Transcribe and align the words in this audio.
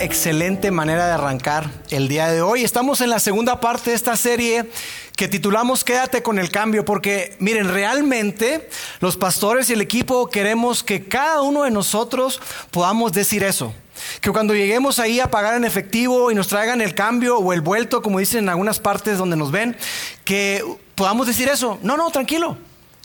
Excelente 0.00 0.70
manera 0.70 1.06
de 1.06 1.12
arrancar 1.12 1.68
el 1.90 2.06
día 2.06 2.28
de 2.28 2.40
hoy. 2.40 2.62
Estamos 2.62 3.00
en 3.00 3.10
la 3.10 3.18
segunda 3.18 3.60
parte 3.60 3.90
de 3.90 3.96
esta 3.96 4.16
serie 4.16 4.70
que 5.16 5.26
titulamos 5.26 5.82
Quédate 5.82 6.22
con 6.22 6.38
el 6.38 6.52
cambio, 6.52 6.84
porque 6.84 7.36
miren, 7.40 7.68
realmente 7.68 8.68
los 9.00 9.16
pastores 9.16 9.68
y 9.70 9.72
el 9.72 9.80
equipo 9.80 10.28
queremos 10.28 10.84
que 10.84 11.08
cada 11.08 11.42
uno 11.42 11.64
de 11.64 11.72
nosotros 11.72 12.40
podamos 12.70 13.12
decir 13.12 13.42
eso. 13.42 13.74
Que 14.20 14.30
cuando 14.30 14.54
lleguemos 14.54 15.00
ahí 15.00 15.18
a 15.18 15.32
pagar 15.32 15.56
en 15.56 15.64
efectivo 15.64 16.30
y 16.30 16.36
nos 16.36 16.46
traigan 16.46 16.80
el 16.80 16.94
cambio 16.94 17.38
o 17.38 17.52
el 17.52 17.60
vuelto, 17.60 18.00
como 18.00 18.20
dicen 18.20 18.44
en 18.44 18.50
algunas 18.50 18.78
partes 18.78 19.18
donde 19.18 19.36
nos 19.36 19.50
ven, 19.50 19.76
que 20.24 20.62
podamos 20.94 21.26
decir 21.26 21.48
eso. 21.48 21.80
No, 21.82 21.96
no, 21.96 22.08
tranquilo. 22.12 22.56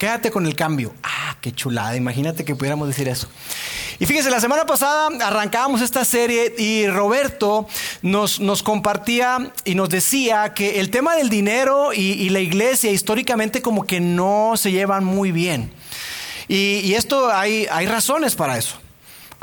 Quédate 0.04 0.32
con 0.32 0.46
el 0.46 0.54
cambio. 0.54 0.94
Ah, 1.02 1.38
qué 1.40 1.54
chulada. 1.54 1.96
Imagínate 1.96 2.44
que 2.44 2.58
pudiéramos 2.58 2.90
decir 2.90 3.08
eso. 3.08 3.30
Y 4.00 4.06
fíjense, 4.06 4.30
la 4.30 4.42
semana 4.42 4.66
pasada 4.66 5.08
arrancábamos 5.26 5.80
esta 5.80 6.04
serie 6.04 6.54
y 6.58 6.88
Roberto 6.88 7.70
nos, 8.02 8.42
nos 8.42 8.64
compartía 8.64 9.54
y 9.64 9.76
nos 9.76 9.88
decía 9.88 10.54
que 10.54 10.82
el 10.82 10.90
tema 10.90 11.16
del 11.16 11.30
dinero 11.30 11.94
y, 11.94 12.28
la 12.32 12.42
iglesia 12.42 12.92
históricamente 12.92 13.62
como 13.62 13.86
que 13.86 14.02
no 14.02 14.56
se 14.58 14.74
llevan 14.74 15.06
muy 15.06 15.32
bien. 15.32 15.72
Y, 16.50 16.82
y 16.84 16.96
esto 16.96 17.32
hay, 17.32 17.66
hay 17.72 17.86
razones 17.86 18.36
para 18.36 18.58
eso. 18.58 18.76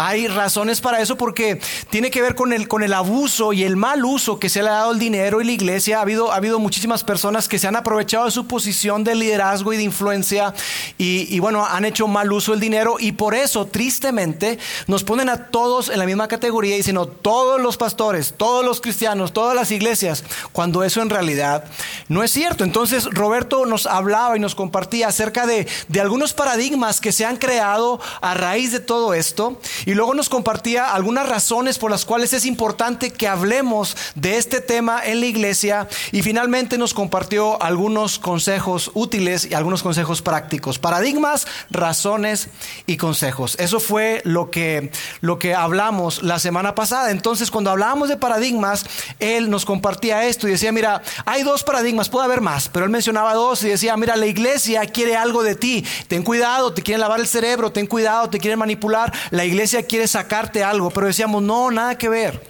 Hay 0.02 0.28
razones 0.28 0.80
para 0.80 1.02
eso 1.02 1.16
porque 1.18 1.60
tiene 1.90 2.10
que 2.10 2.22
ver 2.22 2.34
con 2.34 2.54
el, 2.54 2.68
con 2.68 2.82
el 2.82 2.94
abuso 2.94 3.52
y 3.52 3.64
el 3.64 3.76
mal 3.76 4.02
uso 4.02 4.38
que 4.38 4.48
se 4.48 4.62
le 4.62 4.70
ha 4.70 4.72
dado 4.72 4.92
el 4.92 4.98
dinero 4.98 5.42
y 5.42 5.44
la 5.44 5.52
iglesia. 5.52 5.98
Ha 5.98 6.00
habido, 6.00 6.32
ha 6.32 6.36
habido 6.36 6.58
muchísimas 6.58 7.04
personas 7.04 7.48
que 7.48 7.58
se 7.58 7.68
han 7.68 7.76
aprovechado 7.76 8.24
de 8.24 8.30
su 8.30 8.46
posición 8.46 9.04
de 9.04 9.14
liderazgo 9.14 9.74
y 9.74 9.76
de 9.76 9.82
influencia 9.82 10.54
y, 10.96 11.38
bueno, 11.40 11.66
han 11.66 11.84
hecho 11.84 12.08
mal 12.08 12.32
uso 12.32 12.52
del 12.52 12.60
dinero 12.60 12.96
y 12.98 13.12
por 13.12 13.34
eso, 13.34 13.66
tristemente, 13.66 14.58
nos 14.86 15.04
ponen 15.04 15.28
a 15.28 15.48
todos 15.48 15.90
en 15.90 15.98
la 15.98 16.06
misma 16.06 16.28
categoría 16.28 16.78
y 16.78 16.82
sino 16.82 17.04
todos 17.04 17.60
los 17.60 17.76
pastores, 17.76 18.32
todos 18.34 18.64
los 18.64 18.80
cristianos, 18.80 19.34
todas 19.34 19.54
las 19.54 19.70
iglesias, 19.70 20.24
cuando 20.52 20.82
eso 20.82 21.02
en 21.02 21.10
realidad 21.10 21.64
no 22.08 22.22
es 22.22 22.30
cierto. 22.30 22.64
Entonces, 22.64 23.04
Roberto 23.04 23.66
nos 23.66 23.84
hablaba 23.84 24.34
y 24.34 24.40
nos 24.40 24.54
compartía 24.54 25.08
acerca 25.08 25.46
de, 25.46 25.68
de 25.88 26.00
algunos 26.00 26.32
paradigmas 26.32 27.02
que 27.02 27.12
se 27.12 27.26
han 27.26 27.36
creado 27.36 28.00
a 28.22 28.32
raíz 28.32 28.72
de 28.72 28.80
todo 28.80 29.12
esto 29.12 29.60
luego 29.94 30.14
nos 30.14 30.28
compartía 30.28 30.94
algunas 30.94 31.28
razones 31.28 31.78
por 31.78 31.90
las 31.90 32.04
cuales 32.04 32.32
es 32.32 32.44
importante 32.44 33.10
que 33.10 33.28
hablemos 33.28 33.96
de 34.14 34.36
este 34.36 34.60
tema 34.60 35.00
en 35.04 35.20
la 35.20 35.26
iglesia. 35.26 35.88
Y 36.12 36.22
finalmente 36.22 36.78
nos 36.78 36.94
compartió 36.94 37.60
algunos 37.62 38.18
consejos 38.18 38.90
útiles 38.94 39.46
y 39.50 39.54
algunos 39.54 39.82
consejos 39.82 40.22
prácticos. 40.22 40.78
Paradigmas, 40.78 41.46
razones 41.70 42.48
y 42.86 42.96
consejos. 42.96 43.56
Eso 43.58 43.80
fue 43.80 44.22
lo 44.24 44.50
que, 44.50 44.90
lo 45.20 45.38
que 45.38 45.54
hablamos 45.54 46.22
la 46.22 46.38
semana 46.38 46.74
pasada. 46.74 47.10
Entonces, 47.10 47.50
cuando 47.50 47.70
hablábamos 47.70 48.08
de 48.08 48.16
paradigmas, 48.16 48.84
él 49.18 49.50
nos 49.50 49.64
compartía 49.64 50.24
esto 50.24 50.46
y 50.46 50.52
decía, 50.52 50.72
mira, 50.72 51.02
hay 51.24 51.42
dos 51.42 51.64
paradigmas, 51.64 52.08
puede 52.08 52.26
haber 52.26 52.40
más, 52.40 52.68
pero 52.68 52.84
él 52.84 52.90
mencionaba 52.90 53.34
dos 53.34 53.62
y 53.62 53.68
decía, 53.68 53.96
mira, 53.96 54.16
la 54.16 54.26
iglesia 54.26 54.86
quiere 54.86 55.16
algo 55.16 55.42
de 55.42 55.54
ti. 55.54 55.84
Ten 56.08 56.22
cuidado, 56.22 56.72
te 56.72 56.82
quieren 56.82 57.00
lavar 57.00 57.20
el 57.20 57.26
cerebro, 57.26 57.72
ten 57.72 57.86
cuidado, 57.86 58.28
te 58.30 58.38
quieren 58.38 58.58
manipular. 58.58 59.12
La 59.30 59.44
iglesia 59.44 59.79
quiere 59.86 60.08
sacarte 60.08 60.62
algo, 60.62 60.90
pero 60.90 61.06
decíamos, 61.06 61.42
no, 61.42 61.70
nada 61.70 61.98
que 61.98 62.08
ver. 62.08 62.46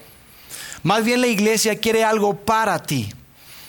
Más 0.82 1.04
bien 1.04 1.20
la 1.20 1.26
iglesia 1.26 1.78
quiere 1.78 2.04
algo 2.04 2.34
para 2.34 2.82
ti. 2.82 3.12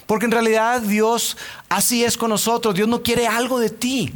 Porque 0.05 0.25
en 0.25 0.31
realidad 0.31 0.81
Dios 0.81 1.38
así 1.69 2.03
es 2.03 2.17
con 2.17 2.29
nosotros. 2.29 2.75
Dios 2.75 2.88
no 2.88 3.01
quiere 3.01 3.27
algo 3.27 3.59
de 3.59 3.69
ti. 3.69 4.13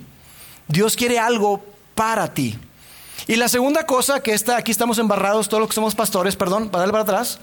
Dios 0.68 0.96
quiere 0.96 1.20
algo 1.20 1.64
para 1.94 2.34
ti. 2.34 2.58
Y 3.28 3.38
la 3.38 3.48
segunda 3.48 3.86
cosa 3.86 4.22
que 4.22 4.34
está, 4.34 4.58
aquí 4.58 4.72
estamos 4.72 5.00
embarrados, 5.00 5.48
todos 5.48 5.62
los 5.62 5.70
que 5.70 5.76
somos 5.76 5.96
pastores, 5.96 6.36
perdón, 6.36 6.70
para 6.70 6.82
darle 6.82 6.92
para 6.92 7.04
atrás. 7.04 7.40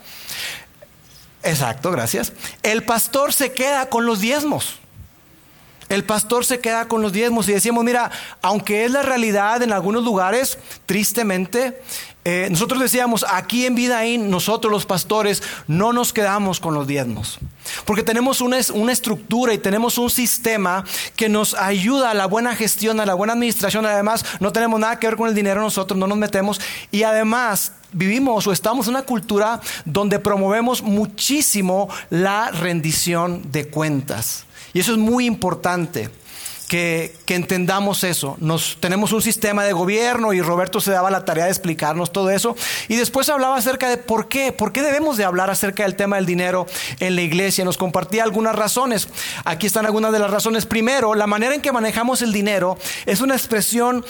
Exacto, 1.43 1.91
gracias. 1.91 2.33
El 2.63 2.85
pastor 2.85 3.33
se 3.33 3.53
queda 3.53 3.89
con 3.89 4.07
los 4.07 4.21
diezmos. 4.21 4.79
El 5.93 6.05
pastor 6.05 6.47
se 6.47 6.59
queda 6.59 6.89
con 6.89 7.03
los 7.03 7.13
diezmos 7.13 7.47
y 7.51 7.53
decíamos, 7.53 7.85
mira, 7.85 8.11
aunque 8.41 8.87
es 8.87 8.91
la 8.91 9.03
realidad 9.03 9.63
en 9.63 9.75
algunos 9.75 10.03
lugares, 10.03 10.59
tristemente, 10.87 11.83
eh, 12.25 12.47
nosotros 12.51 12.81
decíamos, 12.81 13.27
aquí 13.29 13.67
en 13.67 13.75
Vidaín, 13.75 14.31
nosotros 14.31 14.71
los 14.71 14.87
pastores 14.87 15.43
no 15.67 15.93
nos 15.93 16.13
quedamos 16.13 16.61
con 16.61 16.73
los 16.73 16.87
diezmos. 16.87 17.41
Porque 17.85 18.05
tenemos 18.05 18.41
una, 18.41 18.59
una, 18.75 18.93
estructura 18.93 19.53
y 19.53 19.59
tenemos 19.59 19.99
un 19.99 20.09
sistema 20.09 20.85
que 21.17 21.29
nos 21.29 21.55
ayuda 21.55 22.11
a 22.11 22.15
la 22.15 22.27
buena 22.27 22.55
gestión, 22.55 23.01
a 23.01 23.07
la 23.07 23.15
buena 23.15 23.33
administración. 23.33 23.87
Además, 23.87 24.25
no 24.39 24.53
tenemos 24.53 24.79
nada 24.79 25.01
que 25.01 25.09
ver 25.09 25.17
con 25.17 25.29
el 25.29 25.35
dinero 25.35 25.61
nosotros, 25.61 25.99
no 25.99 26.07
nos 26.07 26.17
metemos. 26.17 26.61
Y 26.93 27.03
además, 27.03 27.73
vivimos 27.93 28.47
o 28.47 28.53
estamos 28.53 28.87
en 28.87 28.95
una 28.95 29.03
cultura 29.03 29.61
donde 29.85 30.21
promovemos 30.21 30.81
muchísimo 30.81 31.89
la 32.09 32.53
rendición 32.53 33.51
de 33.51 33.67
cuentas. 33.67 34.45
Y 34.73 34.79
eso 34.79 34.93
es 34.93 34.99
muy 34.99 35.27
importante. 35.27 36.09
Que, 36.73 37.15
entendamos 37.29 38.03
eso. 38.03 38.39
Nos, 38.41 38.79
tenemos 38.81 39.13
un 39.13 39.21
sistema 39.21 39.63
de 39.63 39.75
gobierno 39.75 40.33
y 40.33 40.41
Roberto 40.41 40.81
se 40.81 40.91
daba 40.91 41.11
la 41.11 41.27
tarea 41.27 41.45
de 41.45 41.51
explicarnos 41.51 42.13
todo 42.13 42.31
eso. 42.31 42.57
Y 42.89 42.97
después 42.97 43.29
hablaba 43.29 43.57
acerca 43.57 43.91
de 43.91 43.99
por 43.99 44.29
qué, 44.29 44.53
por 44.53 44.73
qué 44.73 44.81
debemos 44.81 45.19
de 45.19 45.25
hablar 45.25 45.51
acerca 45.51 45.83
del 45.83 45.97
tema 45.97 46.17
del 46.17 46.25
dinero 46.25 46.67
en 46.99 47.15
la 47.15 47.21
iglesia. 47.21 47.67
Nos 47.67 47.77
compartía 47.77 48.25
algunas 48.25 48.55
razones. 48.55 49.11
Aquí 49.45 49.67
están 49.67 49.85
algunas 49.85 50.13
de 50.13 50.19
las 50.19 50.31
razones. 50.31 50.65
Primero, 50.65 51.15
la 51.15 51.27
manera 51.27 51.55
en 51.55 51.61
que 51.61 51.73
manejamos 51.73 52.23
el 52.23 52.33
dinero 52.33 52.79
es 53.05 53.21
una 53.21 53.35
expresión 53.35 54.03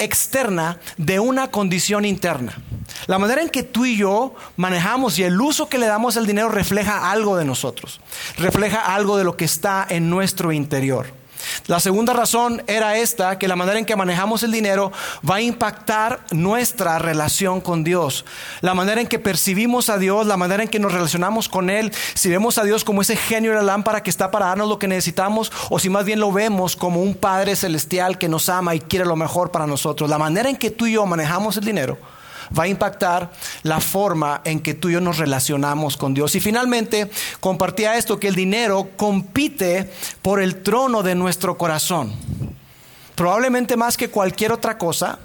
externa 0.00 0.80
de 0.96 1.20
una 1.20 1.52
condición 1.52 2.04
interna. 2.04 2.58
La 3.06 3.20
manera 3.20 3.40
en 3.40 3.50
que 3.50 3.62
tú 3.62 3.86
y 3.86 3.96
yo 3.96 4.34
manejamos 4.56 5.16
y 5.20 5.22
el 5.22 5.40
uso 5.40 5.68
que 5.68 5.78
le 5.78 5.86
damos 5.86 6.16
al 6.16 6.26
dinero 6.26 6.48
refleja 6.48 7.12
algo 7.12 7.36
de 7.36 7.44
nosotros, 7.44 8.00
refleja 8.36 8.80
algo 8.80 9.16
de 9.16 9.22
lo 9.22 9.36
que 9.36 9.44
está 9.44 9.86
en 9.88 10.10
nuestro 10.10 10.50
interior. 10.50 11.19
La 11.66 11.80
segunda 11.80 12.12
razón 12.12 12.62
era 12.66 12.96
esta, 12.96 13.38
que 13.38 13.48
la 13.48 13.56
manera 13.56 13.78
en 13.78 13.84
que 13.84 13.96
manejamos 13.96 14.42
el 14.42 14.52
dinero 14.52 14.92
va 15.28 15.36
a 15.36 15.40
impactar 15.40 16.20
nuestra 16.30 16.98
relación 16.98 17.60
con 17.60 17.84
Dios. 17.84 18.24
La 18.60 18.74
manera 18.74 19.00
en 19.00 19.06
que 19.06 19.18
percibimos 19.18 19.88
a 19.88 19.98
Dios, 19.98 20.26
la 20.26 20.36
manera 20.36 20.62
en 20.62 20.68
que 20.68 20.78
nos 20.78 20.92
relacionamos 20.92 21.48
con 21.48 21.70
Él, 21.70 21.92
si 22.14 22.28
vemos 22.28 22.58
a 22.58 22.64
Dios 22.64 22.84
como 22.84 23.02
ese 23.02 23.16
genio 23.16 23.50
de 23.50 23.56
la 23.56 23.62
lámpara 23.62 24.02
que 24.02 24.10
está 24.10 24.30
para 24.30 24.46
darnos 24.46 24.68
lo 24.68 24.78
que 24.78 24.88
necesitamos, 24.88 25.52
o 25.68 25.78
si 25.78 25.88
más 25.88 26.04
bien 26.04 26.20
lo 26.20 26.32
vemos 26.32 26.76
como 26.76 27.02
un 27.02 27.14
Padre 27.14 27.56
celestial 27.56 28.18
que 28.18 28.28
nos 28.28 28.48
ama 28.48 28.74
y 28.74 28.80
quiere 28.80 29.04
lo 29.04 29.16
mejor 29.16 29.50
para 29.50 29.66
nosotros. 29.66 30.08
La 30.08 30.18
manera 30.18 30.48
en 30.48 30.56
que 30.56 30.70
tú 30.70 30.86
y 30.86 30.92
yo 30.92 31.06
manejamos 31.06 31.56
el 31.56 31.64
dinero 31.64 31.98
va 32.58 32.64
a 32.64 32.68
impactar 32.68 33.30
la 33.62 33.80
forma 33.80 34.40
en 34.44 34.60
que 34.60 34.74
tú 34.74 34.88
y 34.88 34.92
yo 34.92 35.00
nos 35.00 35.18
relacionamos 35.18 35.96
con 35.96 36.14
Dios. 36.14 36.34
Y 36.34 36.40
finalmente 36.40 37.10
compartía 37.40 37.96
esto, 37.96 38.18
que 38.18 38.28
el 38.28 38.34
dinero 38.34 38.90
compite 38.96 39.90
por 40.22 40.40
el 40.40 40.62
trono 40.62 41.02
de 41.02 41.14
nuestro 41.14 41.56
corazón. 41.56 42.12
Probablemente 43.14 43.76
más 43.76 43.96
que 43.96 44.08
cualquier 44.08 44.52
otra 44.52 44.78
cosa, 44.78 45.18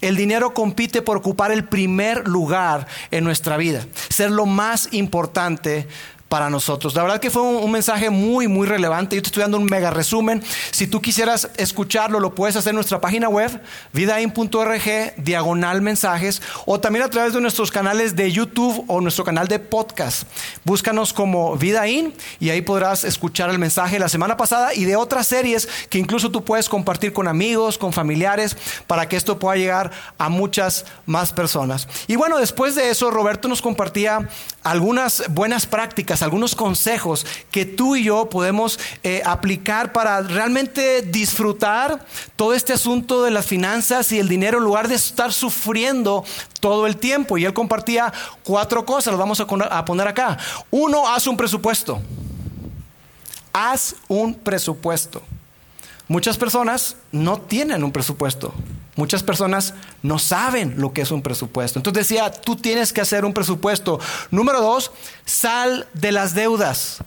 el 0.00 0.16
dinero 0.16 0.52
compite 0.52 1.02
por 1.02 1.16
ocupar 1.16 1.52
el 1.52 1.64
primer 1.64 2.26
lugar 2.28 2.86
en 3.10 3.24
nuestra 3.24 3.56
vida, 3.56 3.86
ser 4.08 4.30
lo 4.30 4.46
más 4.46 4.88
importante 4.92 5.88
para 6.32 6.48
nosotros. 6.48 6.94
La 6.94 7.02
verdad 7.02 7.20
que 7.20 7.30
fue 7.30 7.42
un, 7.42 7.70
mensaje 7.70 8.08
muy, 8.08 8.48
muy 8.48 8.66
relevante. 8.66 9.16
Yo 9.16 9.20
te 9.20 9.28
estoy 9.28 9.42
dando 9.42 9.58
un 9.58 9.66
mega 9.66 9.90
resumen. 9.90 10.42
Si 10.70 10.86
tú 10.86 11.02
quisieras 11.02 11.50
escucharlo, 11.58 12.20
lo 12.20 12.34
puedes 12.34 12.56
hacer 12.56 12.70
en 12.70 12.76
nuestra 12.76 13.02
página 13.02 13.28
web, 13.28 13.60
vidain.org, 13.92 15.14
diagonal 15.18 15.82
mensajes, 15.82 16.40
o 16.64 16.80
también 16.80 17.04
a 17.04 17.10
través 17.10 17.34
de 17.34 17.40
nuestros 17.42 17.70
canales 17.70 18.16
de 18.16 18.32
YouTube 18.32 18.82
o 18.88 19.02
nuestro 19.02 19.26
canal 19.26 19.46
de 19.46 19.58
podcast. 19.58 20.22
Búscanos 20.64 21.12
como 21.12 21.54
Vidain 21.58 22.14
y 22.40 22.48
ahí 22.48 22.62
podrás 22.62 23.04
escuchar 23.04 23.50
el 23.50 23.58
mensaje 23.58 23.96
de 23.96 24.00
la 24.00 24.08
semana 24.08 24.38
pasada 24.38 24.72
y 24.72 24.86
de 24.86 24.96
otras 24.96 25.26
series 25.26 25.68
que 25.90 25.98
incluso 25.98 26.30
tú 26.30 26.42
puedes 26.44 26.66
compartir 26.66 27.12
con 27.12 27.28
amigos, 27.28 27.76
con 27.76 27.92
familiares, 27.92 28.56
para 28.86 29.06
que 29.06 29.16
esto 29.16 29.38
pueda 29.38 29.56
llegar 29.56 29.90
a 30.16 30.30
muchas 30.30 30.86
más 31.04 31.30
personas. 31.30 31.88
Y 32.06 32.16
bueno, 32.16 32.38
después 32.38 32.74
de 32.74 32.88
eso, 32.88 33.10
Roberto 33.10 33.48
nos 33.48 33.60
compartía 33.60 34.30
algunas 34.62 35.24
buenas 35.28 35.66
prácticas 35.66 36.21
algunos 36.22 36.54
consejos 36.54 37.26
que 37.50 37.64
tú 37.64 37.96
y 37.96 38.04
yo 38.04 38.28
podemos 38.28 38.78
eh, 39.02 39.22
aplicar 39.24 39.92
para 39.92 40.20
realmente 40.22 41.02
disfrutar 41.02 42.04
todo 42.36 42.54
este 42.54 42.72
asunto 42.72 43.22
de 43.24 43.30
las 43.30 43.46
finanzas 43.46 44.12
y 44.12 44.18
el 44.18 44.28
dinero 44.28 44.58
en 44.58 44.64
lugar 44.64 44.88
de 44.88 44.94
estar 44.94 45.32
sufriendo 45.32 46.24
todo 46.60 46.86
el 46.86 46.96
tiempo. 46.96 47.36
Y 47.38 47.44
él 47.44 47.52
compartía 47.52 48.12
cuatro 48.42 48.84
cosas, 48.84 49.12
las 49.12 49.18
vamos 49.18 49.40
a 49.40 49.84
poner 49.84 50.08
acá. 50.08 50.38
Uno, 50.70 51.08
haz 51.08 51.26
un 51.26 51.36
presupuesto. 51.36 52.00
Haz 53.52 53.96
un 54.08 54.34
presupuesto. 54.34 55.22
Muchas 56.08 56.36
personas 56.36 56.96
no 57.10 57.40
tienen 57.40 57.84
un 57.84 57.92
presupuesto. 57.92 58.52
Muchas 58.94 59.22
personas 59.22 59.72
no 60.02 60.18
saben 60.18 60.74
lo 60.76 60.92
que 60.92 61.00
es 61.00 61.10
un 61.10 61.22
presupuesto. 61.22 61.78
Entonces 61.78 62.08
decía, 62.08 62.30
tú 62.30 62.56
tienes 62.56 62.92
que 62.92 63.00
hacer 63.00 63.24
un 63.24 63.32
presupuesto. 63.32 63.98
Número 64.30 64.60
dos, 64.60 64.92
sal 65.24 65.88
de 65.94 66.12
las 66.12 66.34
deudas. 66.34 66.98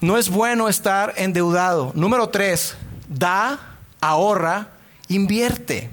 No 0.00 0.18
es 0.18 0.28
bueno 0.28 0.68
estar 0.68 1.14
endeudado. 1.16 1.92
Número 1.94 2.28
tres, 2.28 2.76
da, 3.08 3.78
ahorra, 4.00 4.68
invierte. 5.08 5.90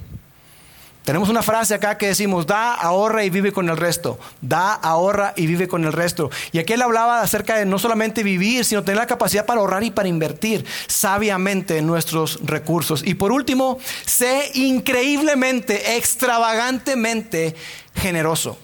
Tenemos 1.04 1.28
una 1.28 1.44
frase 1.44 1.74
acá 1.74 1.98
que 1.98 2.08
decimos, 2.08 2.48
da, 2.48 2.74
ahorra 2.74 3.26
y 3.26 3.30
vive 3.30 3.52
con 3.52 3.68
el 3.68 3.76
resto. 3.76 4.18
Da, 4.40 4.74
ahorra 4.74 5.34
y 5.36 5.48
vive 5.48 5.68
con 5.68 5.84
el 5.84 5.92
resto. 5.92 6.32
Y 6.54 6.60
aquí 6.60 6.74
él 6.74 6.82
hablaba 6.82 7.20
acerca 7.20 7.58
de 7.58 7.66
no 7.66 7.78
solamente 7.78 8.24
vivir, 8.24 8.64
sino 8.64 8.84
tener 8.84 9.00
la 9.00 9.08
capacidad 9.08 9.46
para 9.46 9.60
ahorrar 9.60 9.84
y 9.84 9.92
para 9.92 10.08
invertir 10.08 10.66
sabiamente 10.88 11.78
en 11.78 11.88
nuestros 11.88 12.40
recursos. 12.46 13.04
Y 13.06 13.16
por 13.16 13.34
último, 13.34 13.80
sé 14.06 14.50
increíblemente, 14.54 15.98
extravagantemente 15.98 17.54
generoso. 17.96 18.58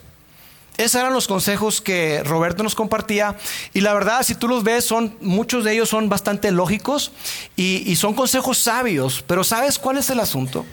Esos 0.77 1.01
eran 1.01 1.11
los 1.11 1.27
consejos 1.27 1.81
que 1.81 2.23
Roberto 2.23 2.63
nos 2.63 2.73
compartía 2.73 3.35
y 3.73 3.81
la 3.81 3.93
verdad, 3.93 4.23
si 4.23 4.33
tú 4.33 4.47
los 4.47 4.63
ves, 4.63 4.85
son, 4.85 5.13
muchos 5.19 5.65
de 5.65 5.73
ellos 5.73 5.89
son 5.89 6.07
bastante 6.07 6.51
lógicos 6.51 7.11
y, 7.57 7.83
y 7.85 7.97
son 7.97 8.13
consejos 8.13 8.59
sabios, 8.59 9.21
pero 9.27 9.43
¿sabes 9.43 9.77
cuál 9.77 9.97
es 9.97 10.09
el 10.09 10.21
asunto? 10.21 10.65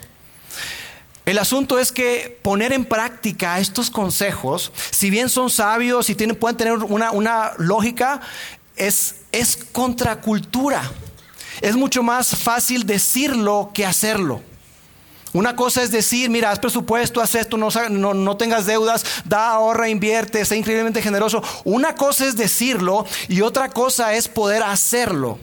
El 1.27 1.39
asunto 1.39 1.77
es 1.77 1.91
que 1.91 2.39
poner 2.41 2.71
en 2.71 2.85
práctica 2.85 3.59
estos 3.59 3.91
consejos, 3.91 4.71
si 4.91 5.09
bien 5.09 5.27
son 5.27 5.49
sabios 5.49 6.09
y 6.09 6.15
tienen, 6.15 6.37
pueden 6.37 6.55
tener 6.55 6.75
una, 6.75 7.51
lógica, 7.57 8.21
es, 8.77 9.15
es 9.33 9.57
contracultura. 9.73 10.89
Es 11.59 11.75
mucho 11.75 12.01
más 12.01 12.33
fácil 12.33 12.85
decirlo 12.85 13.71
que 13.73 13.85
hacerlo. 13.85 14.41
Una 15.33 15.53
cosa 15.57 15.83
es 15.83 15.91
decir, 15.91 16.29
mira, 16.29 16.49
haz 16.49 16.59
presupuesto, 16.59 17.19
haz 17.19 17.35
esto, 17.35 17.57
no, 17.57 17.67
no, 17.89 18.13
no, 18.13 18.37
tengas 18.37 18.65
deudas, 18.65 19.03
da, 19.25 19.49
ahorra, 19.49 19.89
invierte, 19.89 20.45
sé 20.45 20.55
increíblemente 20.55 21.01
generoso. 21.01 21.43
Una 21.65 21.93
cosa 21.95 22.25
es 22.25 22.37
decirlo 22.37 23.05
y 23.27 23.41
otra 23.41 23.67
cosa 23.67 24.13
es 24.13 24.29
poder 24.29 24.63
hacerlo. 24.63 25.39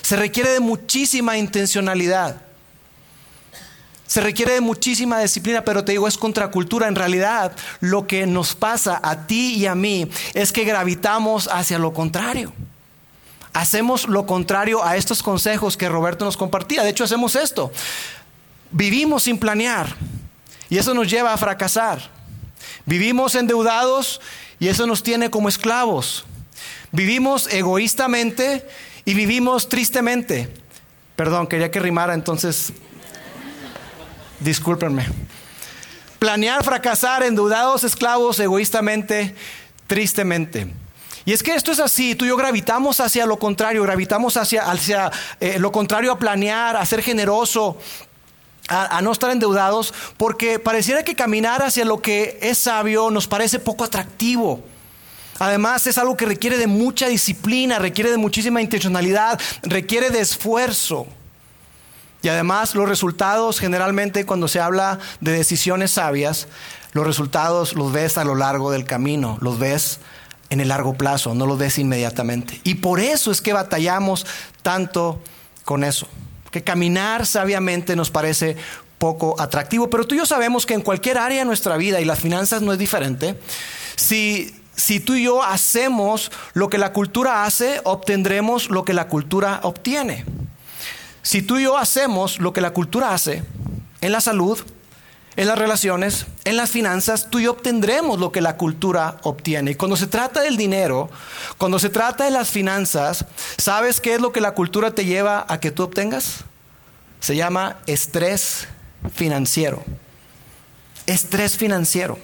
Se 0.00 0.16
requiere 0.16 0.48
de 0.48 0.60
muchísima 0.60 1.36
intencionalidad. 1.36 2.43
Se 4.06 4.20
requiere 4.20 4.52
de 4.52 4.60
muchísima 4.60 5.18
disciplina, 5.20 5.64
pero 5.64 5.84
te 5.84 5.92
digo, 5.92 6.06
es 6.06 6.18
contracultura. 6.18 6.88
En 6.88 6.94
realidad, 6.94 7.52
lo 7.80 8.06
que 8.06 8.26
nos 8.26 8.54
pasa 8.54 9.00
a 9.02 9.26
ti 9.26 9.54
y 9.54 9.66
a 9.66 9.74
mí 9.74 10.08
es 10.34 10.52
que 10.52 10.64
gravitamos 10.64 11.48
hacia 11.48 11.78
lo 11.78 11.92
contrario. 11.92 12.52
Hacemos 13.54 14.08
lo 14.08 14.26
contrario 14.26 14.84
a 14.84 14.96
estos 14.96 15.22
consejos 15.22 15.76
que 15.76 15.88
Roberto 15.88 16.24
nos 16.24 16.36
compartía. 16.36 16.82
De 16.82 16.90
hecho, 16.90 17.04
hacemos 17.04 17.36
esto. 17.36 17.72
Vivimos 18.70 19.22
sin 19.22 19.38
planear 19.38 19.94
y 20.68 20.78
eso 20.78 20.92
nos 20.92 21.08
lleva 21.08 21.32
a 21.32 21.36
fracasar. 21.36 22.10
Vivimos 22.84 23.34
endeudados 23.36 24.20
y 24.58 24.68
eso 24.68 24.86
nos 24.86 25.02
tiene 25.02 25.30
como 25.30 25.48
esclavos. 25.48 26.24
Vivimos 26.92 27.46
egoístamente 27.52 28.66
y 29.04 29.14
vivimos 29.14 29.68
tristemente. 29.68 30.52
Perdón, 31.16 31.46
quería 31.46 31.70
que 31.70 31.80
rimara, 31.80 32.14
entonces 32.14 32.72
discúlpenme. 34.40 35.06
Planear, 36.18 36.64
fracasar, 36.64 37.22
endeudados, 37.22 37.84
esclavos, 37.84 38.38
egoístamente, 38.40 39.34
tristemente. 39.86 40.68
Y 41.26 41.32
es 41.32 41.42
que 41.42 41.54
esto 41.54 41.72
es 41.72 41.80
así, 41.80 42.14
tú 42.14 42.24
y 42.24 42.28
yo 42.28 42.36
gravitamos 42.36 43.00
hacia 43.00 43.24
lo 43.24 43.38
contrario, 43.38 43.82
gravitamos 43.82 44.36
hacia, 44.36 44.70
hacia 44.70 45.10
eh, 45.40 45.58
lo 45.58 45.72
contrario 45.72 46.12
a 46.12 46.18
planear, 46.18 46.76
a 46.76 46.84
ser 46.84 47.02
generoso, 47.02 47.78
a, 48.68 48.98
a, 48.98 49.02
no 49.02 49.10
estar 49.10 49.30
endeudados, 49.30 49.94
porque 50.18 50.58
pareciera 50.58 51.02
que 51.02 51.14
caminar 51.14 51.62
hacia 51.62 51.84
lo 51.86 52.02
que 52.02 52.38
es 52.42 52.58
sabio 52.58 53.10
nos 53.10 53.26
parece 53.26 53.58
poco 53.58 53.84
atractivo. 53.84 54.62
Además 55.38 55.86
es 55.86 55.98
algo 55.98 56.16
que 56.16 56.26
requiere 56.26 56.58
de 56.58 56.66
mucha 56.66 57.08
disciplina, 57.08 57.78
requiere 57.78 58.10
de 58.10 58.18
muchísima 58.18 58.60
intencionalidad, 58.60 59.40
requiere 59.62 60.10
de 60.10 60.20
esfuerzo. 60.20 61.06
Y 62.24 62.28
además 62.28 62.74
los 62.74 62.88
resultados, 62.88 63.60
generalmente 63.60 64.24
cuando 64.24 64.48
se 64.48 64.58
habla 64.58 64.98
de 65.20 65.32
decisiones 65.32 65.90
sabias, 65.92 66.48
los 66.92 67.06
resultados 67.06 67.74
los 67.74 67.92
ves 67.92 68.16
a 68.16 68.24
lo 68.24 68.34
largo 68.34 68.70
del 68.70 68.86
camino, 68.86 69.36
los 69.42 69.58
ves 69.58 70.00
en 70.48 70.60
el 70.60 70.68
largo 70.68 70.94
plazo, 70.94 71.34
no 71.34 71.44
los 71.44 71.58
ves 71.58 71.78
inmediatamente. 71.78 72.60
Y 72.64 72.76
por 72.76 72.98
eso 72.98 73.30
es 73.30 73.42
que 73.42 73.52
batallamos 73.52 74.26
tanto 74.62 75.20
con 75.64 75.84
eso, 75.84 76.08
que 76.50 76.62
caminar 76.62 77.26
sabiamente 77.26 77.94
nos 77.94 78.10
parece 78.10 78.56
poco 78.98 79.38
atractivo, 79.38 79.90
pero 79.90 80.06
tú 80.06 80.14
y 80.14 80.18
yo 80.18 80.26
sabemos 80.26 80.64
que 80.64 80.72
en 80.72 80.80
cualquier 80.80 81.18
área 81.18 81.40
de 81.40 81.44
nuestra 81.44 81.76
vida, 81.76 82.00
y 82.00 82.06
las 82.06 82.20
finanzas 82.20 82.62
no 82.62 82.72
es 82.72 82.78
diferente, 82.78 83.38
si, 83.96 84.54
si 84.74 84.98
tú 84.98 85.14
y 85.14 85.24
yo 85.24 85.42
hacemos 85.42 86.32
lo 86.54 86.70
que 86.70 86.78
la 86.78 86.94
cultura 86.94 87.44
hace, 87.44 87.82
obtendremos 87.84 88.70
lo 88.70 88.82
que 88.84 88.94
la 88.94 89.08
cultura 89.08 89.60
obtiene. 89.62 90.24
Si 91.24 91.40
tú 91.40 91.58
y 91.58 91.62
yo 91.62 91.78
hacemos 91.78 92.38
lo 92.38 92.52
que 92.52 92.60
la 92.60 92.72
cultura 92.74 93.14
hace 93.14 93.42
en 94.02 94.12
la 94.12 94.20
salud, 94.20 94.60
en 95.36 95.48
las 95.48 95.58
relaciones, 95.58 96.26
en 96.44 96.58
las 96.58 96.70
finanzas, 96.70 97.28
tú 97.30 97.38
y 97.38 97.44
yo 97.44 97.52
obtendremos 97.52 98.20
lo 98.20 98.30
que 98.30 98.42
la 98.42 98.58
cultura 98.58 99.16
obtiene. 99.22 99.70
Y 99.70 99.74
cuando 99.74 99.96
se 99.96 100.06
trata 100.06 100.42
del 100.42 100.58
dinero, 100.58 101.08
cuando 101.56 101.78
se 101.78 101.88
trata 101.88 102.24
de 102.24 102.30
las 102.30 102.50
finanzas, 102.50 103.24
¿sabes 103.56 104.02
qué 104.02 104.14
es 104.14 104.20
lo 104.20 104.32
que 104.32 104.42
la 104.42 104.52
cultura 104.52 104.90
te 104.90 105.06
lleva 105.06 105.46
a 105.48 105.58
que 105.60 105.70
tú 105.70 105.82
obtengas? 105.84 106.44
Se 107.20 107.34
llama 107.34 107.78
estrés 107.86 108.68
financiero. 109.14 109.82
Estrés 111.06 111.56
financiero. 111.56 112.18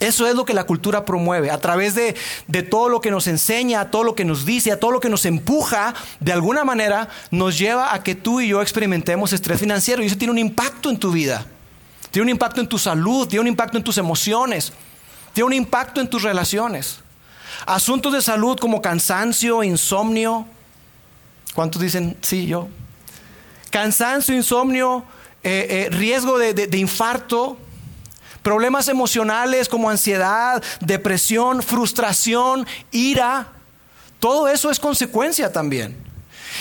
Eso 0.00 0.26
es 0.26 0.34
lo 0.34 0.46
que 0.46 0.54
la 0.54 0.64
cultura 0.64 1.04
promueve, 1.04 1.50
a 1.50 1.60
través 1.60 1.94
de, 1.94 2.14
todo 2.62 2.88
lo 2.88 3.02
que 3.02 3.10
nos 3.10 3.26
enseña, 3.26 3.82
a 3.82 3.90
todo 3.90 4.02
lo 4.02 4.14
que 4.14 4.24
nos 4.24 4.46
dice, 4.46 4.72
a 4.72 4.80
todo 4.80 4.92
lo 4.92 5.00
que 5.00 5.10
nos 5.10 5.26
empuja, 5.26 5.94
de 6.20 6.32
alguna 6.32 6.64
manera 6.64 7.10
nos 7.30 7.58
lleva 7.58 7.94
a 7.94 8.02
que 8.02 8.14
tú 8.14 8.40
y 8.40 8.48
yo 8.48 8.62
experimentemos 8.62 9.34
estrés 9.34 9.60
financiero 9.60 10.02
y 10.02 10.06
eso 10.06 10.16
tiene 10.16 10.32
un 10.32 10.38
impacto 10.38 10.88
en 10.88 10.98
tu 10.98 11.12
vida, 11.12 11.46
tiene 12.10 12.24
un 12.24 12.28
impacto 12.30 12.62
en 12.62 12.66
tu 12.66 12.78
salud, 12.78 13.28
tiene 13.28 13.42
un 13.42 13.48
impacto 13.48 13.76
en 13.76 13.84
tus 13.84 13.98
emociones, 13.98 14.72
tiene 15.34 15.46
un 15.46 15.52
impacto 15.52 16.00
en 16.00 16.08
tus 16.08 16.22
relaciones. 16.22 17.00
Asuntos 17.66 18.14
de 18.14 18.22
salud 18.22 18.58
como 18.58 18.80
cansancio, 18.80 19.62
insomnio, 19.62 20.46
¿cuántos 21.54 21.82
dicen 21.82 22.16
sí, 22.22 22.46
yo? 22.46 22.68
Cansancio, 23.68 24.34
insomnio, 24.34 25.04
eh, 25.42 25.88
eh, 25.92 25.94
riesgo 25.94 26.38
de 26.38 26.78
infarto 26.78 27.58
Problemas 28.42 28.88
emocionales 28.88 29.68
como 29.68 29.90
ansiedad, 29.90 30.62
depresión, 30.80 31.62
frustración, 31.62 32.66
ira. 32.90 33.48
Todo 34.18 34.48
eso 34.48 34.70
es 34.70 34.80
consecuencia 34.80 35.52
también. 35.52 35.96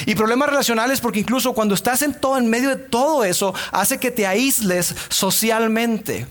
Y 0.06 0.16
problemas 0.16 0.50
relacionales 0.50 1.02
porque 1.02 1.20
incluso 1.20 1.54
cuando 1.54 1.76
estás 1.76 2.02
en 2.02 2.14
todo 2.14 2.38
en 2.38 2.50
medio 2.50 2.70
de 2.70 2.78
todo 2.78 3.24
eso 3.24 3.54
hace 3.72 3.98
que 3.98 4.12
te 4.12 4.28
aísles 4.28 4.96
socialmente. 5.10 6.28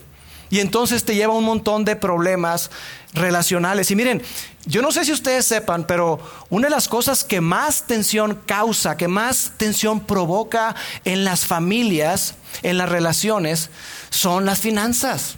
Y 0.49 0.59
entonces 0.59 1.03
te 1.03 1.15
lleva 1.15 1.33
un 1.33 1.43
montón 1.43 1.85
de 1.85 1.95
problemas 1.95 2.71
relacionales. 3.13 3.91
Y 3.91 3.95
miren, 3.95 4.21
yo 4.65 4.81
no 4.81 4.91
sé 4.91 5.05
si 5.05 5.11
ustedes 5.11 5.45
sepan, 5.45 5.85
pero 5.85 6.19
una 6.49 6.67
de 6.67 6.71
las 6.71 6.87
cosas 6.87 7.23
que 7.23 7.41
más 7.41 7.83
tensión 7.83 8.39
causa, 8.45 8.97
que 8.97 9.07
más 9.07 9.53
tensión 9.57 9.99
provoca 9.99 10.75
en 11.05 11.23
las 11.23 11.45
familias, 11.45 12.35
en 12.63 12.77
las 12.77 12.89
relaciones, 12.89 13.69
son 14.09 14.45
las 14.45 14.59
finanzas. 14.59 15.37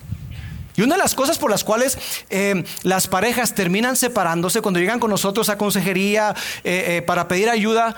Y 0.76 0.84
una 0.84 0.96
de 0.96 1.02
las 1.02 1.16
cosas 1.16 1.38
por 1.38 1.52
las 1.52 1.64
cuales 1.64 1.98
eh, 2.30 2.64
las 2.84 3.08
parejas 3.08 3.54
terminan 3.54 3.96
separándose 3.98 4.62
cuando 4.62 4.80
llegan 4.80 5.00
con 5.00 5.10
nosotros 5.10 5.50
a 5.50 5.58
consejería 5.58 6.34
eh, 6.64 6.98
eh, 6.98 7.02
para 7.02 7.28
pedir 7.28 7.50
ayuda, 7.50 7.96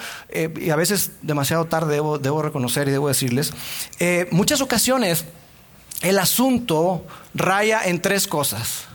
y 0.60 0.70
a 0.72 0.76
veces 0.76 1.12
demasiado 1.22 1.66
tarde 1.66 1.94
debo, 1.94 2.18
debo 2.18 2.42
reconocer 2.42 2.88
y 2.88 2.92
debo 2.92 3.08
decirles, 3.08 3.54
muchas 4.32 4.62
ocasiones 4.62 5.26
el 6.04 6.20
asunto 6.20 7.04
raya 7.34 7.82
en 7.86 8.00
tres 8.00 8.28
cosas. 8.28 8.86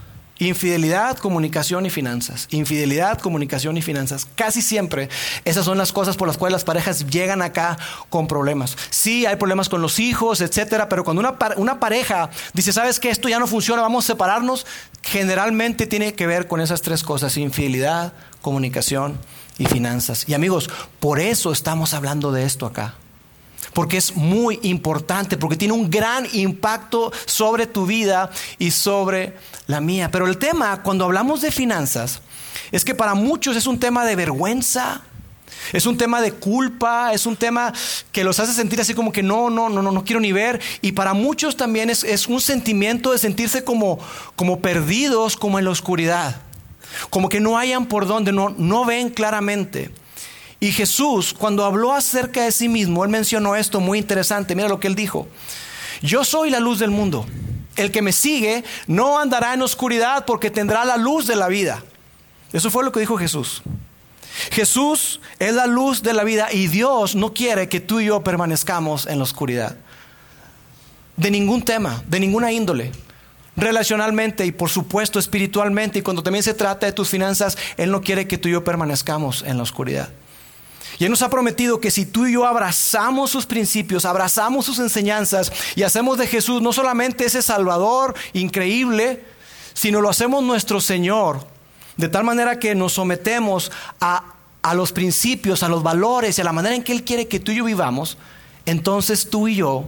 Infidelidad, 0.41 1.17
comunicación 1.17 1.85
y 1.85 1.91
finanzas. 1.91 2.47
Infidelidad, 2.51 3.19
comunicación 3.19 3.77
y 3.77 3.83
finanzas. 3.83 4.29
Casi 4.37 4.63
siempre 4.63 5.09
esas 5.45 5.65
son 5.65 5.79
las 5.79 5.91
cosas 5.91 6.17
por 6.17 6.29
las 6.29 6.39
cuales 6.39 6.53
las 6.53 6.65
parejas 6.65 7.07
llegan 7.07 7.43
acá 7.43 7.77
con 8.09 8.29
problemas. 8.29 8.77
Sí, 8.91 9.27
hay 9.27 9.35
problemas 9.35 9.69
con 9.69 9.83
los 9.83 9.99
hijos, 9.99 10.41
etcétera, 10.41 10.89
pero 10.89 11.03
cuando 11.03 11.37
una, 11.57 11.81
pareja 11.81 12.31
dice, 12.53 12.73
¿sabes 12.73 13.01
que 13.01 13.11
Esto 13.11 13.29
ya 13.29 13.41
no 13.41 13.49
funciona, 13.49 13.83
vamos 13.83 14.05
a 14.05 14.13
separarnos, 14.13 14.65
generalmente 15.03 15.89
tiene 15.89 16.15
que 16.15 16.29
ver 16.29 16.47
con 16.47 16.61
esas 16.61 16.83
tres 16.83 17.03
cosas: 17.03 17.37
infidelidad, 17.37 18.13
comunicación 18.41 19.19
y 19.59 19.67
finanzas. 19.67 20.29
Y 20.29 20.35
amigos, 20.35 20.71
por 21.01 21.19
eso 21.19 21.51
estamos 21.51 21.95
hablando 21.95 22.31
de 22.31 22.45
esto 22.45 22.65
acá 22.67 22.95
porque 23.73 23.97
es 23.97 24.17
muy 24.17 24.59
importante, 24.63 25.37
porque 25.37 25.57
tiene 25.57 25.75
un 25.75 25.91
gran 25.91 26.27
impacto 26.33 27.13
sobre 27.27 27.67
tu 27.67 27.87
vida 27.87 28.31
y 28.59 28.71
sobre 28.71 29.37
la 29.67 29.81
mía. 29.81 30.11
Pero 30.11 30.27
el 30.27 30.39
tema, 30.39 30.83
cuando 30.83 31.05
hablamos 31.05 31.41
de 31.41 31.51
finanzas, 31.51 32.21
es 32.73 32.85
que 32.85 32.95
para 32.95 33.15
muchos 33.15 33.57
es 33.57 33.67
un 33.67 33.79
tema 33.79 34.05
de 34.05 34.17
vergüenza, 34.17 35.03
Es 35.73 35.87
un 35.87 35.97
tema 35.99 36.21
de 36.21 36.33
culpa, 36.33 37.13
es 37.13 37.27
un 37.27 37.37
tema 37.37 37.73
que 38.13 38.25
los 38.25 38.39
hace 38.39 38.53
sentir 38.53 38.81
así 38.81 38.95
como 38.95 39.13
que 39.13 39.23
no, 39.23 39.51
no, 39.51 39.69
no, 39.69 39.83
no, 39.83 39.91
no 39.93 40.05
quiero 40.05 40.21
ni 40.21 40.33
ver. 40.33 40.61
Y 40.83 40.93
para 40.93 41.15
muchos 41.15 41.57
también 41.57 41.91
es, 41.91 42.05
es 42.05 42.29
un 42.29 42.41
sentimiento 42.41 43.13
de 43.13 43.19
sentirse 43.19 43.65
como, 43.65 43.99
como 44.37 44.61
perdidos, 44.61 45.37
como 45.37 45.59
en 45.59 45.65
la 45.65 45.71
oscuridad. 45.71 46.41
Como 47.11 47.29
que 47.29 47.41
no 47.41 47.59
hayan 47.59 47.87
por 47.87 48.07
dónde, 48.07 48.33
no, 48.33 48.51
no 48.51 48.85
ven 48.85 49.11
claramente. 49.11 49.91
Y 50.61 50.73
Jesús, 50.73 51.33
cuando 51.33 51.65
habló 51.65 51.93
acerca 51.93 52.45
de 52.45 52.53
sí 52.53 52.69
mismo, 52.69 53.05
él 53.05 53.11
mencionó 53.11 53.55
esto 53.55 53.81
muy 53.81 53.99
interesante. 53.99 54.57
Mira 54.57 54.69
lo 54.69 54.81
que 54.81 54.89
él 54.89 54.97
dijo. 54.97 55.29
Yo 56.03 56.25
soy 56.25 56.51
la 56.51 56.61
luz 56.61 56.79
del 56.79 56.91
mundo. 56.91 57.27
El 57.77 57.93
que 57.93 58.03
me 58.03 58.13
sigue 58.13 58.65
no 58.89 59.21
andará 59.21 59.55
en 59.55 59.63
oscuridad 59.63 60.25
porque 60.27 60.51
tendrá 60.51 60.85
la 60.85 60.97
luz 60.97 61.29
de 61.29 61.37
la 61.37 61.49
vida. 61.49 61.85
Eso 62.53 62.71
fue 62.71 62.83
lo 62.83 62.91
que 62.91 63.01
dijo 63.01 63.17
Jesús. 63.17 63.63
Jesús 64.51 65.21
es 65.39 65.55
la 65.55 65.67
luz 65.67 66.03
de 66.03 66.13
la 66.13 66.25
vida 66.25 66.49
y 66.53 66.67
Dios 66.67 67.15
no 67.15 67.35
quiere 67.35 67.69
que 67.69 67.81
tú 67.81 68.01
y 68.01 68.07
yo 68.07 68.23
permanezcamos 68.25 69.07
en 69.07 69.19
la 69.19 69.25
oscuridad. 69.25 69.77
De 71.17 71.31
ningún 71.31 71.63
tema, 71.63 72.03
de 72.07 72.19
ninguna 72.19 72.53
índole. 72.53 72.91
Relacionalmente 73.57 74.47
y 74.47 74.53
por 74.53 74.71
supuesto 74.71 75.19
espiritualmente 75.19 75.99
y 75.99 76.03
cuando 76.03 76.23
también 76.23 76.45
se 76.45 76.55
trata 76.55 76.87
de 76.87 76.93
tus 76.93 77.09
finanzas, 77.09 77.59
Él 77.77 77.91
no 77.91 78.01
quiere 78.01 78.29
que 78.29 78.39
tú 78.39 78.49
y 78.49 78.53
yo 78.53 78.65
permanezcamos 78.65 79.43
en 79.43 79.57
la 79.57 79.65
oscuridad. 79.65 80.11
Y 80.99 81.05
Él 81.05 81.11
nos 81.11 81.23
ha 81.23 81.31
prometido 81.31 81.81
que 81.81 81.91
si 81.91 82.07
tú 82.07 82.27
y 82.27 82.33
yo 82.33 82.45
abrazamos 82.45 83.31
sus 83.31 83.47
principios, 83.47 84.05
abrazamos 84.05 84.67
sus 84.67 84.81
enseñanzas 84.81 85.53
y 85.77 85.85
hacemos 85.85 86.19
de 86.19 86.27
Jesús 86.27 86.61
no 86.61 86.73
solamente 86.73 87.25
ese 87.25 87.41
Salvador 87.41 88.15
increíble, 88.33 89.25
sino 89.75 90.01
lo 90.01 90.09
hacemos 90.09 90.43
nuestro 90.43 90.81
Señor, 90.81 91.47
de 91.97 92.09
tal 92.09 92.25
manera 92.25 92.59
que 92.59 92.75
nos 92.75 92.95
sometemos 92.95 93.71
a, 94.01 94.35
a 94.63 94.75
los 94.75 94.91
principios, 94.93 95.63
a 95.63 95.69
los 95.69 95.85
valores 95.85 96.37
y 96.37 96.41
a 96.41 96.45
la 96.45 96.53
manera 96.53 96.75
en 96.75 96.83
que 96.83 96.93
Él 96.93 97.05
quiere 97.05 97.29
que 97.29 97.39
tú 97.39 97.53
y 97.53 97.57
yo 97.57 97.65
vivamos, 97.65 98.19
entonces 98.67 99.31
tú 99.31 99.47
y 99.47 99.55
yo 99.55 99.87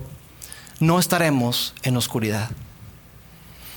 no 0.79 1.01
estaremos 1.01 1.75
en 1.83 1.97
oscuridad. 1.97 2.51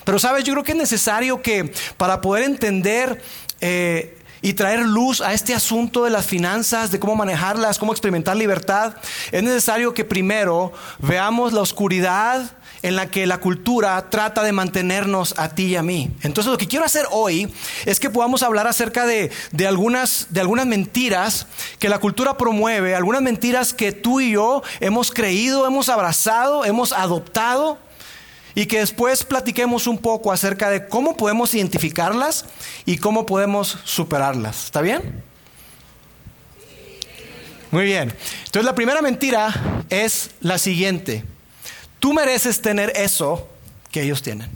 Pero 0.03 0.19
sabes, 0.19 0.43
yo 0.43 0.53
creo 0.53 0.63
que 0.63 0.73
es 0.73 0.77
necesario 0.77 1.41
que 1.41 1.73
para 1.97 2.21
poder 2.21 2.43
entender 2.43 3.21
eh, 3.61 4.17
y 4.43 4.53
traer 4.53 4.81
luz 4.81 5.21
a 5.21 5.33
este 5.33 5.55
asunto 5.55 6.03
de 6.03 6.09
las 6.11 6.25
finanzas, 6.25 6.91
de 6.91 6.99
cómo 6.99 7.15
manejarlas, 7.15 7.79
cómo 7.79 7.93
experimentar 7.93 8.35
libertad, 8.35 8.93
es 9.31 9.41
necesario 9.41 9.93
que 9.93 10.03
primero 10.03 10.73
veamos 10.99 11.53
la 11.53 11.61
oscuridad 11.61 12.51
en 12.81 12.97
la 12.97 13.09
que 13.09 13.25
la 13.25 13.39
cultura 13.39 14.09
trata 14.09 14.43
de 14.43 14.51
mantenernos 14.51 15.33
a 15.37 15.55
ti 15.55 15.67
y 15.67 15.75
a 15.77 15.81
mí. 15.81 16.11
Entonces 16.23 16.51
lo 16.51 16.57
que 16.57 16.67
quiero 16.67 16.83
hacer 16.83 17.05
hoy 17.11 17.53
es 17.85 18.01
que 18.01 18.09
podamos 18.09 18.43
hablar 18.43 18.67
acerca 18.67 19.05
de, 19.05 19.31
algunas, 19.65 20.27
de 20.29 20.41
algunas 20.41 20.65
mentiras 20.65 21.47
que 21.79 21.87
la 21.87 21.99
cultura 21.99 22.37
promueve, 22.37 22.95
algunas 22.95 23.21
mentiras 23.21 23.73
que 23.73 23.93
tú 23.93 24.19
y 24.19 24.31
yo 24.31 24.61
hemos 24.81 25.11
creído, 25.11 25.65
hemos 25.65 25.87
abrazado, 25.87 26.65
hemos 26.65 26.91
adoptado 26.91 27.79
y 28.55 28.65
que 28.65 28.79
después 28.79 29.23
platiquemos 29.23 29.87
un 29.87 29.97
poco 29.97 30.31
acerca 30.31 30.69
de 30.69 30.87
cómo 30.87 31.17
podemos 31.17 31.53
identificarlas 31.53 32.45
y 32.85 32.97
cómo 32.97 33.25
podemos 33.25 33.79
superarlas. 33.83 34.65
¿Está 34.65 34.81
bien? 34.81 35.23
Muy 37.71 37.85
bien. 37.85 38.13
Entonces 38.45 38.65
la 38.65 38.75
primera 38.75 39.01
mentira 39.01 39.83
es 39.89 40.31
la 40.41 40.59
siguiente. 40.59 41.23
Tú 41.99 42.13
mereces 42.13 42.61
tener 42.61 42.93
eso 42.95 43.49
que 43.89 44.01
ellos 44.03 44.21
tienen. 44.21 44.51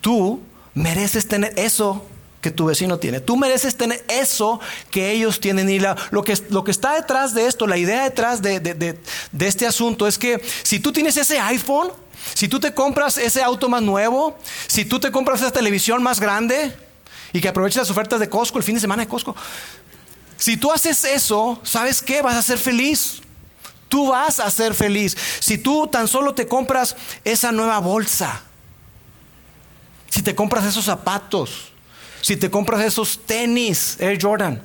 Tú 0.00 0.40
mereces 0.72 1.28
tener 1.28 1.52
eso 1.56 2.06
que 2.46 2.52
tu 2.52 2.66
vecino 2.66 2.96
tiene. 3.00 3.18
Tú 3.18 3.36
mereces 3.36 3.76
tener 3.76 4.04
eso 4.06 4.60
que 4.92 5.10
ellos 5.10 5.40
tienen. 5.40 5.68
Y 5.68 5.80
lo, 5.80 6.22
que, 6.22 6.40
lo 6.48 6.62
que 6.62 6.70
está 6.70 6.94
detrás 6.94 7.34
de 7.34 7.48
esto, 7.48 7.66
la 7.66 7.76
idea 7.76 8.04
detrás 8.04 8.40
de, 8.40 8.60
de 8.60 9.46
este 9.48 9.66
asunto 9.66 10.06
es 10.06 10.16
que 10.16 10.40
si 10.62 10.78
tú 10.78 10.92
tienes 10.92 11.16
ese 11.16 11.40
iPhone, 11.40 11.90
si 12.34 12.46
tú 12.46 12.60
te 12.60 12.72
compras 12.72 13.18
ese 13.18 13.42
auto 13.42 13.68
más 13.68 13.82
nuevo, 13.82 14.38
si 14.68 14.84
tú 14.84 15.00
te 15.00 15.10
compras 15.10 15.40
esa 15.40 15.50
televisión 15.50 16.04
más 16.04 16.20
grande 16.20 16.72
y 17.32 17.40
que 17.40 17.48
aproveches 17.48 17.78
las 17.78 17.90
ofertas 17.90 18.20
de 18.20 18.28
Costco 18.28 18.58
el 18.58 18.64
fin 18.64 18.76
de 18.76 18.80
semana 18.80 19.02
de 19.02 19.08
Costco, 19.08 19.34
si 20.36 20.56
tú 20.56 20.70
haces 20.70 21.02
eso, 21.02 21.58
¿sabes 21.64 22.00
qué? 22.00 22.22
Vas 22.22 22.36
a 22.36 22.42
ser 22.42 22.58
feliz. 22.58 23.22
Tú 23.88 24.06
vas 24.10 24.38
a 24.38 24.48
ser 24.52 24.72
feliz. 24.72 25.16
Si 25.40 25.58
tú 25.58 25.88
tan 25.88 26.06
solo 26.06 26.32
te 26.32 26.46
compras 26.46 26.94
esa 27.24 27.50
nueva 27.50 27.80
bolsa, 27.80 28.42
si 30.08 30.22
te 30.22 30.36
compras 30.36 30.64
esos 30.64 30.84
zapatos, 30.84 31.72
si 32.26 32.36
te 32.36 32.50
compras 32.50 32.84
esos 32.84 33.20
tenis 33.24 33.98
Air 34.00 34.18
Jordan, 34.20 34.60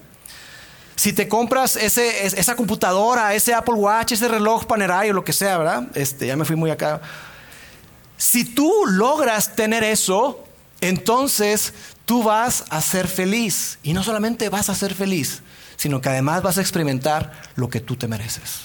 si 0.96 1.14
te 1.14 1.28
compras 1.28 1.76
ese, 1.76 2.26
esa 2.26 2.56
computadora, 2.56 3.36
ese 3.36 3.54
Apple 3.54 3.76
Watch, 3.76 4.14
ese 4.14 4.28
reloj 4.28 4.66
Panerai 4.66 5.12
o 5.12 5.14
lo 5.14 5.24
que 5.24 5.32
sea, 5.32 5.60
¿verdad? 5.60 5.84
Este, 5.94 6.26
ya 6.26 6.36
me 6.36 6.44
fui 6.44 6.56
muy 6.56 6.72
acá. 6.72 7.02
Si 8.18 8.46
tú 8.46 8.74
logras 8.88 9.56
tener 9.56 9.84
eso, 9.84 10.44
entonces 10.82 11.76
tú 12.06 12.24
vas 12.24 12.66
a 12.72 12.82
ser 12.82 13.08
feliz. 13.08 13.78
Y 13.84 13.94
no 13.94 14.02
solamente 14.02 14.50
vas 14.50 14.70
a 14.72 14.74
ser 14.74 14.96
feliz, 14.96 15.44
sino 15.78 16.02
que 16.02 16.10
además 16.10 16.42
vas 16.42 16.58
a 16.58 16.62
experimentar 16.62 17.44
lo 17.54 17.70
que 17.70 17.80
tú 17.80 17.96
te 17.96 18.08
mereces. 18.08 18.62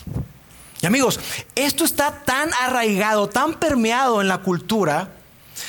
Y 0.80 0.86
amigos, 0.86 1.20
esto 1.54 1.84
está 1.84 2.24
tan 2.24 2.48
arraigado, 2.62 3.28
tan 3.28 3.60
permeado 3.60 4.22
en 4.22 4.28
la 4.28 4.38
cultura, 4.38 5.10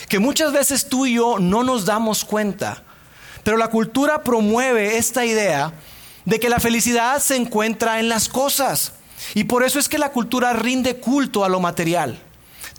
que 0.07 0.19
muchas 0.19 0.53
veces 0.53 0.87
tú 0.87 1.05
y 1.05 1.15
yo 1.15 1.39
no 1.39 1.65
nos 1.65 1.83
damos 1.83 2.23
cuenta. 2.23 2.85
Pero 3.47 3.55
la 3.55 3.69
cultura 3.69 4.23
promueve 4.23 4.97
esta 4.97 5.23
idea 5.23 5.71
de 6.25 6.37
que 6.37 6.49
la 6.49 6.59
felicidad 6.59 7.21
se 7.21 7.37
encuentra 7.37 8.01
en 8.01 8.09
las 8.09 8.27
cosas. 8.27 8.91
Y 9.35 9.45
por 9.45 9.63
eso 9.63 9.79
es 9.79 9.87
que 9.87 9.97
la 9.97 10.11
cultura 10.11 10.51
rinde 10.51 10.97
culto 10.97 11.45
a 11.45 11.47
lo 11.47 11.61
material. 11.61 12.19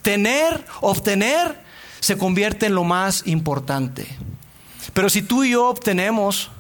Tener, 0.02 0.62
obtener, 0.82 1.58
se 2.00 2.18
convierte 2.18 2.66
en 2.66 2.74
lo 2.74 2.84
más 2.84 3.26
importante. 3.26 4.06
Pero 4.92 5.08
si 5.08 5.22
tú 5.22 5.42
y 5.42 5.52
yo 5.52 5.68
obtenemos 5.68 6.50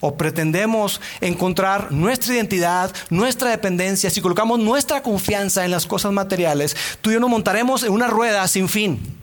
o 0.00 0.16
pretendemos 0.16 1.02
encontrar 1.20 1.92
nuestra 1.92 2.36
identidad, 2.36 2.90
nuestra 3.10 3.50
dependencia, 3.50 4.08
si 4.08 4.22
colocamos 4.22 4.58
nuestra 4.58 5.02
confianza 5.02 5.66
en 5.66 5.72
las 5.72 5.86
cosas 5.86 6.12
materiales, 6.12 6.74
tú 7.02 7.10
y 7.10 7.12
yo 7.12 7.20
nos 7.20 7.28
montaremos 7.28 7.82
en 7.82 7.92
una 7.92 8.06
rueda 8.06 8.48
sin 8.48 8.66
fin. 8.70 9.14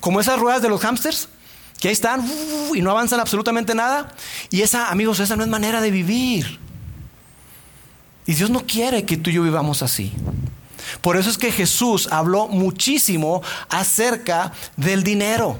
Como 0.00 0.20
esas 0.20 0.38
ruedas 0.38 0.62
de 0.62 0.70
los 0.70 0.80
hámsters, 0.80 1.28
que 1.84 1.88
ahí 1.88 1.92
están 1.92 2.26
y 2.74 2.80
no 2.80 2.90
avanzan 2.92 3.20
absolutamente 3.20 3.74
nada. 3.74 4.10
Y 4.48 4.62
esa, 4.62 4.88
amigos, 4.88 5.20
esa 5.20 5.36
no 5.36 5.42
es 5.42 5.50
manera 5.50 5.82
de 5.82 5.90
vivir. 5.90 6.58
Y 8.24 8.32
Dios 8.32 8.48
no 8.48 8.64
quiere 8.64 9.04
que 9.04 9.18
tú 9.18 9.28
y 9.28 9.34
yo 9.34 9.42
vivamos 9.42 9.82
así. 9.82 10.10
Por 11.02 11.18
eso 11.18 11.28
es 11.28 11.36
que 11.36 11.52
Jesús 11.52 12.08
habló 12.10 12.48
muchísimo 12.48 13.42
acerca 13.68 14.50
del 14.78 15.04
dinero. 15.04 15.58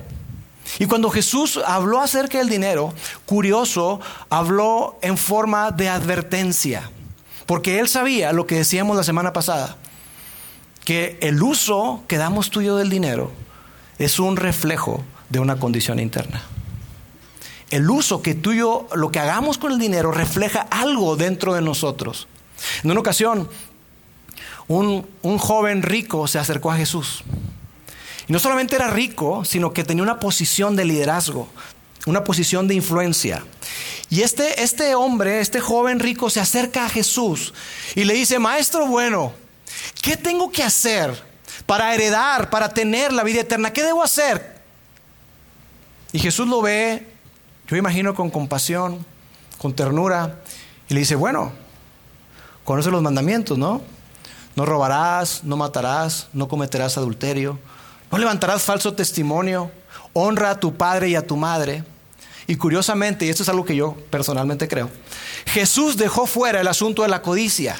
Y 0.78 0.87
cuando 0.87 1.11
Jesús 1.11 1.61
habló 1.66 2.00
acerca 2.00 2.38
del 2.38 2.49
dinero, 2.49 2.95
curioso, 3.26 4.00
habló 4.31 4.99
en 5.02 5.19
forma 5.19 5.73
de 5.73 5.90
advertencia, 5.90 6.90
porque 7.45 7.81
él 7.81 7.88
sabía 7.90 8.33
lo 8.33 8.47
que 8.47 8.54
decíamos 8.54 8.97
la 8.97 9.04
semana 9.04 9.35
pasada, 9.35 9.76
que 10.87 11.19
el 11.21 11.43
uso 11.43 12.02
que 12.09 12.16
damos 12.16 12.49
tuyo 12.49 12.76
del 12.76 12.88
dinero 12.88 13.31
es 13.99 14.19
un 14.19 14.38
reflejo 14.38 15.04
de 15.28 15.38
una 15.38 15.57
condición 15.57 15.99
interna. 15.99 16.43
El 17.71 17.90
uso 17.90 18.23
que 18.23 18.35
tuyo, 18.35 18.87
lo 18.95 19.11
que 19.11 19.19
hagamos 19.19 19.59
con 19.59 19.73
el 19.73 19.78
dinero, 19.78 20.12
refleja 20.12 20.61
algo 20.71 21.16
dentro 21.16 21.54
de 21.54 21.62
nosotros. 21.62 22.28
En 22.83 22.90
una 22.90 23.00
ocasión, 23.00 23.49
un, 24.69 25.07
un 25.23 25.38
joven 25.38 25.83
rico 25.83 26.26
se 26.28 26.38
acercó 26.38 26.71
a 26.71 26.76
Jesús 26.76 27.25
y 28.26 28.33
no 28.33 28.38
solamente 28.38 28.76
era 28.76 28.88
rico, 28.88 29.45
sino 29.45 29.73
que 29.73 29.85
tenía 29.85 30.02
una 30.02 30.21
posición 30.21 30.76
de 30.76 30.85
liderazgo, 30.85 31.49
una 32.07 32.25
posición 32.25 32.69
de 32.69 32.75
influencia. 32.75 33.45
Y 34.09 34.23
este, 34.23 34.62
este 34.62 34.95
hombre, 34.95 35.40
este 35.40 35.61
joven 35.61 36.00
rico, 36.00 36.31
se 36.31 36.40
acerca 36.40 36.87
a 36.87 36.88
Jesús 36.88 37.52
y 37.95 38.04
le 38.04 38.14
dice, 38.14 38.38
Maestro 38.38 38.87
bueno, 38.87 39.35
¿qué 40.00 40.16
tengo 40.16 40.50
que 40.50 40.62
hacer 40.62 41.23
para 41.66 41.95
heredar, 41.95 42.50
para 42.50 42.71
tener 42.71 43.12
la 43.12 43.25
vida 43.25 43.40
eterna? 43.40 43.73
¿Qué 43.73 43.83
debo 43.83 44.02
hacer? 44.02 44.53
Y 46.14 46.18
Jesús 46.18 46.49
lo 46.49 46.62
ve, 46.62 47.06
yo 47.68 47.76
imagino 47.76 48.14
con 48.14 48.30
compasión, 48.30 49.04
con 49.59 49.75
ternura, 49.75 50.40
y 50.88 50.94
le 50.94 51.00
dice, 51.00 51.14
bueno, 51.14 51.52
conoce 52.64 52.90
los 52.90 53.02
mandamientos, 53.02 53.59
¿no? 53.59 53.83
No 54.56 54.64
robarás, 54.64 55.44
no 55.44 55.59
matarás, 55.59 56.28
no 56.33 56.49
cometerás 56.49 56.97
adulterio 56.97 57.59
no 58.14 58.18
levantarás 58.18 58.62
falso 58.62 58.94
testimonio. 58.94 59.73
Honra 60.12 60.50
a 60.50 60.61
tu 60.61 60.76
padre 60.76 61.09
y 61.09 61.16
a 61.16 61.26
tu 61.26 61.37
madre. 61.37 61.83
Y 62.47 62.54
curiosamente, 62.54 63.26
y 63.26 63.28
esto 63.28 63.42
es 63.42 63.49
algo 63.49 63.64
que 63.64 63.75
yo 63.75 63.97
personalmente 64.09 64.68
creo, 64.68 64.88
Jesús 65.47 65.97
dejó 65.97 66.25
fuera 66.25 66.61
el 66.61 66.68
asunto 66.68 67.02
de 67.02 67.09
la 67.09 67.23
codicia. 67.23 67.76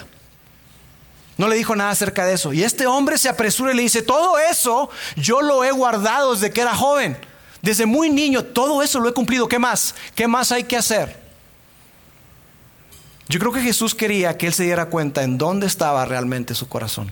No 1.37 1.47
le 1.47 1.55
dijo 1.55 1.76
nada 1.76 1.91
acerca 1.91 2.26
de 2.26 2.35
eso. 2.35 2.53
Y 2.53 2.64
este 2.64 2.88
hombre 2.88 3.17
se 3.17 3.29
apresura 3.29 3.73
y 3.73 3.76
le 3.76 3.83
dice, 3.83 4.03
todo 4.03 4.37
eso 4.41 4.91
yo 5.14 5.41
lo 5.41 5.62
he 5.62 5.71
guardado 5.71 6.35
desde 6.35 6.50
que 6.50 6.62
era 6.62 6.75
joven. 6.75 7.17
Desde 7.64 7.87
muy 7.87 8.11
niño, 8.11 8.44
todo 8.44 8.83
eso 8.83 9.00
lo 9.00 9.09
he 9.09 9.14
cumplido. 9.14 9.49
¿Qué 9.49 9.59
más? 9.59 9.94
¿Qué 10.14 10.28
más 10.28 10.52
hay 10.52 10.64
que 10.64 10.76
hacer? 10.76 11.18
Yo 13.26 13.40
creo 13.40 13.52
que 13.52 13.62
Jesús 13.62 13.94
quería 13.94 14.37
que 14.37 14.47
él 14.47 14.52
se 14.52 14.64
diera 14.64 14.90
cuenta 14.90 15.23
en 15.23 15.38
dónde 15.38 15.66
estaba 15.66 16.04
realmente 16.04 16.54
su 16.54 16.68
corazón. 16.68 17.11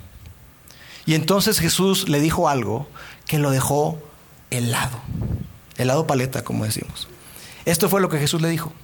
Y 1.06 1.14
entonces 1.14 1.59
Jesús 1.59 2.06
le 2.06 2.21
dijo 2.21 2.50
algo 2.50 2.87
que 3.26 3.38
lo 3.38 3.50
dejó 3.50 3.99
helado, 4.50 5.00
helado 5.78 6.06
paleta, 6.06 6.44
como 6.44 6.66
decimos. 6.66 7.09
Esto 7.64 7.88
fue 7.88 8.02
lo 8.02 8.11
que 8.11 8.18
Jesús 8.18 8.42
le 8.42 8.50
dijo. 8.50 8.75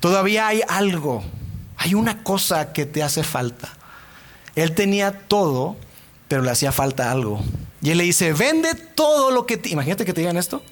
Todavía 0.00 0.48
hay 0.48 0.62
algo, 0.66 1.22
hay 1.76 1.94
una 1.94 2.24
cosa 2.24 2.72
que 2.72 2.86
te 2.86 3.04
hace 3.04 3.22
falta. 3.22 3.68
Él 4.56 4.74
tenía 4.74 5.12
todo, 5.12 5.76
pero 6.26 6.42
le 6.42 6.50
hacía 6.50 6.72
falta 6.72 7.12
algo. 7.12 7.40
Y 7.82 7.90
él 7.90 7.98
le 7.98 8.04
dice, 8.04 8.32
vende 8.32 8.74
todo 8.74 9.30
lo 9.30 9.46
que... 9.46 9.60
Imagínate 9.64 10.04
que 10.04 10.12
te 10.12 10.20
digan 10.20 10.36
esto. 10.36 10.62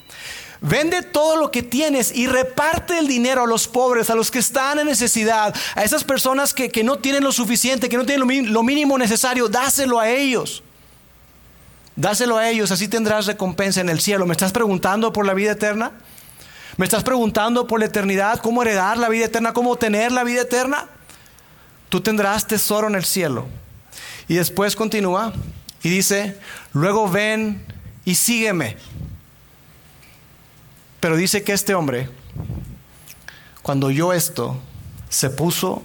Vende 0.61 1.03
todo 1.03 1.37
lo 1.37 1.51
que 1.51 1.63
tienes 1.63 2.15
y 2.15 2.27
reparte 2.27 2.99
el 2.99 3.07
dinero 3.07 3.45
a 3.45 3.47
los 3.47 3.69
pobres, 3.69 4.11
a 4.11 4.15
los 4.15 4.31
que 4.31 4.41
están 4.41 4.81
en 4.81 4.87
necesidad, 4.87 5.55
a 5.77 5.85
esas 5.85 6.03
personas 6.03 6.53
que, 6.53 6.83
no 6.83 6.99
tienen 6.99 7.23
lo 7.23 7.31
suficiente, 7.31 7.89
que 7.89 7.97
no 7.97 8.05
tienen 8.05 8.53
lo 8.53 8.63
mínimo 8.63 8.99
necesario, 8.99 9.49
dáselo 9.49 10.01
a 10.01 10.09
ellos. 10.09 10.63
Dáselo 11.95 12.37
a 12.37 12.49
ellos, 12.49 12.71
así 12.71 12.89
tendrás 12.89 13.27
recompensa 13.27 13.81
en 13.81 13.89
el 13.89 14.01
cielo. 14.01 14.27
¿Me 14.27 14.33
estás 14.33 14.53
preguntando 14.53 15.13
por 15.13 15.27
la 15.27 15.35
vida 15.35 15.53
eterna? 15.53 15.93
¿Me 16.77 16.85
estás 16.87 17.03
preguntando 17.03 17.67
por 17.67 17.81
la 17.81 17.87
eternidad? 17.87 18.41
¿Cómo 18.41 18.63
heredar 18.63 18.99
la 18.99 19.09
vida 19.09 19.25
eterna? 19.25 19.53
¿Cómo 19.53 19.77
tener 19.77 20.13
la 20.13 20.23
vida 20.23 20.43
eterna? 20.43 20.89
Tú 21.89 22.01
tendrás 22.01 22.47
tesoro 22.47 22.87
en 22.87 22.95
el 22.95 23.05
cielo. 23.05 23.47
Y 24.29 24.35
después 24.35 24.77
continúa 24.77 25.33
y 25.83 25.89
dice, 25.89 26.39
luego 26.73 27.09
ven 27.09 27.65
y 28.05 28.15
sígueme. 28.15 28.77
Pero 31.01 31.17
dice 31.17 31.45
que 31.45 31.53
este 31.53 31.75
hombre, 31.75 32.09
cuando 33.63 33.89
oyó 33.89 34.13
esto, 34.13 34.59
se 35.09 35.31
puso 35.31 35.83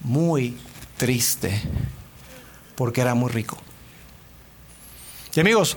muy 0.00 0.56
triste 0.96 1.60
porque 2.74 3.00
era 3.00 3.14
muy 3.14 3.30
rico. 3.30 3.58
Y 5.34 5.40
amigos, 5.40 5.76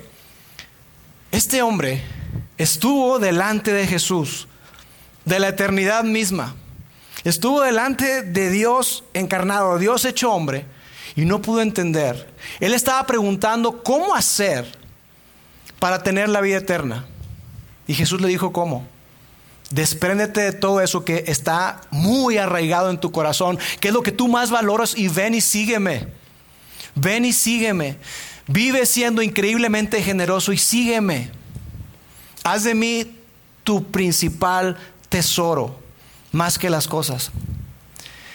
este 1.31 1.61
hombre 1.61 2.01
estuvo 2.57 3.19
delante 3.19 3.73
de 3.73 3.85
Jesús, 3.85 4.47
de 5.25 5.39
la 5.39 5.49
eternidad 5.49 6.03
misma. 6.03 6.55
Estuvo 7.23 7.61
delante 7.61 8.23
de 8.23 8.49
Dios 8.49 9.03
encarnado, 9.13 9.77
Dios 9.77 10.05
hecho 10.05 10.31
hombre, 10.31 10.65
y 11.15 11.25
no 11.25 11.41
pudo 11.41 11.61
entender. 11.61 12.27
Él 12.59 12.73
estaba 12.73 13.05
preguntando 13.05 13.83
cómo 13.83 14.15
hacer 14.15 14.65
para 15.79 16.03
tener 16.03 16.29
la 16.29 16.41
vida 16.41 16.57
eterna. 16.57 17.05
Y 17.87 17.93
Jesús 17.93 18.21
le 18.21 18.27
dijo, 18.27 18.53
¿cómo? 18.53 18.87
Despréndete 19.71 20.41
de 20.41 20.51
todo 20.51 20.81
eso 20.81 21.05
que 21.05 21.23
está 21.27 21.81
muy 21.91 22.37
arraigado 22.37 22.89
en 22.89 22.99
tu 22.99 23.11
corazón, 23.11 23.57
que 23.79 23.87
es 23.87 23.93
lo 23.93 24.03
que 24.03 24.11
tú 24.11 24.27
más 24.27 24.51
valoras, 24.51 24.97
y 24.97 25.07
ven 25.07 25.33
y 25.33 25.41
sígueme. 25.41 26.07
Ven 26.95 27.25
y 27.25 27.33
sígueme. 27.33 27.97
Vive 28.47 28.85
siendo 28.85 29.21
increíblemente 29.21 30.03
generoso 30.03 30.51
y 30.51 30.57
sígueme. 30.57 31.31
Haz 32.43 32.63
de 32.63 32.75
mí 32.75 33.15
tu 33.63 33.85
principal 33.85 34.77
tesoro, 35.09 35.79
más 36.31 36.57
que 36.57 36.69
las 36.69 36.87
cosas. 36.87 37.31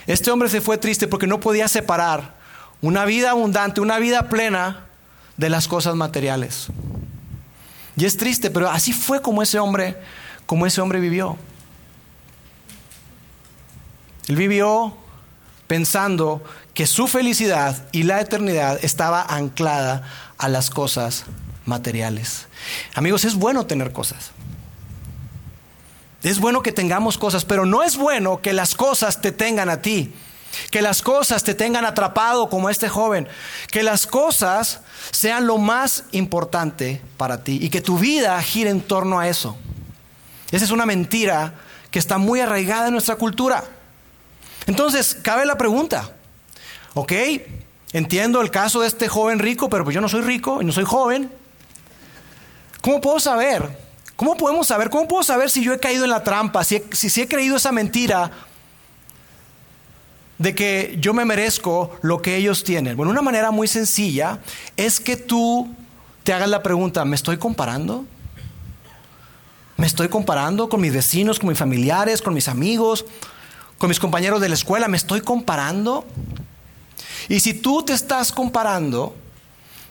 Este 0.07 0.31
hombre 0.31 0.49
se 0.49 0.61
fue 0.61 0.79
triste 0.79 1.07
porque 1.07 1.27
no 1.27 1.41
podía 1.41 1.69
separar 1.69 2.36
una 2.83 3.05
vida 3.05 3.31
abundante, 3.31 3.81
una 3.81 3.99
vida 3.99 4.29
plena 4.29 4.87
de 5.37 5.51
las 5.51 5.69
cosas 5.69 5.95
materiales. 5.95 6.69
Y 7.97 8.05
es 8.05 8.17
triste, 8.17 8.51
pero 8.51 8.71
así 8.71 8.93
fue 8.93 9.23
como 9.23 9.43
ese 9.43 9.59
hombre, 9.59 9.97
como 10.45 10.67
ese 10.67 10.81
hombre 10.81 11.01
vivió. 11.01 11.37
Él 14.29 14.37
vivió 14.37 14.97
pensando 15.67 16.43
que 16.75 16.87
su 16.87 17.07
felicidad 17.07 17.87
y 17.93 18.03
la 18.03 18.21
eternidad 18.21 18.79
estaba 18.83 19.23
anclada 19.23 20.03
a 20.37 20.49
las 20.49 20.71
cosas 20.71 21.25
materiales. 21.65 22.47
Amigos, 22.95 23.25
es 23.25 23.35
bueno 23.35 23.67
tener 23.67 23.93
cosas. 23.93 24.31
Es 26.23 26.41
bueno 26.41 26.63
que 26.63 26.73
tengamos 26.73 27.19
cosas, 27.19 27.45
pero 27.45 27.67
no 27.67 27.83
es 27.83 27.97
bueno 27.97 28.43
que 28.43 28.53
las 28.53 28.75
cosas 28.75 29.21
te 29.21 29.33
tengan 29.33 29.71
a 29.71 29.81
ti. 29.81 30.13
Que 30.71 30.83
las 30.83 31.03
cosas 31.03 31.43
te 31.45 31.55
tengan 31.55 31.85
atrapado 31.85 32.49
como 32.49 32.71
este 32.71 32.89
joven. 32.89 33.29
Que 33.71 33.83
las 33.83 34.07
cosas 34.07 34.81
sean 35.11 35.47
lo 35.47 35.59
más 35.59 36.05
importante 36.13 37.01
para 37.17 37.43
ti 37.45 37.59
y 37.61 37.71
que 37.71 37.81
tu 37.81 37.99
vida 37.99 38.41
gire 38.43 38.71
en 38.71 38.81
torno 38.81 39.19
a 39.19 39.29
eso. 39.29 39.57
Esa 40.51 40.65
es 40.65 40.71
una 40.71 40.87
mentira 40.87 41.55
que 41.91 41.99
está 41.99 42.19
muy 42.19 42.41
arraigada 42.41 42.87
en 42.87 42.93
nuestra 42.93 43.17
cultura. 43.17 43.65
Entonces, 44.67 45.17
cabe 45.23 45.47
la 45.47 45.57
pregunta, 45.57 46.11
¿ok? 46.95 47.13
Entiendo 47.93 48.41
el 48.41 48.51
caso 48.51 48.81
de 48.81 48.89
este 48.89 49.09
joven 49.09 49.39
rico, 49.39 49.69
pero 49.69 49.85
pues 49.85 49.95
yo 49.95 50.01
no 50.01 50.09
soy 50.09 50.23
rico 50.23 50.61
y 50.61 50.65
no 50.65 50.73
soy 50.73 50.85
joven. 50.85 51.31
¿Cómo 52.81 53.01
puedo 53.01 53.21
saber? 53.21 53.87
¿Cómo 54.17 54.37
podemos 54.37 54.67
saber? 54.67 54.91
¿Cómo 54.91 55.07
puedo 55.07 55.23
saber 55.23 55.51
si 55.51 55.63
yo 55.63 55.73
he 55.73 55.79
caído 55.79 56.05
en 56.05 56.11
la 56.11 56.23
trampa, 56.23 56.65
si, 56.65 56.83
si, 56.93 57.11
si 57.11 57.23
he 57.23 57.29
creído 57.29 57.57
esa 57.57 57.73
mentira 57.73 58.31
de 60.39 60.55
que 60.55 60.97
yo 61.01 61.15
me 61.15 61.25
merezco 61.25 61.97
lo 62.03 62.21
que 62.21 62.37
ellos 62.37 62.65
tienen? 62.65 62.97
Bueno, 62.97 63.13
una 63.13 63.23
manera 63.23 63.51
muy 63.51 63.69
sencilla 63.69 64.41
es 64.77 65.01
que 65.01 65.17
tú 65.17 65.69
te 66.25 66.33
hagas 66.33 66.49
la 66.49 66.63
pregunta, 66.63 67.05
¿me 67.05 67.17
estoy 67.17 67.37
comparando? 67.37 68.05
¿Me 69.77 69.87
estoy 69.87 70.09
comparando 70.09 70.69
con 70.69 70.81
mis 70.81 70.93
vecinos, 70.93 71.39
con 71.39 71.51
mis 71.51 71.59
familiares, 71.59 72.23
con 72.23 72.33
mis 72.33 72.49
amigos, 72.49 73.05
con 73.79 73.89
mis 73.89 74.01
compañeros 74.01 74.41
de 74.41 74.49
la 74.49 74.55
escuela? 74.55 74.89
¿Me 74.89 74.97
estoy 74.97 75.21
comparando? 75.21 76.07
Y 77.29 77.41
si 77.41 77.53
tú 77.53 77.83
te 77.83 77.93
estás 77.93 78.33
comparando, 78.33 79.15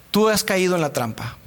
tú 0.10 0.28
has 0.28 0.44
caído 0.44 0.76
en 0.76 0.82
la 0.82 0.92
trampa. 0.92 1.38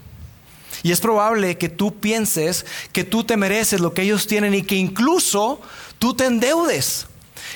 Y 0.85 0.93
es 0.93 1.01
probable 1.01 1.59
que 1.59 1.69
tú 1.69 1.97
pienses 1.97 2.65
que 2.93 3.03
tú 3.03 3.25
te 3.25 3.37
mereces 3.37 3.81
lo 3.81 3.93
que 3.93 4.03
ellos 4.03 4.29
tienen 4.29 4.55
y 4.55 4.63
que 4.63 4.77
incluso 4.77 5.61
tú 5.99 6.15
te 6.15 6.27
endeudes 6.27 7.08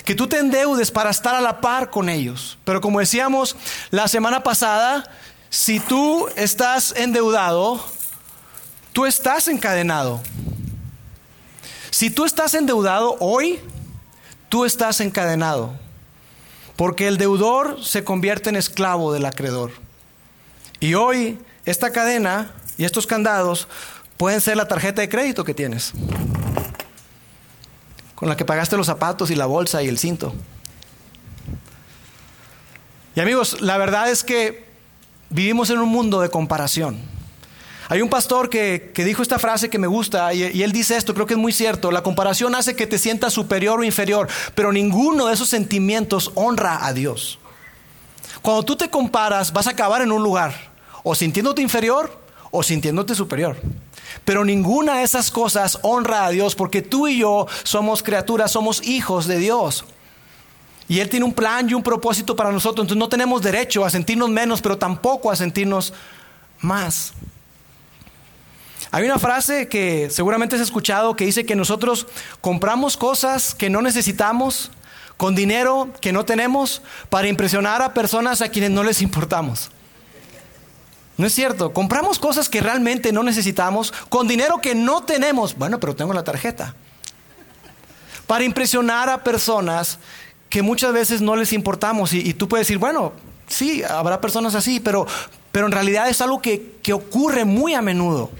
que 0.05 0.15
tú 0.15 0.27
te 0.27 0.39
endeudes 0.39 0.91
para 0.91 1.11
estar 1.11 1.35
a 1.35 1.41
la 1.41 1.61
par 1.61 1.91
con 1.91 2.09
ellos. 2.09 2.59
Pero 2.65 2.81
como 2.81 3.01
decíamos 3.01 3.57
la 3.91 4.09
semana 4.09 4.43
pasada, 4.43 5.11
si 5.51 5.81
tú 5.81 6.29
estás 6.37 6.95
endeudado, 6.97 7.85
tú 8.93 9.07
estás 9.07 9.49
encadenado. 9.49 10.21
Si 11.91 12.11
tú 12.11 12.25
estás 12.25 12.55
endeudado 12.55 13.17
hoy, 13.21 13.61
tú 14.49 14.65
estás 14.65 15.01
encadenado. 15.01 15.75
Porque 16.77 17.07
el 17.07 17.19
deudor 17.19 17.85
se 17.85 18.03
convierte 18.03 18.49
en 18.49 18.57
esclavo 18.57 19.13
del 19.13 19.27
acreedor. 19.27 19.73
Y 20.81 20.95
hoy 20.95 21.39
esta 21.65 21.93
cadena 21.93 22.53
y 22.77 22.85
estos 22.85 23.07
candados 23.07 23.69
pueden 24.17 24.41
ser 24.41 24.57
la 24.57 24.67
tarjeta 24.67 25.03
de 25.03 25.09
crédito 25.09 25.45
que 25.45 25.55
tienes 25.55 25.93
con 28.23 28.29
la 28.29 28.37
que 28.37 28.45
pagaste 28.45 28.77
los 28.77 28.87
zapatos 28.87 29.33
y 29.33 29.35
la 29.35 29.47
bolsa 29.47 29.83
y 29.83 29.89
el 29.89 29.99
cinto. 29.99 30.33
Y 33.17 33.21
amigos, 33.21 33.61
la 33.61 33.77
verdad 33.79 34.09
es 34.13 34.23
que 34.23 34.65
vivimos 35.29 35.71
en 35.71 35.81
un 35.81 35.89
mundo 35.89 36.21
de 36.21 36.29
comparación. 36.29 37.01
Hay 37.89 38.01
un 38.01 38.09
pastor 38.09 38.49
que, 38.49 38.93
dijo 38.95 39.23
esta 39.23 39.41
frase 39.41 39.71
que 39.71 39.79
me 39.81 39.89
gusta 39.89 40.33
y, 40.33 40.45
y, 40.57 40.63
él 40.63 40.71
dice 40.71 40.97
esto, 40.97 41.15
creo 41.15 41.27
que 41.27 41.35
es 41.35 41.41
muy 41.41 41.53
cierto, 41.53 41.91
la 41.91 42.05
comparación 42.05 42.55
hace 42.55 42.77
que 42.77 42.87
te 42.87 42.97
sientas 42.97 43.33
superior 43.33 43.81
o 43.81 43.83
inferior, 43.83 44.29
pero 44.55 44.71
ninguno 44.71 45.27
de 45.27 45.35
esos 45.35 45.49
sentimientos 45.49 46.31
honra 46.37 46.87
a 46.87 46.93
Dios. 46.93 47.41
Cuando 48.41 48.63
tú 48.63 48.77
te 48.77 48.89
comparas 48.89 49.53
vas 49.53 49.67
a 49.67 49.71
acabar 49.71 50.01
en 50.01 50.13
un 50.13 50.23
lugar, 50.23 50.55
o 51.03 51.17
sintiéndote 51.17 51.61
inferior 51.61 52.23
o 52.53 52.63
sintiéndote 52.63 53.17
superior. 53.17 53.57
Pero 54.25 54.45
ninguna 54.45 54.99
de 54.99 55.05
esas 55.05 55.31
cosas 55.31 55.79
honra 55.83 56.27
a 56.27 56.31
Dios 56.31 56.55
porque 56.55 56.83
tú 56.83 57.09
y 57.09 57.19
yo 57.19 57.47
somos 57.63 58.03
criaturas, 58.03 58.51
somos 58.51 58.83
hijos 58.87 59.27
de 59.27 59.39
Dios. 59.39 59.85
Y 60.89 61.01
Él 61.01 61.09
tiene 61.09 61.25
un 61.25 61.33
plan 61.33 61.69
y 61.69 61.75
un 61.75 61.83
propósito 61.83 62.37
para 62.37 62.53
nosotros. 62.53 62.85
Entonces 62.85 62.99
no 62.99 63.09
tenemos 63.09 63.43
derecho 63.43 63.85
a 63.85 63.91
sentirnos 63.91 64.29
menos, 64.29 64.61
pero 64.61 64.77
tampoco 64.79 65.31
a 65.31 65.37
sentirnos 65.37 65.93
más. 66.61 67.13
Hay 68.91 69.05
una 69.05 69.19
frase 69.19 69.69
que 69.69 70.11
seguramente 70.11 70.57
has 70.57 70.63
escuchado 70.63 71.17
que 71.17 71.25
dice 71.25 71.47
que 71.47 71.57
nosotros 71.57 72.07
compramos 72.43 72.99
cosas 72.99 73.55
que 73.55 73.71
no 73.71 73.81
necesitamos 73.81 74.71
con 75.17 75.35
dinero 75.35 75.89
que 76.01 76.13
no 76.13 76.25
tenemos 76.25 76.83
para 77.09 77.29
impresionar 77.29 77.81
a 77.81 77.95
personas 77.95 78.43
a 78.43 78.49
quienes 78.49 78.71
no 78.71 78.83
les 78.83 79.01
importamos. 79.01 79.71
No 81.17 81.27
es 81.27 81.35
cierto. 81.35 81.73
Compramos 81.73 82.19
cosas 82.19 82.49
que 82.49 82.61
realmente 82.61 83.13
no 83.13 83.23
necesitamos 83.23 83.93
con 84.09 84.29
dinero 84.29 84.61
que 84.61 84.75
no 84.75 85.03
tenemos. 85.03 85.57
Bueno, 85.57 85.79
pero 85.79 85.95
tengo 85.95 86.13
la 86.13 86.25
tarjeta. 86.25 86.75
Para 88.27 88.45
impresionar 88.45 89.09
a 89.09 89.23
personas 89.23 89.99
que 90.49 90.63
muchas 90.63 90.93
veces 90.93 91.21
no 91.21 91.37
les 91.37 91.53
importamos. 91.53 92.13
Y, 92.13 92.35
tú 92.35 92.49
puedes 92.49 92.67
decir, 92.67 92.79
bueno, 92.79 93.13
sí, 93.49 93.83
habrá 93.83 94.21
personas 94.21 94.55
así, 94.55 94.81
pero, 94.81 95.07
pero 95.51 95.67
en 95.67 95.73
realidad 95.73 96.09
es 96.09 96.21
algo 96.21 96.41
que, 96.41 96.77
que 96.83 96.93
ocurre 96.93 97.45
muy 97.45 97.75
a 97.75 97.83
menudo. 97.83 98.31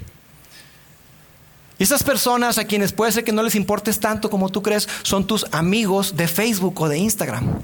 Y 1.77 1.83
esas 1.83 2.03
personas 2.03 2.57
a 2.57 2.65
quienes 2.65 2.93
puede 2.93 3.11
ser 3.11 3.23
que 3.23 3.31
no 3.31 3.43
les 3.43 3.55
importes 3.55 3.99
tanto 3.99 4.29
como 4.29 4.49
tú 4.49 4.61
crees, 4.61 4.87
son 5.01 5.25
tus 5.25 5.45
amigos 5.51 6.15
de 6.15 6.27
Facebook 6.27 6.79
o 6.81 6.87
de 6.87 6.97
Instagram. 6.97 7.61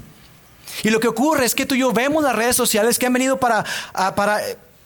Y 0.82 0.90
lo 0.90 1.00
que 1.00 1.08
ocurre 1.08 1.44
es 1.44 1.54
que 1.54 1.66
tú 1.66 1.74
y 1.74 1.80
yo 1.80 1.92
vemos 1.92 2.22
las 2.22 2.34
redes 2.34 2.56
sociales 2.56 2.98
que 2.98 3.06
han 3.06 3.12
venido 3.12 3.38
para, 3.38 3.64
para 4.14 4.40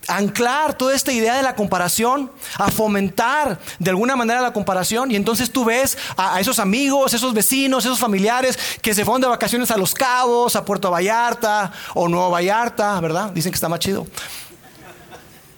anclar 0.09 0.77
toda 0.77 0.95
esta 0.95 1.13
idea 1.13 1.37
de 1.37 1.43
la 1.43 1.55
comparación, 1.55 2.31
a 2.59 2.71
fomentar 2.71 3.59
de 3.79 3.91
alguna 3.91 4.17
manera 4.17 4.41
la 4.41 4.53
comparación. 4.53 5.11
Y 5.11 5.17
entonces 5.17 5.51
tú 5.51 5.65
ves 5.65 5.97
a, 6.17 6.41
esos 6.41 6.59
amigos, 6.59 7.15
esos 7.15 7.35
vecinos, 7.35 7.85
esos 7.85 7.99
familiares 7.99 8.59
que 8.83 8.95
se 8.95 9.05
fueron 9.05 9.21
de 9.21 9.29
vacaciones 9.29 9.71
a 9.71 9.77
Los 9.77 9.95
Cabos, 9.95 10.57
a 10.57 10.65
Puerto 10.65 10.91
Vallarta 10.91 11.73
o 11.95 12.09
Nuevo 12.09 12.31
Vallarta, 12.31 13.01
¿verdad? 13.01 13.31
Dicen 13.31 13.53
que 13.53 13.57
está 13.57 13.69
más 13.69 13.81
chido. 13.81 14.07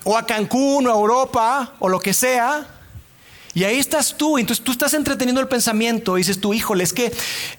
O 0.04 0.16
a 0.16 0.24
Cancún 0.24 0.86
o 0.86 0.90
a 0.90 0.94
Europa 0.94 1.74
o 1.78 1.88
lo 1.88 1.98
que 2.00 2.14
sea. 2.14 2.66
Y 3.54 3.64
ahí 3.64 3.78
estás 3.78 4.16
tú, 4.16 4.36
entonces 4.36 4.62
tú 4.62 4.72
estás 4.72 4.92
entreteniendo 4.92 5.40
el 5.40 5.48
pensamiento 5.48 6.18
y 6.18 6.20
dices 6.20 6.40
tú, 6.40 6.52
híjole, 6.52 6.84
es 6.84 6.92
que, 6.92 7.10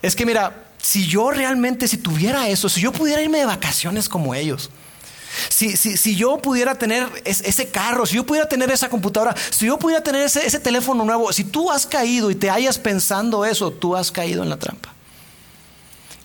es 0.03 0.15
que 0.15 0.27
mira, 0.27 0.67
si 0.79 1.07
yo 1.07 1.31
realmente, 1.31 1.87
si 1.87 1.97
tuviera 1.97 2.47
eso, 2.47 2.69
si 2.69 2.81
yo 2.81 2.91
pudiera 2.91 3.21
irme 3.21 3.39
de 3.39 3.45
vacaciones 3.45 4.07
como 4.07 4.35
ellos, 4.35 4.69
si, 5.49 6.15
yo 6.15 6.37
pudiera 6.37 6.75
tener 6.75 7.07
ese 7.25 7.69
carro, 7.69 8.05
si 8.05 8.15
yo 8.15 8.25
pudiera 8.25 8.47
tener 8.47 8.71
esa 8.71 8.89
computadora, 8.89 9.35
si 9.49 9.65
yo 9.65 9.77
pudiera 9.77 10.03
tener 10.03 10.21
ese, 10.23 10.59
teléfono 10.59 11.05
nuevo, 11.05 11.31
si 11.33 11.43
tú 11.43 11.71
has 11.71 11.85
caído 11.85 12.31
y 12.31 12.35
te 12.35 12.49
hayas 12.49 12.77
pensando 12.77 13.45
eso, 13.45 13.71
tú 13.71 13.95
has 13.95 14.11
caído 14.11 14.43
en 14.43 14.49
la 14.49 14.57
trampa. 14.57 14.93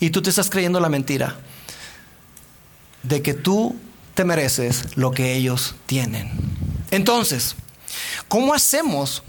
Y 0.00 0.10
tú 0.10 0.22
te 0.22 0.30
estás 0.30 0.50
creyendo 0.50 0.80
la 0.80 0.88
mentira 0.88 1.36
de 3.02 3.22
que 3.22 3.34
tú 3.34 3.76
te 4.14 4.24
mereces 4.24 4.96
lo 4.96 5.12
que 5.12 5.34
ellos 5.34 5.74
tienen. 5.86 6.30
Entonces, 6.90 7.54
¿cómo 8.28 8.52
hacemos? 8.52 9.22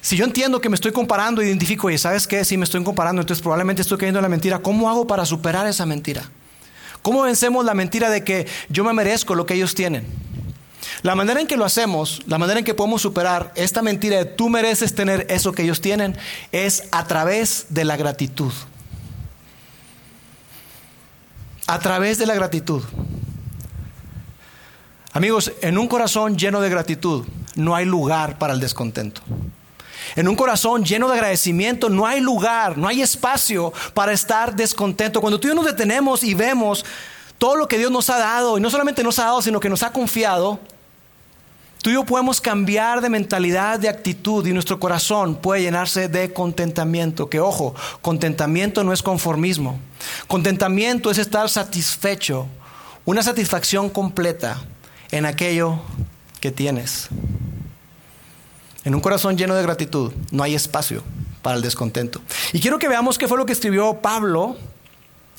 Si 0.00 0.16
yo 0.16 0.24
entiendo 0.24 0.60
que 0.60 0.68
me 0.68 0.74
estoy 0.74 0.92
comparando, 0.92 1.42
identifico, 1.42 1.90
y 1.90 1.98
sabes 1.98 2.26
qué, 2.26 2.44
si 2.44 2.56
me 2.56 2.64
estoy 2.64 2.82
comparando, 2.82 3.22
entonces 3.22 3.42
probablemente 3.42 3.82
estoy 3.82 3.98
cayendo 3.98 4.18
en 4.18 4.24
la 4.24 4.28
mentira, 4.28 4.58
¿cómo 4.60 4.88
hago 4.90 5.06
para 5.06 5.24
superar 5.24 5.66
esa 5.66 5.86
mentira? 5.86 6.28
¿Cómo 7.02 7.22
vencemos 7.22 7.64
la 7.64 7.74
mentira 7.74 8.10
de 8.10 8.24
que 8.24 8.46
yo 8.68 8.84
me 8.84 8.92
merezco 8.92 9.34
lo 9.34 9.44
que 9.44 9.54
ellos 9.54 9.74
tienen? 9.74 10.06
La 11.02 11.16
manera 11.16 11.40
en 11.40 11.46
que 11.48 11.56
lo 11.56 11.64
hacemos, 11.64 12.22
la 12.26 12.38
manera 12.38 12.60
en 12.60 12.64
que 12.64 12.74
podemos 12.74 13.02
superar 13.02 13.52
esta 13.56 13.82
mentira 13.82 14.18
de 14.18 14.24
tú 14.24 14.48
mereces 14.48 14.94
tener 14.94 15.26
eso 15.28 15.52
que 15.52 15.62
ellos 15.62 15.80
tienen, 15.80 16.16
es 16.52 16.84
a 16.92 17.06
través 17.06 17.66
de 17.70 17.84
la 17.84 17.96
gratitud. 17.96 18.52
A 21.66 21.78
través 21.80 22.18
de 22.18 22.26
la 22.26 22.34
gratitud. 22.34 22.82
Amigos, 25.12 25.52
en 25.60 25.78
un 25.78 25.88
corazón 25.88 26.38
lleno 26.38 26.60
de 26.60 26.70
gratitud 26.70 27.26
no 27.54 27.74
hay 27.74 27.84
lugar 27.84 28.38
para 28.38 28.54
el 28.54 28.60
descontento. 28.60 29.22
En 30.14 30.28
un 30.28 30.36
corazón 30.36 30.84
lleno 30.84 31.08
de 31.08 31.14
agradecimiento 31.14 31.88
no 31.88 32.06
hay 32.06 32.20
lugar, 32.20 32.76
no 32.76 32.88
hay 32.88 33.02
espacio 33.02 33.72
para 33.94 34.12
estar 34.12 34.54
descontento. 34.54 35.20
Cuando 35.20 35.40
tú 35.40 35.48
y 35.48 35.50
yo 35.50 35.54
nos 35.54 35.64
detenemos 35.64 36.22
y 36.22 36.34
vemos 36.34 36.84
todo 37.38 37.56
lo 37.56 37.66
que 37.66 37.78
Dios 37.78 37.90
nos 37.90 38.08
ha 38.10 38.18
dado, 38.18 38.56
y 38.56 38.60
no 38.60 38.70
solamente 38.70 39.02
nos 39.02 39.18
ha 39.18 39.24
dado, 39.24 39.42
sino 39.42 39.58
que 39.58 39.68
nos 39.68 39.82
ha 39.82 39.90
confiado, 39.90 40.60
tú 41.82 41.90
y 41.90 41.94
yo 41.94 42.04
podemos 42.04 42.40
cambiar 42.40 43.00
de 43.00 43.08
mentalidad, 43.08 43.80
de 43.80 43.88
actitud, 43.88 44.46
y 44.46 44.52
nuestro 44.52 44.78
corazón 44.78 45.34
puede 45.34 45.62
llenarse 45.62 46.08
de 46.08 46.32
contentamiento. 46.32 47.28
Que 47.28 47.40
ojo, 47.40 47.74
contentamiento 48.00 48.84
no 48.84 48.92
es 48.92 49.02
conformismo. 49.02 49.80
Contentamiento 50.28 51.10
es 51.10 51.18
estar 51.18 51.48
satisfecho, 51.48 52.46
una 53.04 53.22
satisfacción 53.22 53.88
completa 53.88 54.62
en 55.10 55.26
aquello 55.26 55.80
que 56.38 56.52
tienes. 56.52 57.08
En 58.84 58.94
un 58.94 59.00
corazón 59.00 59.36
lleno 59.36 59.54
de 59.54 59.62
gratitud 59.62 60.12
no 60.30 60.42
hay 60.42 60.54
espacio 60.54 61.02
para 61.40 61.56
el 61.56 61.62
descontento. 61.62 62.20
Y 62.52 62.60
quiero 62.60 62.78
que 62.78 62.88
veamos 62.88 63.18
qué 63.18 63.28
fue 63.28 63.38
lo 63.38 63.46
que 63.46 63.52
escribió 63.52 64.00
Pablo, 64.00 64.56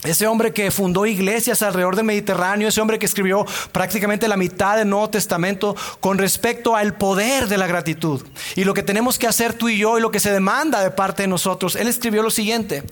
ese 0.03 0.27
hombre 0.27 0.53
que 0.53 0.69
fundó 0.69 1.05
iglesias 1.05 1.61
alrededor 1.61 1.95
del 1.95 2.05
Mediterráneo, 2.05 2.67
ese 2.67 2.81
hombre 2.81 2.99
que 2.99 3.05
escribió 3.05 3.45
prácticamente 3.71 4.27
la 4.27 4.35
mitad 4.35 4.77
del 4.77 4.89
Nuevo 4.89 5.09
Testamento 5.09 5.75
con 6.01 6.17
respecto 6.17 6.75
al 6.75 6.95
poder 6.95 7.47
de 7.47 7.57
la 7.57 7.67
gratitud 7.67 8.21
y 8.55 8.65
lo 8.65 8.73
que 8.73 8.83
tenemos 8.83 9.17
que 9.17 9.27
hacer 9.27 9.53
tú 9.53 9.69
y 9.69 9.77
yo 9.77 9.97
y 9.97 10.01
lo 10.01 10.11
que 10.11 10.19
se 10.19 10.31
demanda 10.31 10.81
de 10.81 10.91
parte 10.91 11.23
de 11.23 11.27
nosotros. 11.27 11.75
Él 11.75 11.87
escribió 11.87 12.21
lo 12.21 12.31
siguiente. 12.31 12.83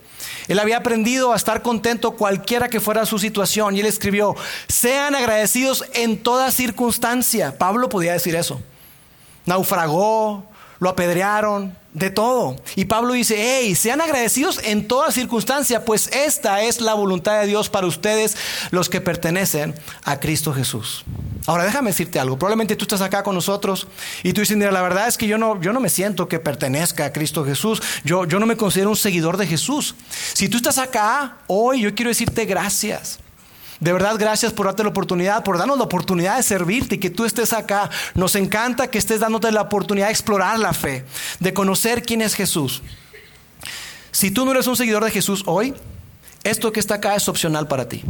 Él 0.48 0.60
había 0.60 0.78
aprendido 0.78 1.34
a 1.34 1.36
estar 1.36 1.62
contento 1.62 2.12
cualquiera 2.12 2.70
que 2.70 2.80
fuera 2.80 3.06
su 3.06 3.20
situación 3.20 3.76
y 3.76 3.82
él 3.82 3.86
escribió, 3.86 4.36
sean 4.68 5.16
agradecidos 5.16 5.86
en 5.94 6.18
toda 6.18 6.52
circunstancia. 6.52 7.58
Pablo 7.58 7.90
podía 7.90 8.14
decir 8.14 8.36
eso 8.36 8.62
naufragó, 9.46 10.46
lo 10.80 10.90
apedrearon, 10.90 11.76
de 11.94 12.10
todo. 12.10 12.56
Y 12.76 12.86
Pablo 12.86 13.14
dice, 13.14 13.36
hey, 13.38 13.76
sean 13.76 14.02
agradecidos 14.02 14.60
en 14.64 14.88
toda 14.88 15.12
circunstancia, 15.12 15.84
pues 15.84 16.08
esta 16.14 16.64
es 16.64 16.80
la 16.80 16.94
voluntad 16.94 17.42
de 17.42 17.48
Dios 17.48 17.70
para 17.70 17.88
ustedes, 17.88 18.38
los 18.72 18.90
que 18.90 19.02
pertenecen 19.02 19.76
a 20.04 20.20
Cristo 20.20 20.54
Jesús. 20.54 21.04
Ahora 21.48 21.66
déjame 21.66 21.90
decirte 21.90 22.20
algo, 22.20 22.38
probablemente 22.38 22.76
tú 22.76 22.84
estás 22.86 23.02
acá 23.02 23.24
con 23.24 23.36
nosotros 23.36 23.88
y 24.24 24.32
tú 24.32 24.42
dices, 24.42 24.56
mira, 24.56 24.72
la 24.72 24.82
verdad 24.82 25.08
es 25.08 25.18
que 25.18 25.28
yo 25.28 25.38
no, 25.38 25.60
yo 25.60 25.74
no 25.74 25.80
me 25.80 25.90
siento 25.90 26.28
que 26.28 26.40
pertenezca 26.40 27.06
a 27.06 27.14
Cristo 27.14 27.44
Jesús, 27.44 27.82
yo, 28.04 28.26
yo 28.26 28.40
no 28.40 28.46
me 28.46 28.58
considero 28.58 28.90
un 28.90 28.96
seguidor 28.96 29.38
de 29.38 29.48
Jesús. 29.48 29.96
Si 30.34 30.48
tú 30.48 30.58
estás 30.58 30.78
acá 30.78 31.38
hoy, 31.48 31.82
yo 31.82 31.94
quiero 31.96 32.10
decirte 32.10 32.46
gracias. 32.46 33.20
De 33.82 33.92
verdad, 33.92 34.16
gracias 34.20 34.54
por 34.54 34.68
darte 34.68 34.84
la 34.84 34.90
oportunidad, 34.90 35.44
por 35.44 35.58
darnos 35.58 35.80
la 35.80 35.86
oportunidad 35.86 36.38
de 36.38 36.44
servirte 36.44 36.96
y 36.96 36.98
que 37.00 37.10
tú 37.10 37.26
estés 37.26 37.52
acá. 37.52 37.90
Nos 38.14 38.36
encanta 38.36 38.88
que 38.92 39.00
estés 39.00 39.20
dándote 39.20 39.52
la 39.52 39.62
oportunidad 39.62 40.06
de 40.06 40.12
explorar 40.12 40.60
la 40.60 40.72
fe, 40.72 41.04
de 41.40 41.52
conocer 41.52 42.04
quién 42.04 42.22
es 42.22 42.36
Jesús. 42.36 42.84
Si 44.12 44.30
tú 44.30 44.46
no 44.46 44.52
eres 44.52 44.68
un 44.68 44.76
seguidor 44.76 45.04
de 45.04 45.10
Jesús 45.10 45.42
hoy, 45.48 45.74
esto 46.44 46.72
que 46.72 46.80
está 46.80 46.96
acá 46.96 47.16
es 47.16 47.28
opcional 47.28 47.68
para 47.68 47.90
ti. 47.90 48.04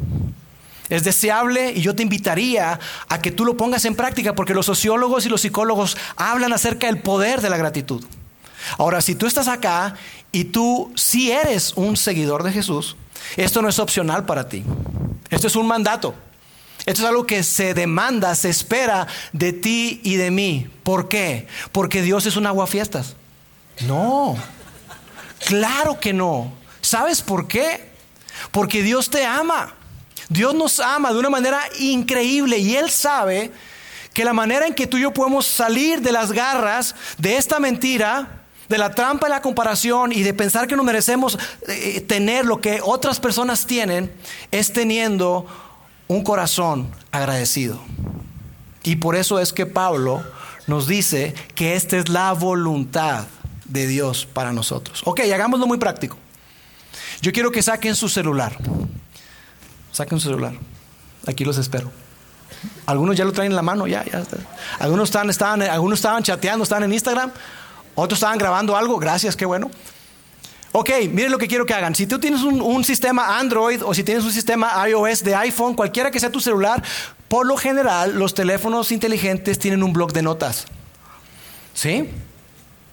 Es 0.89 1.05
deseable 1.05 1.71
y 1.71 1.81
yo 1.81 1.95
te 1.95 2.03
invitaría 2.03 2.77
a 3.07 3.21
que 3.21 3.31
tú 3.31 3.45
lo 3.45 3.55
pongas 3.55 3.85
en 3.85 3.95
práctica 3.95 4.35
porque 4.35 4.53
los 4.53 4.65
sociólogos 4.65 5.25
y 5.25 5.29
los 5.29 5.39
psicólogos 5.39 5.95
hablan 6.17 6.51
acerca 6.51 6.87
del 6.87 7.01
poder 7.01 7.39
de 7.39 7.49
la 7.49 7.55
gratitud. 7.55 8.03
Ahora, 8.77 8.99
si 8.99 9.15
tú 9.15 9.25
estás 9.25 9.47
acá 9.47 9.95
y 10.33 10.43
tú 10.43 10.91
sí 10.95 11.31
eres 11.31 11.71
un 11.77 11.95
seguidor 11.95 12.43
de 12.43 12.51
Jesús, 12.51 12.97
esto 13.37 13.61
no 13.61 13.69
es 13.69 13.79
opcional 13.79 14.25
para 14.25 14.47
ti. 14.47 14.63
Esto 15.29 15.47
es 15.47 15.55
un 15.55 15.67
mandato. 15.67 16.13
Esto 16.85 17.03
es 17.03 17.07
algo 17.07 17.25
que 17.25 17.43
se 17.43 17.73
demanda, 17.73 18.33
se 18.35 18.49
espera 18.49 19.07
de 19.33 19.53
ti 19.53 20.01
y 20.03 20.15
de 20.15 20.31
mí. 20.31 20.67
¿Por 20.83 21.07
qué? 21.07 21.47
Porque 21.71 22.01
Dios 22.01 22.25
es 22.25 22.35
un 22.35 22.47
aguafiestas. 22.47 23.15
No. 23.81 24.35
Claro 25.45 25.99
que 25.99 26.13
no. 26.13 26.51
¿Sabes 26.81 27.21
por 27.21 27.47
qué? 27.47 27.91
Porque 28.51 28.81
Dios 28.81 29.09
te 29.09 29.25
ama. 29.25 29.75
Dios 30.29 30.55
nos 30.55 30.79
ama 30.79 31.13
de 31.13 31.19
una 31.19 31.29
manera 31.29 31.61
increíble 31.79 32.57
y 32.57 32.75
Él 32.75 32.89
sabe 32.89 33.51
que 34.13 34.25
la 34.25 34.33
manera 34.33 34.65
en 34.65 34.73
que 34.73 34.87
tú 34.87 34.97
y 34.97 35.01
yo 35.01 35.13
podemos 35.13 35.45
salir 35.45 36.01
de 36.01 36.11
las 36.11 36.31
garras 36.31 36.95
de 37.17 37.37
esta 37.37 37.59
mentira 37.59 38.40
de 38.71 38.77
la 38.79 38.91
trampa 38.91 39.27
de 39.27 39.31
la 39.31 39.41
comparación 39.41 40.11
y 40.11 40.23
de 40.23 40.33
pensar 40.33 40.67
que 40.67 40.75
no 40.75 40.83
merecemos 40.83 41.37
eh, 41.67 42.01
tener 42.01 42.45
lo 42.45 42.59
que 42.59 42.79
otras 42.83 43.19
personas 43.19 43.67
tienen, 43.67 44.11
es 44.49 44.73
teniendo 44.73 45.45
un 46.07 46.23
corazón 46.23 46.89
agradecido. 47.11 47.79
Y 48.83 48.95
por 48.95 49.15
eso 49.15 49.39
es 49.39 49.53
que 49.53 49.67
Pablo 49.67 50.23
nos 50.65 50.87
dice 50.87 51.35
que 51.53 51.75
esta 51.75 51.97
es 51.97 52.09
la 52.09 52.33
voluntad 52.33 53.25
de 53.65 53.87
Dios 53.87 54.25
para 54.25 54.51
nosotros. 54.51 55.01
Ok, 55.05 55.19
hagámoslo 55.19 55.67
muy 55.67 55.77
práctico. 55.77 56.17
Yo 57.21 57.31
quiero 57.31 57.51
que 57.51 57.61
saquen 57.61 57.95
su 57.95 58.09
celular. 58.09 58.57
Saquen 59.91 60.19
su 60.19 60.29
celular. 60.29 60.53
Aquí 61.27 61.45
los 61.45 61.57
espero. 61.57 61.91
Algunos 62.85 63.15
ya 63.15 63.25
lo 63.25 63.31
traen 63.31 63.51
en 63.51 63.55
la 63.55 63.61
mano, 63.61 63.87
ya, 63.87 64.03
ya. 64.05 64.23
Algunos, 64.79 65.09
estaban, 65.09 65.29
estaban, 65.29 65.61
algunos 65.61 65.99
estaban 65.99 66.23
chateando, 66.23 66.63
estaban 66.63 66.83
en 66.83 66.93
Instagram. 66.93 67.31
Otros 67.95 68.17
estaban 68.17 68.37
grabando 68.37 68.75
algo, 68.75 68.97
gracias, 68.97 69.35
qué 69.35 69.45
bueno. 69.45 69.69
Ok, 70.73 70.89
miren 71.11 71.31
lo 71.31 71.37
que 71.37 71.47
quiero 71.47 71.65
que 71.65 71.73
hagan. 71.73 71.93
Si 71.95 72.07
tú 72.07 72.17
tienes 72.17 72.43
un, 72.43 72.83
sistema 72.85 73.37
Android 73.37 73.83
o 73.83 73.93
si 73.93 74.03
tienes 74.03 74.23
un 74.23 74.31
sistema 74.31 74.87
iOS 74.87 75.23
de 75.23 75.35
iPhone, 75.35 75.75
cualquiera 75.75 76.11
que 76.11 76.19
sea 76.19 76.31
tu 76.31 76.39
celular, 76.39 76.81
por 77.27 77.45
lo 77.45 77.57
general 77.57 78.17
los 78.17 78.33
teléfonos 78.33 78.91
inteligentes 78.91 79.59
tienen 79.59 79.83
un 79.83 79.91
blog 79.91 80.13
de 80.13 80.21
notas. 80.21 80.65
¿Sí? 81.73 82.09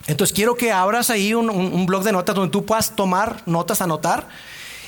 Entonces 0.09 0.35
quiero 0.35 0.57
que 0.57 0.73
abras 0.73 1.11
ahí 1.11 1.35
un, 1.35 1.51
un 1.51 1.87
blog 1.87 2.03
de 2.03 2.11
notas 2.11 2.35
donde 2.35 2.51
tú 2.51 2.67
puedas 2.67 2.97
tomar 2.97 3.43
notas, 3.47 3.81
anotar. 3.81 4.27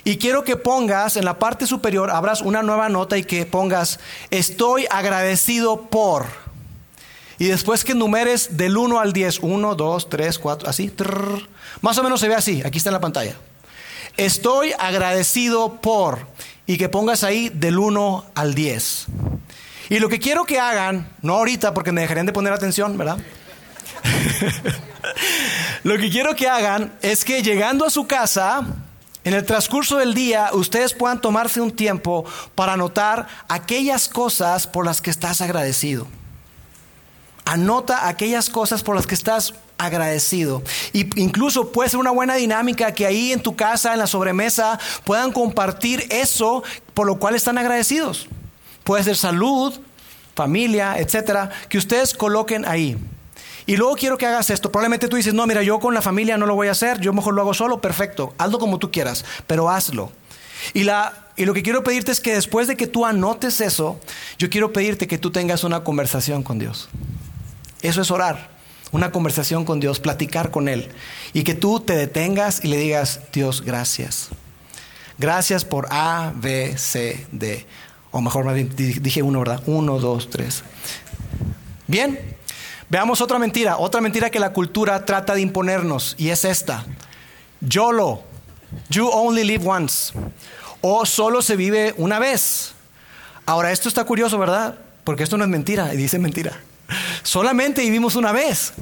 Y 0.02 0.16
quiero 0.16 0.42
que 0.42 0.56
pongas 0.56 1.16
en 1.16 1.24
la 1.24 1.38
parte 1.38 1.66
superior, 1.66 2.10
abras 2.10 2.40
una 2.40 2.62
nueva 2.62 2.88
nota 2.88 3.18
y 3.18 3.22
que 3.22 3.46
pongas, 3.46 4.00
estoy 4.30 4.86
agradecido 4.90 5.82
por. 5.82 6.49
Y 7.40 7.46
después 7.46 7.84
que 7.84 7.94
numeres 7.94 8.58
del 8.58 8.76
1 8.76 9.00
al 9.00 9.14
10, 9.14 9.38
1, 9.40 9.74
2, 9.74 10.08
3, 10.10 10.38
4, 10.38 10.68
así, 10.68 10.92
más 11.80 11.96
o 11.96 12.02
menos 12.02 12.20
se 12.20 12.28
ve 12.28 12.34
así, 12.34 12.60
aquí 12.62 12.76
está 12.76 12.90
en 12.90 12.94
la 12.94 13.00
pantalla. 13.00 13.34
Estoy 14.18 14.74
agradecido 14.78 15.80
por, 15.80 16.26
y 16.66 16.76
que 16.76 16.90
pongas 16.90 17.24
ahí 17.24 17.48
del 17.48 17.78
1 17.78 18.26
al 18.34 18.54
10. 18.54 19.06
Y 19.88 20.00
lo 20.00 20.10
que 20.10 20.18
quiero 20.18 20.44
que 20.44 20.60
hagan, 20.60 21.08
no 21.22 21.36
ahorita 21.36 21.72
porque 21.72 21.92
me 21.92 22.02
dejarían 22.02 22.26
de 22.26 22.34
poner 22.34 22.52
atención, 22.52 22.98
¿verdad? 22.98 23.16
Lo 25.82 25.96
que 25.96 26.10
quiero 26.10 26.36
que 26.36 26.46
hagan 26.46 26.92
es 27.00 27.24
que 27.24 27.42
llegando 27.42 27.86
a 27.86 27.90
su 27.90 28.06
casa, 28.06 28.66
en 29.24 29.32
el 29.32 29.46
transcurso 29.46 29.96
del 29.96 30.12
día, 30.12 30.50
ustedes 30.52 30.92
puedan 30.92 31.22
tomarse 31.22 31.62
un 31.62 31.70
tiempo 31.70 32.26
para 32.54 32.74
anotar 32.74 33.28
aquellas 33.48 34.10
cosas 34.10 34.66
por 34.66 34.84
las 34.84 35.00
que 35.00 35.08
estás 35.08 35.40
agradecido. 35.40 36.06
Anota 37.44 38.08
aquellas 38.08 38.50
cosas 38.50 38.82
por 38.82 38.96
las 38.96 39.06
que 39.06 39.14
estás 39.14 39.54
agradecido. 39.78 40.62
Y 40.92 41.08
incluso 41.20 41.72
puede 41.72 41.88
ser 41.88 42.00
una 42.00 42.10
buena 42.10 42.34
dinámica 42.34 42.92
que 42.92 43.06
ahí 43.06 43.32
en 43.32 43.40
tu 43.40 43.56
casa, 43.56 43.92
en 43.92 43.98
la 43.98 44.06
sobremesa, 44.06 44.78
puedan 45.04 45.32
compartir 45.32 46.06
eso 46.10 46.62
por 46.94 47.06
lo 47.06 47.18
cual 47.18 47.34
están 47.34 47.58
agradecidos. 47.58 48.28
Puede 48.84 49.04
ser 49.04 49.16
salud, 49.16 49.80
familia, 50.34 50.98
etcétera, 50.98 51.50
que 51.68 51.78
ustedes 51.78 52.14
coloquen 52.14 52.66
ahí. 52.66 52.96
Y 53.66 53.76
luego 53.76 53.94
quiero 53.94 54.18
que 54.18 54.26
hagas 54.26 54.50
esto. 54.50 54.70
Probablemente 54.72 55.08
tú 55.08 55.16
dices, 55.16 55.34
no, 55.34 55.46
mira, 55.46 55.62
yo 55.62 55.78
con 55.80 55.94
la 55.94 56.02
familia 56.02 56.36
no 56.36 56.46
lo 56.46 56.54
voy 56.54 56.68
a 56.68 56.72
hacer, 56.72 57.00
yo 57.00 57.12
mejor 57.12 57.34
lo 57.34 57.42
hago 57.42 57.54
solo, 57.54 57.80
perfecto, 57.80 58.34
hazlo 58.38 58.58
como 58.58 58.78
tú 58.78 58.90
quieras, 58.90 59.24
pero 59.46 59.70
hazlo. 59.70 60.12
Y, 60.74 60.84
la, 60.84 61.28
y 61.36 61.44
lo 61.44 61.54
que 61.54 61.62
quiero 61.62 61.82
pedirte 61.82 62.12
es 62.12 62.20
que 62.20 62.34
después 62.34 62.66
de 62.68 62.76
que 62.76 62.86
tú 62.86 63.06
anotes 63.06 63.60
eso, 63.60 63.98
yo 64.38 64.50
quiero 64.50 64.72
pedirte 64.72 65.06
que 65.06 65.18
tú 65.18 65.30
tengas 65.30 65.64
una 65.64 65.84
conversación 65.84 66.42
con 66.42 66.58
Dios. 66.58 66.88
Eso 67.82 68.02
es 68.02 68.10
orar, 68.10 68.50
una 68.92 69.10
conversación 69.12 69.64
con 69.64 69.80
Dios, 69.80 70.00
platicar 70.00 70.50
con 70.50 70.68
Él. 70.68 70.90
Y 71.32 71.44
que 71.44 71.54
tú 71.54 71.80
te 71.80 71.96
detengas 71.96 72.64
y 72.64 72.68
le 72.68 72.76
digas, 72.76 73.20
Dios, 73.32 73.62
gracias. 73.62 74.28
Gracias 75.18 75.64
por 75.64 75.86
A, 75.90 76.32
B, 76.34 76.76
C, 76.78 77.26
D. 77.30 77.66
O 78.10 78.20
mejor, 78.20 78.52
dije 78.54 79.22
uno, 79.22 79.40
¿verdad? 79.40 79.62
Uno, 79.66 79.98
dos, 79.98 80.30
tres. 80.30 80.64
Bien, 81.86 82.36
veamos 82.88 83.20
otra 83.20 83.38
mentira. 83.38 83.76
Otra 83.76 84.00
mentira 84.00 84.30
que 84.30 84.40
la 84.40 84.52
cultura 84.52 85.04
trata 85.04 85.34
de 85.34 85.42
imponernos. 85.42 86.14
Y 86.18 86.30
es 86.30 86.44
esta. 86.44 86.86
YOLO. 87.60 88.22
You 88.88 89.08
only 89.08 89.44
live 89.44 89.68
once. 89.68 90.12
O 90.80 91.04
solo 91.04 91.42
se 91.42 91.54
vive 91.54 91.94
una 91.98 92.18
vez. 92.18 92.72
Ahora, 93.46 93.72
esto 93.72 93.88
está 93.88 94.04
curioso, 94.04 94.38
¿verdad? 94.38 94.78
Porque 95.04 95.22
esto 95.22 95.36
no 95.36 95.44
es 95.44 95.50
mentira. 95.50 95.92
Y 95.92 95.96
dice 95.96 96.18
mentira. 96.18 96.60
Solamente 97.22 97.82
vivimos 97.82 98.16
una 98.16 98.32
vez. 98.32 98.72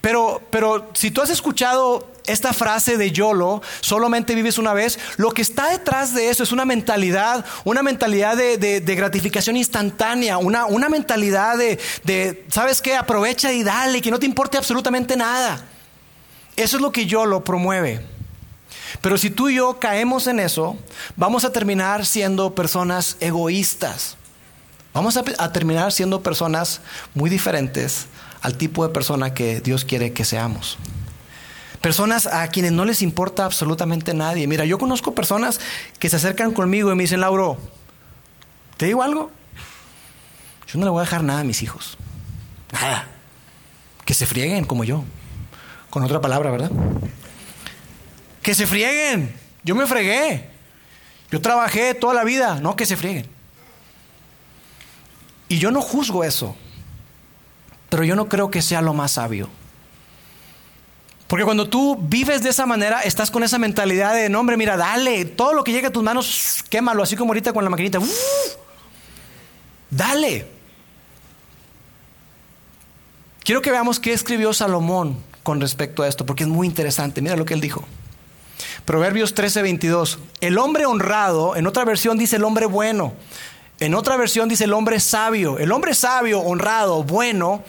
Pero, 0.00 0.42
pero 0.50 0.90
si 0.94 1.10
tú 1.10 1.22
has 1.22 1.30
escuchado 1.30 2.12
esta 2.26 2.52
frase 2.52 2.96
de 2.96 3.10
YOLO, 3.10 3.62
solamente 3.80 4.34
vives 4.34 4.58
una 4.58 4.72
vez, 4.72 4.98
lo 5.16 5.30
que 5.30 5.42
está 5.42 5.70
detrás 5.70 6.14
de 6.14 6.28
eso 6.28 6.42
es 6.42 6.52
una 6.52 6.64
mentalidad, 6.64 7.44
una 7.64 7.82
mentalidad 7.82 8.36
de, 8.36 8.80
gratificación 8.80 9.56
instantánea, 9.56 10.38
una, 10.38 10.66
una 10.66 10.88
mentalidad 10.88 11.56
de, 11.56 11.78
de, 12.02 12.44
¿sabes 12.50 12.80
qué? 12.80 12.96
Aprovecha 12.96 13.52
y 13.52 13.62
dale, 13.62 14.00
que 14.00 14.10
no 14.10 14.18
te 14.18 14.26
importe 14.26 14.58
absolutamente 14.58 15.16
nada. 15.16 15.64
Eso 16.56 16.76
es 16.76 16.82
lo 16.82 16.92
que 16.92 17.06
YOLO 17.06 17.42
promueve. 17.42 18.00
Pero 19.00 19.18
si 19.18 19.30
tú 19.30 19.48
y 19.48 19.56
yo 19.56 19.78
caemos 19.78 20.26
en 20.26 20.40
eso, 20.40 20.76
vamos 21.16 21.44
a 21.44 21.52
terminar 21.52 22.06
siendo 22.06 22.54
personas 22.54 23.16
egoístas. 23.20 24.16
Vamos 24.94 25.16
a, 25.16 25.52
terminar 25.52 25.90
siendo 25.90 26.22
personas 26.22 26.80
muy 27.14 27.28
diferentes 27.28 28.06
al 28.40 28.56
tipo 28.56 28.86
de 28.86 28.94
persona 28.94 29.34
que 29.34 29.60
Dios 29.60 29.84
quiere 29.84 30.12
que 30.12 30.24
seamos. 30.24 30.78
Personas 31.80 32.28
a 32.28 32.46
quienes 32.46 32.70
no 32.70 32.84
les 32.84 33.02
importa 33.02 33.44
absolutamente 33.44 34.14
nadie. 34.14 34.46
Mira, 34.46 34.64
yo 34.64 34.78
conozco 34.78 35.12
personas 35.12 35.60
que 35.98 36.08
se 36.08 36.14
acercan 36.14 36.52
conmigo 36.52 36.92
y 36.92 36.94
me 36.94 37.02
dicen, 37.02 37.20
Lauro, 37.20 37.58
¿te 38.76 38.86
digo 38.86 39.02
algo? 39.02 39.32
Yo 40.68 40.78
no 40.78 40.84
le 40.86 40.90
voy 40.92 41.00
a 41.00 41.04
dejar 41.04 41.24
nada 41.24 41.40
a 41.40 41.44
mis 41.44 41.62
hijos. 41.62 41.98
Nada. 42.72 43.08
Que 44.04 44.14
se 44.14 44.26
frieguen 44.26 44.64
como 44.64 44.84
yo. 44.84 45.02
Con 45.90 46.04
otra 46.04 46.20
palabra, 46.20 46.52
¿verdad? 46.52 46.70
Que 48.42 48.54
se 48.54 48.64
frieguen. 48.64 49.34
Yo 49.64 49.74
me 49.74 49.88
fregué. 49.88 50.50
Yo 51.32 51.40
trabajé 51.40 51.94
toda 51.94 52.14
la 52.14 52.22
vida. 52.22 52.60
No, 52.60 52.76
que 52.76 52.86
se 52.86 52.96
frieguen. 52.96 53.33
Y 55.54 55.58
yo 55.60 55.70
no 55.70 55.80
juzgo 55.80 56.24
eso, 56.24 56.56
pero 57.88 58.02
yo 58.02 58.16
no 58.16 58.28
creo 58.28 58.50
que 58.50 58.60
sea 58.60 58.82
lo 58.82 58.92
más 58.92 59.12
sabio. 59.12 59.48
Porque 61.28 61.44
cuando 61.44 61.68
tú 61.68 61.96
vives 61.96 62.42
de 62.42 62.50
esa 62.50 62.66
manera, 62.66 63.02
estás 63.02 63.30
con 63.30 63.44
esa 63.44 63.56
mentalidad 63.56 64.16
de, 64.16 64.28
no 64.28 64.40
hombre, 64.40 64.56
mira, 64.56 64.76
dale, 64.76 65.24
todo 65.24 65.52
lo 65.52 65.62
que 65.62 65.70
llegue 65.70 65.86
a 65.86 65.92
tus 65.92 66.02
manos, 66.02 66.64
quémalo, 66.68 67.04
así 67.04 67.14
como 67.14 67.30
ahorita 67.30 67.52
con 67.52 67.62
la 67.62 67.70
maquinita. 67.70 68.00
dale. 69.90 70.48
Quiero 73.44 73.62
que 73.62 73.70
veamos 73.70 74.00
qué 74.00 74.12
escribió 74.12 74.52
Salomón 74.52 75.16
con 75.44 75.60
respecto 75.60 76.02
a 76.02 76.08
esto, 76.08 76.26
porque 76.26 76.42
es 76.42 76.48
muy 76.48 76.66
interesante. 76.66 77.22
Mira 77.22 77.36
lo 77.36 77.44
que 77.44 77.54
él 77.54 77.60
dijo. 77.60 77.84
Proverbios 78.84 79.34
13, 79.34 79.62
22. 79.62 80.18
El 80.40 80.58
hombre 80.58 80.84
honrado, 80.84 81.54
en 81.54 81.68
otra 81.68 81.84
versión 81.84 82.18
dice 82.18 82.34
el 82.34 82.42
hombre 82.42 82.66
bueno. 82.66 83.12
En 83.80 83.94
otra 83.94 84.16
versión 84.16 84.48
dice 84.48 84.64
el 84.64 84.72
hombre 84.72 85.00
sabio. 85.00 85.58
El 85.58 85.72
hombre 85.72 85.94
sabio, 85.94 86.40
honrado, 86.40 87.02
bueno, 87.02 87.64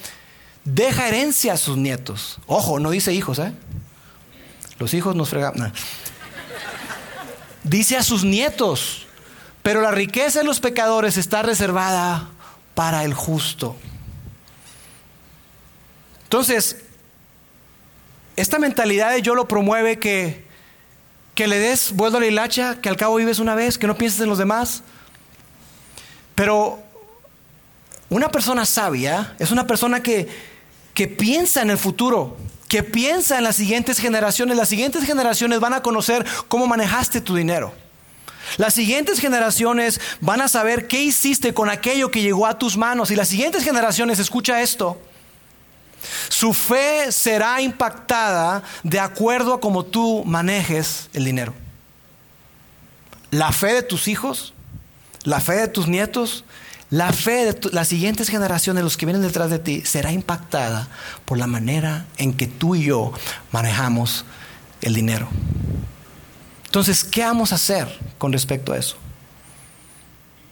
deja 0.64 1.08
herencia 1.08 1.54
a 1.54 1.58
sus 1.58 1.78
nietos. 1.78 2.40
Ojo, 2.48 2.80
no 2.80 2.92
dice 2.92 3.14
hijos, 3.14 3.40
¿eh? 3.40 3.54
Los 4.80 4.94
hijos 4.94 5.16
nos 5.16 5.30
fregan. 5.30 5.74
Dice 7.64 7.98
a 7.98 8.04
sus 8.04 8.24
nietos, 8.24 9.08
pero 9.64 9.82
la 9.82 9.92
riqueza 9.92 10.40
de 10.40 10.46
los 10.46 10.60
pecadores 10.60 11.18
está 11.18 11.42
reservada 11.42 12.30
para 12.76 13.04
el 13.04 13.14
justo. 13.14 13.76
Entonces, 16.24 16.78
esta 18.36 18.60
mentalidad 18.60 19.12
de 19.12 19.22
yo 19.22 19.34
lo 19.34 19.48
promueve 19.48 19.98
que, 19.98 20.46
que 21.34 21.48
le 21.48 21.58
des 21.58 21.94
vuelta 21.94 22.18
a 22.18 22.22
la 22.22 22.28
hilacha, 22.28 22.82
que 22.82 22.90
al 22.90 22.98
cabo 22.98 23.16
vives 23.16 23.40
una 23.40 23.56
vez, 23.56 23.78
que 23.78 23.88
no 23.88 23.96
pienses 23.96 24.20
en 24.20 24.30
los 24.30 24.38
demás. 24.38 24.84
Pero 26.36 26.80
una 28.10 28.30
persona 28.30 28.66
sabia 28.66 29.36
es 29.40 29.52
una 29.52 29.66
persona 29.66 30.04
que, 30.04 30.28
que 30.94 31.08
piensa 31.08 31.62
en 31.62 31.72
el 31.72 31.78
futuro, 31.78 32.38
que 32.68 32.84
piensa 32.84 33.38
en 33.38 33.44
las 33.44 33.56
siguientes 33.56 33.98
generaciones. 33.98 34.58
Las 34.58 34.70
siguientes 34.70 35.06
generaciones 35.06 35.60
van 35.60 35.74
a 35.74 35.82
conocer 35.82 36.26
cómo 36.48 36.68
manejaste 36.68 37.22
tu 37.22 37.36
dinero. 37.36 37.74
Las 38.58 38.74
siguientes 38.74 39.20
generaciones 39.20 40.00
van 40.22 40.42
a 40.42 40.48
saber 40.48 40.88
qué 40.88 41.02
hiciste 41.02 41.54
con 41.54 41.70
aquello 41.70 42.12
que 42.12 42.22
llegó 42.22 42.46
a 42.46 42.58
tus 42.58 42.78
manos. 42.78 43.12
Y 43.12 43.16
las 43.16 43.30
siguientes 43.30 43.64
generaciones, 43.64 44.20
escucha 44.20 44.62
esto, 44.62 45.02
su 46.30 46.54
fe 46.54 47.12
será 47.12 47.62
impactada 47.62 48.64
de 48.84 49.00
acuerdo 49.00 49.54
a 49.54 49.60
cómo 49.60 49.84
tú 49.84 50.24
manejes 50.26 51.10
el 51.14 51.26
dinero. 51.26 51.54
La 53.32 53.52
fe 53.52 53.74
de 53.74 53.84
tus 53.84 54.08
hijos 54.08 54.55
la 55.26 55.42
fe 55.42 55.54
de 55.56 55.68
tus 55.68 55.88
nietos, 55.88 56.46
la 56.90 57.12
fe 57.12 57.52
de 57.52 57.70
las 57.72 57.88
siguientes 57.88 58.30
generaciones, 58.30 58.84
los 58.84 58.96
que 58.96 59.06
vienen 59.06 59.24
detrás 59.24 59.50
de 59.50 59.60
ti, 59.60 59.82
será 59.84 60.12
impactada 60.12 60.88
por 61.26 61.38
la 61.38 61.48
manera 61.48 62.06
en 62.18 62.34
que 62.34 62.48
tú 62.48 62.76
y 62.76 62.86
yo 62.86 63.12
manejamos 63.52 64.24
el 64.82 64.94
dinero. 64.94 65.28
Entonces, 66.66 67.04
¿qué 67.04 67.24
vamos 67.24 67.52
a 67.52 67.56
hacer 67.56 67.88
con 68.18 68.32
respecto 68.32 68.72
a 68.72 68.78
eso? 68.78 68.98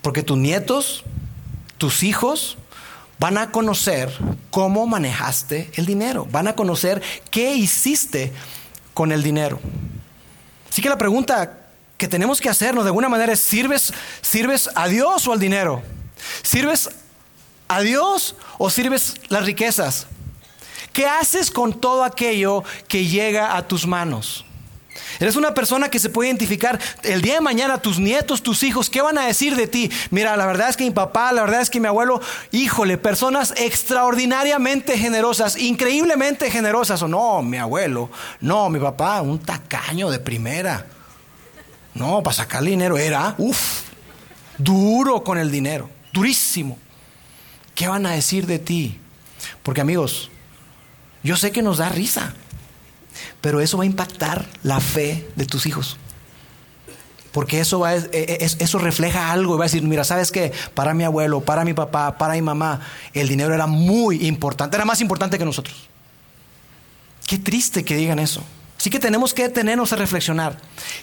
Porque 0.01 0.23
tus 0.23 0.37
nietos, 0.37 1.03
tus 1.77 2.03
hijos, 2.03 2.57
van 3.19 3.37
a 3.37 3.51
conocer 3.51 4.11
cómo 4.49 4.87
manejaste 4.87 5.71
el 5.75 5.85
dinero, 5.85 6.27
van 6.31 6.47
a 6.47 6.55
conocer 6.55 7.01
qué 7.29 7.55
hiciste 7.55 8.33
con 8.93 9.11
el 9.11 9.21
dinero. 9.21 9.59
Así 10.69 10.81
que 10.81 10.89
la 10.89 10.97
pregunta 10.97 11.62
que 11.97 12.07
tenemos 12.07 12.41
que 12.41 12.49
hacernos 12.49 12.83
de 12.83 12.89
alguna 12.89 13.09
manera 13.09 13.33
es, 13.33 13.39
¿sirves, 13.39 13.93
¿sirves 14.21 14.69
a 14.75 14.87
Dios 14.87 15.27
o 15.27 15.33
al 15.33 15.39
dinero? 15.39 15.81
¿Sirves 16.41 16.89
a 17.67 17.81
Dios 17.81 18.35
o 18.57 18.69
sirves 18.69 19.15
las 19.29 19.45
riquezas? 19.45 20.07
¿Qué 20.91 21.07
haces 21.07 21.49
con 21.49 21.79
todo 21.79 22.03
aquello 22.03 22.63
que 22.87 23.05
llega 23.05 23.57
a 23.57 23.67
tus 23.67 23.87
manos? 23.87 24.45
Eres 25.19 25.35
una 25.35 25.53
persona 25.53 25.89
que 25.89 25.99
se 25.99 26.09
puede 26.09 26.29
identificar 26.29 26.79
el 27.03 27.21
día 27.21 27.35
de 27.35 27.41
mañana, 27.41 27.79
tus 27.79 27.99
nietos, 27.99 28.43
tus 28.43 28.63
hijos, 28.63 28.89
¿qué 28.89 29.01
van 29.01 29.17
a 29.17 29.25
decir 29.25 29.55
de 29.55 29.67
ti? 29.67 29.91
Mira, 30.11 30.35
la 30.37 30.45
verdad 30.45 30.69
es 30.69 30.77
que 30.77 30.83
mi 30.83 30.91
papá, 30.91 31.31
la 31.31 31.41
verdad 31.43 31.61
es 31.61 31.69
que 31.69 31.79
mi 31.79 31.87
abuelo, 31.87 32.21
híjole, 32.51 32.97
personas 32.97 33.53
extraordinariamente 33.57 34.97
generosas, 34.97 35.57
increíblemente 35.57 36.51
generosas. 36.51 37.01
O 37.01 37.07
no, 37.07 37.41
mi 37.41 37.57
abuelo, 37.57 38.09
no, 38.41 38.69
mi 38.69 38.79
papá, 38.79 39.21
un 39.21 39.39
tacaño 39.39 40.09
de 40.09 40.19
primera. 40.19 40.85
No, 41.95 42.23
para 42.23 42.35
sacar 42.35 42.63
dinero 42.63 42.97
era, 42.97 43.35
uff, 43.37 43.83
duro 44.57 45.23
con 45.23 45.37
el 45.37 45.51
dinero, 45.51 45.89
durísimo. 46.11 46.77
¿Qué 47.75 47.87
van 47.87 48.05
a 48.05 48.11
decir 48.11 48.45
de 48.45 48.59
ti? 48.59 48.99
Porque 49.61 49.81
amigos, 49.81 50.29
yo 51.23 51.37
sé 51.37 51.51
que 51.51 51.61
nos 51.61 51.77
da 51.77 51.89
risa, 51.89 52.33
pero 53.41 53.61
eso 53.61 53.77
va 53.77 53.83
a 53.83 53.87
impactar 53.87 54.47
la 54.63 54.79
fe 54.79 55.27
de 55.35 55.45
tus 55.45 55.65
hijos. 55.65 55.97
Porque 57.31 57.59
eso, 57.59 57.79
va, 57.79 57.95
e, 57.95 58.09
e, 58.13 58.37
eso 58.41 58.77
refleja 58.77 59.31
algo 59.31 59.55
y 59.55 59.57
va 59.57 59.65
a 59.65 59.67
decir, 59.67 59.81
mira, 59.81 60.03
¿sabes 60.03 60.31
qué? 60.31 60.51
Para 60.75 60.93
mi 60.93 61.03
abuelo, 61.03 61.41
para 61.41 61.65
mi 61.65 61.73
papá, 61.73 62.17
para 62.17 62.33
mi 62.33 62.43
mamá, 62.43 62.81
el 63.13 63.27
dinero 63.27 63.55
era 63.55 63.65
muy 63.65 64.27
importante, 64.27 64.75
era 64.75 64.85
más 64.85 65.01
importante 65.01 65.39
que 65.39 65.45
nosotros. 65.45 65.89
Qué 67.25 67.39
triste 67.39 67.83
que 67.83 67.95
digan 67.95 68.19
eso. 68.19 68.43
Así 68.83 68.89
que 68.89 68.99
tenemos 68.99 69.33
que 69.33 69.43
detenernos 69.43 69.93
a 69.93 69.95
reflexionar. 69.95 70.57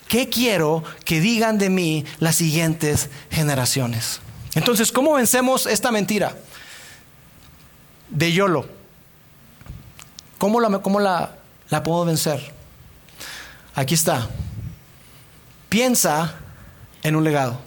¿Qué 0.07 0.29
quiero 0.29 0.85
que 1.07 1.19
digan 1.19 1.57
de 1.57 1.71
mí 1.71 2.05
las 2.19 2.37
siguientes 2.37 3.09
generaciones? 3.31 4.21
Entonces, 4.55 4.93
¿cómo 4.93 5.15
vencemos 5.15 5.65
esta 5.65 5.91
mentira 5.91 6.37
de 8.11 8.33
YOLO? 8.35 8.67
¿Cómo 10.37 10.61
la, 10.61 10.81
cómo 10.81 11.01
la, 11.01 11.37
la 11.71 11.83
puedo 11.83 12.05
vencer? 12.05 12.53
Aquí 13.75 13.95
está. 13.95 14.29
Piensa 15.71 16.35
en 17.03 17.17
un 17.17 17.25
legado. 17.25 17.59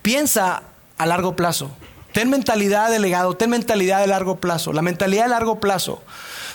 Piensa 0.00 0.62
a 0.96 1.04
largo 1.04 1.36
plazo. 1.36 1.70
Ten 2.14 2.30
mentalidad 2.30 2.90
de 2.90 2.98
legado, 2.98 3.36
ten 3.36 3.50
mentalidad 3.50 4.00
de 4.00 4.06
largo 4.06 4.40
plazo. 4.40 4.72
La 4.72 4.80
mentalidad 4.80 5.24
de 5.24 5.28
largo 5.28 5.60
plazo 5.60 6.02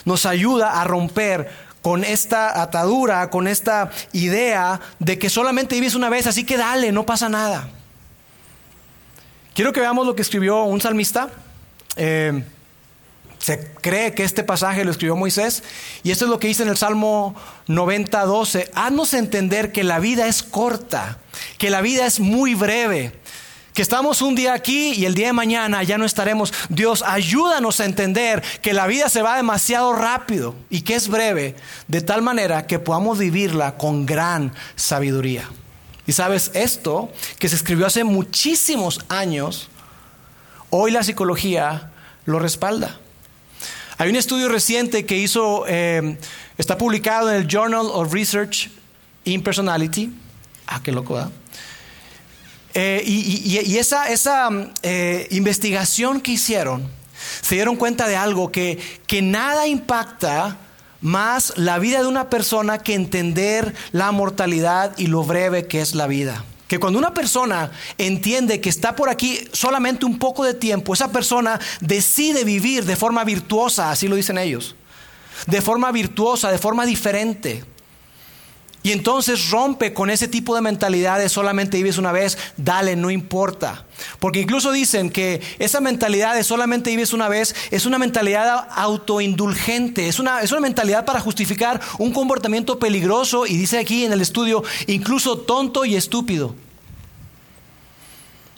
nos 0.04 0.26
ayuda 0.26 0.80
a 0.80 0.84
romper 0.84 1.67
con 1.82 2.04
esta 2.04 2.60
atadura, 2.60 3.30
con 3.30 3.46
esta 3.48 3.90
idea 4.12 4.80
de 4.98 5.18
que 5.18 5.30
solamente 5.30 5.74
vives 5.74 5.94
una 5.94 6.08
vez, 6.08 6.26
así 6.26 6.44
que 6.44 6.56
dale, 6.56 6.92
no 6.92 7.06
pasa 7.06 7.28
nada. 7.28 7.68
Quiero 9.54 9.72
que 9.72 9.80
veamos 9.80 10.06
lo 10.06 10.14
que 10.14 10.22
escribió 10.22 10.62
un 10.62 10.80
salmista. 10.80 11.30
Eh, 11.96 12.44
se 13.38 13.72
cree 13.80 14.14
que 14.14 14.24
este 14.24 14.42
pasaje 14.42 14.84
lo 14.84 14.90
escribió 14.90 15.16
Moisés 15.16 15.62
y 16.02 16.10
esto 16.10 16.24
es 16.24 16.30
lo 16.30 16.38
que 16.38 16.48
dice 16.48 16.64
en 16.64 16.68
el 16.68 16.76
Salmo 16.76 17.34
90, 17.68 18.24
12. 18.24 18.70
Haznos 18.74 19.14
entender 19.14 19.72
que 19.72 19.84
la 19.84 20.00
vida 20.00 20.26
es 20.26 20.42
corta, 20.42 21.18
que 21.56 21.70
la 21.70 21.80
vida 21.80 22.06
es 22.06 22.20
muy 22.20 22.54
breve 22.54 23.17
que 23.78 23.82
estamos 23.82 24.22
un 24.22 24.34
día 24.34 24.54
aquí 24.54 24.92
y 24.94 25.04
el 25.04 25.14
día 25.14 25.28
de 25.28 25.32
mañana 25.32 25.84
ya 25.84 25.98
no 25.98 26.04
estaremos. 26.04 26.52
Dios, 26.68 27.04
ayúdanos 27.06 27.78
a 27.78 27.84
entender 27.84 28.42
que 28.60 28.72
la 28.72 28.88
vida 28.88 29.08
se 29.08 29.22
va 29.22 29.36
demasiado 29.36 29.92
rápido 29.92 30.56
y 30.68 30.80
que 30.80 30.96
es 30.96 31.06
breve, 31.06 31.54
de 31.86 32.00
tal 32.00 32.20
manera 32.20 32.66
que 32.66 32.80
podamos 32.80 33.20
vivirla 33.20 33.76
con 33.76 34.04
gran 34.04 34.52
sabiduría. 34.74 35.48
Y 36.08 36.12
sabes, 36.12 36.50
esto 36.54 37.12
que 37.38 37.48
se 37.48 37.54
escribió 37.54 37.86
hace 37.86 38.02
muchísimos 38.02 38.98
años, 39.08 39.68
hoy 40.70 40.90
la 40.90 41.04
psicología 41.04 41.92
lo 42.24 42.40
respalda. 42.40 42.98
Hay 43.96 44.10
un 44.10 44.16
estudio 44.16 44.48
reciente 44.48 45.06
que 45.06 45.18
hizo, 45.18 45.66
eh, 45.68 46.18
está 46.56 46.76
publicado 46.76 47.30
en 47.30 47.36
el 47.36 47.46
Journal 47.46 47.86
of 47.92 48.12
Research 48.12 48.72
in 49.22 49.40
Personality. 49.40 50.12
Ah, 50.66 50.80
qué 50.82 50.90
loco, 50.90 51.14
¿verdad? 51.14 51.30
Y, 53.04 53.76
esa, 53.76 54.08
esa 54.08 54.48
eh, 54.82 55.26
investigación 55.30 56.20
que 56.20 56.32
hicieron, 56.32 56.88
se 57.42 57.56
dieron 57.56 57.74
cuenta 57.74 58.06
de 58.06 58.16
algo, 58.16 58.52
que, 58.52 58.78
que 59.06 59.20
nada 59.20 59.66
impacta 59.66 60.56
más 61.00 61.54
la 61.56 61.78
vida 61.78 62.02
de 62.02 62.06
una 62.06 62.30
persona 62.30 62.78
que 62.78 62.94
entender 62.94 63.74
la 63.92 64.12
mortalidad 64.12 64.96
y 64.96 65.08
lo 65.08 65.24
breve 65.24 65.66
que 65.66 65.80
es 65.80 65.94
la 65.94 66.06
vida. 66.06 66.44
Que 66.68 66.78
cuando 66.78 66.98
una 66.98 67.14
persona 67.14 67.72
entiende 67.96 68.60
que 68.60 68.68
está 68.68 68.94
por 68.94 69.08
aquí 69.08 69.40
solamente 69.52 70.04
un 70.04 70.18
poco 70.18 70.44
de 70.44 70.54
tiempo, 70.54 70.92
esa 70.92 71.10
persona 71.10 71.58
decide 71.80 72.44
vivir 72.44 72.84
de 72.84 72.94
forma 72.94 73.24
virtuosa, 73.24 73.90
así 73.90 74.06
lo 74.06 74.16
dicen 74.16 74.38
ellos, 74.38 74.76
de 75.46 75.62
forma 75.62 75.90
virtuosa, 75.90 76.52
de 76.52 76.58
forma 76.58 76.84
diferente. 76.84 77.64
Y 78.88 78.92
entonces 78.92 79.50
rompe 79.50 79.92
con 79.92 80.08
ese 80.08 80.28
tipo 80.28 80.54
de 80.54 80.62
mentalidad 80.62 81.18
de 81.18 81.28
solamente 81.28 81.76
vives 81.76 81.98
una 81.98 82.10
vez, 82.10 82.38
dale, 82.56 82.96
no 82.96 83.10
importa. 83.10 83.84
Porque 84.18 84.40
incluso 84.40 84.72
dicen 84.72 85.10
que 85.10 85.42
esa 85.58 85.82
mentalidad 85.82 86.34
de 86.34 86.42
solamente 86.42 86.88
vives 86.88 87.12
una 87.12 87.28
vez 87.28 87.54
es 87.70 87.84
una 87.84 87.98
mentalidad 87.98 88.66
autoindulgente, 88.74 90.08
es 90.08 90.18
una, 90.18 90.40
es 90.40 90.52
una 90.52 90.62
mentalidad 90.62 91.04
para 91.04 91.20
justificar 91.20 91.82
un 91.98 92.14
comportamiento 92.14 92.78
peligroso 92.78 93.44
y 93.44 93.58
dice 93.58 93.78
aquí 93.78 94.06
en 94.06 94.14
el 94.14 94.22
estudio, 94.22 94.64
incluso 94.86 95.36
tonto 95.36 95.84
y 95.84 95.94
estúpido. 95.94 96.54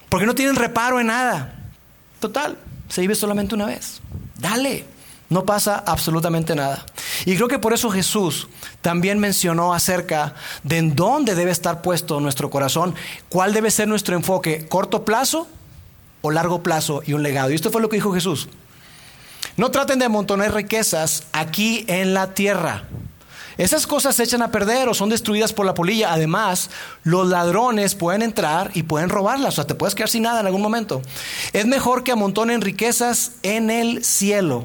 Porque 0.08 0.26
no 0.26 0.36
tienen 0.36 0.54
reparo 0.54 1.00
en 1.00 1.08
nada. 1.08 1.72
Total, 2.20 2.56
se 2.88 3.00
vive 3.00 3.16
solamente 3.16 3.56
una 3.56 3.66
vez. 3.66 4.00
Dale. 4.38 4.99
No 5.30 5.44
pasa 5.44 5.82
absolutamente 5.86 6.56
nada. 6.56 6.84
Y 7.24 7.36
creo 7.36 7.46
que 7.46 7.60
por 7.60 7.72
eso 7.72 7.88
Jesús 7.88 8.48
también 8.82 9.20
mencionó 9.20 9.72
acerca 9.72 10.34
de 10.64 10.78
en 10.78 10.96
dónde 10.96 11.36
debe 11.36 11.52
estar 11.52 11.82
puesto 11.82 12.18
nuestro 12.18 12.50
corazón, 12.50 12.96
cuál 13.28 13.54
debe 13.54 13.70
ser 13.70 13.86
nuestro 13.86 14.16
enfoque, 14.16 14.66
corto 14.68 15.04
plazo 15.04 15.46
o 16.20 16.32
largo 16.32 16.64
plazo 16.64 17.02
y 17.06 17.12
un 17.12 17.22
legado. 17.22 17.52
Y 17.52 17.54
esto 17.54 17.70
fue 17.70 17.80
lo 17.80 17.88
que 17.88 17.96
dijo 17.96 18.12
Jesús. 18.12 18.48
No 19.56 19.70
traten 19.70 20.00
de 20.00 20.06
amontonar 20.06 20.52
riquezas 20.52 21.22
aquí 21.32 21.84
en 21.86 22.12
la 22.12 22.34
tierra. 22.34 22.88
Esas 23.56 23.86
cosas 23.86 24.16
se 24.16 24.24
echan 24.24 24.42
a 24.42 24.50
perder 24.50 24.88
o 24.88 24.94
son 24.94 25.10
destruidas 25.10 25.52
por 25.52 25.64
la 25.64 25.74
polilla. 25.74 26.12
Además, 26.12 26.70
los 27.04 27.28
ladrones 27.28 27.94
pueden 27.94 28.22
entrar 28.22 28.72
y 28.74 28.82
pueden 28.82 29.10
robarlas. 29.10 29.50
O 29.50 29.56
sea, 29.56 29.66
te 29.66 29.76
puedes 29.76 29.94
quedar 29.94 30.08
sin 30.08 30.24
nada 30.24 30.40
en 30.40 30.46
algún 30.46 30.62
momento. 30.62 31.02
Es 31.52 31.66
mejor 31.66 32.02
que 32.02 32.10
amontonen 32.10 32.62
riquezas 32.62 33.32
en 33.44 33.70
el 33.70 34.04
cielo 34.04 34.64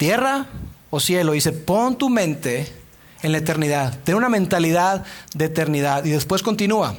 tierra 0.00 0.46
o 0.88 0.98
cielo. 0.98 1.32
Dice, 1.32 1.52
pon 1.52 1.98
tu 1.98 2.08
mente 2.08 2.66
en 3.20 3.32
la 3.32 3.38
eternidad. 3.38 3.98
Ten 4.02 4.14
una 4.14 4.30
mentalidad 4.30 5.04
de 5.34 5.44
eternidad. 5.44 6.06
Y 6.06 6.10
después 6.10 6.42
continúa. 6.42 6.96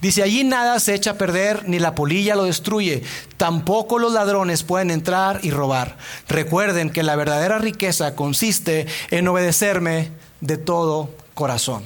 Dice, 0.00 0.22
allí 0.22 0.44
nada 0.44 0.80
se 0.80 0.94
echa 0.94 1.10
a 1.10 1.18
perder, 1.18 1.68
ni 1.68 1.78
la 1.78 1.94
polilla 1.94 2.36
lo 2.36 2.44
destruye. 2.44 3.02
Tampoco 3.36 3.98
los 3.98 4.14
ladrones 4.14 4.62
pueden 4.62 4.90
entrar 4.90 5.40
y 5.42 5.50
robar. 5.50 5.98
Recuerden 6.26 6.88
que 6.88 7.02
la 7.02 7.16
verdadera 7.16 7.58
riqueza 7.58 8.14
consiste 8.14 8.86
en 9.10 9.28
obedecerme 9.28 10.10
de 10.40 10.56
todo 10.56 11.10
corazón. 11.34 11.84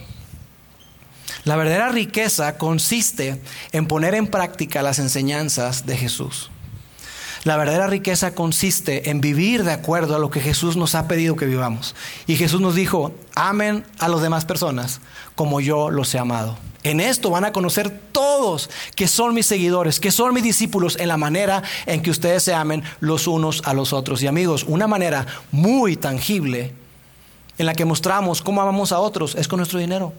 La 1.42 1.56
verdadera 1.56 1.88
riqueza 1.88 2.56
consiste 2.56 3.42
en 3.72 3.88
poner 3.88 4.14
en 4.14 4.28
práctica 4.28 4.80
las 4.80 5.00
enseñanzas 5.00 5.86
de 5.86 5.96
Jesús. 5.96 6.51
La 7.44 7.56
verdadera 7.56 7.88
riqueza 7.88 8.36
consiste 8.36 9.10
en 9.10 9.20
vivir 9.20 9.64
de 9.64 9.72
acuerdo 9.72 10.14
a 10.14 10.20
lo 10.20 10.30
que 10.30 10.40
Jesús 10.40 10.76
nos 10.76 10.94
ha 10.94 11.08
pedido 11.08 11.34
que 11.34 11.46
vivamos. 11.46 11.96
Y 12.28 12.36
Jesús 12.36 12.60
nos 12.60 12.76
dijo, 12.76 13.12
amen 13.34 13.84
a 13.98 14.08
las 14.08 14.22
demás 14.22 14.44
personas 14.44 15.00
como 15.34 15.60
yo 15.60 15.90
los 15.90 16.14
he 16.14 16.20
amado. 16.20 16.56
En 16.84 17.00
esto 17.00 17.30
van 17.30 17.44
a 17.44 17.52
conocer 17.52 17.90
todos 18.12 18.70
que 18.94 19.08
son 19.08 19.34
mis 19.34 19.46
seguidores, 19.46 19.98
que 19.98 20.12
son 20.12 20.34
mis 20.34 20.44
discípulos, 20.44 20.96
en 21.00 21.08
la 21.08 21.16
manera 21.16 21.64
en 21.86 22.02
que 22.02 22.10
ustedes 22.10 22.44
se 22.44 22.54
amen 22.54 22.84
los 23.00 23.26
unos 23.26 23.62
a 23.64 23.74
los 23.74 23.92
otros. 23.92 24.22
Y 24.22 24.28
amigos, 24.28 24.64
una 24.68 24.86
manera 24.86 25.26
muy 25.50 25.96
tangible 25.96 26.72
en 27.58 27.66
la 27.66 27.74
que 27.74 27.84
mostramos 27.84 28.40
cómo 28.40 28.62
amamos 28.62 28.92
a 28.92 29.00
otros 29.00 29.34
es 29.34 29.48
con 29.48 29.58
nuestro 29.58 29.80
dinero. 29.80 30.12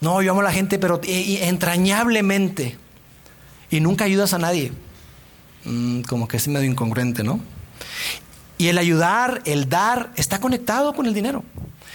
No, 0.00 0.22
yo 0.22 0.30
amo 0.30 0.40
a 0.40 0.44
la 0.44 0.52
gente, 0.52 0.78
pero 0.78 1.00
entrañablemente. 1.02 2.76
Y 3.70 3.80
nunca 3.80 4.04
ayudas 4.04 4.32
a 4.32 4.38
nadie. 4.38 4.72
Mm, 5.68 6.02
como 6.02 6.26
que 6.26 6.38
es 6.38 6.48
medio 6.48 6.68
incongruente, 6.68 7.22
¿no? 7.22 7.40
Y 8.56 8.68
el 8.68 8.78
ayudar, 8.78 9.42
el 9.44 9.68
dar, 9.68 10.10
está 10.16 10.40
conectado 10.40 10.94
con 10.94 11.06
el 11.06 11.14
dinero. 11.14 11.44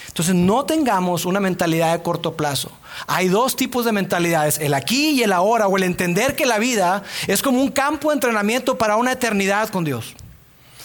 Entonces 0.08 0.36
no 0.36 0.64
tengamos 0.66 1.26
una 1.26 1.40
mentalidad 1.40 1.92
de 1.92 2.04
corto 2.04 2.38
plazo. 2.38 2.72
Hay 3.08 3.30
dos 3.30 3.56
tipos 3.56 3.84
de 3.84 3.92
mentalidades, 3.92 4.60
el 4.60 4.76
aquí 4.76 5.10
y 5.10 5.24
el 5.24 5.34
ahora, 5.34 5.68
o 5.68 5.76
el 5.76 5.84
entender 5.84 6.36
que 6.36 6.46
la 6.46 6.60
vida 6.60 7.02
es 7.26 7.42
como 7.42 7.60
un 7.60 7.70
campo 7.70 8.10
de 8.10 8.16
entrenamiento 8.16 8.78
para 8.78 8.96
una 8.96 9.14
eternidad 9.14 9.70
con 9.70 9.84
Dios. 9.84 10.14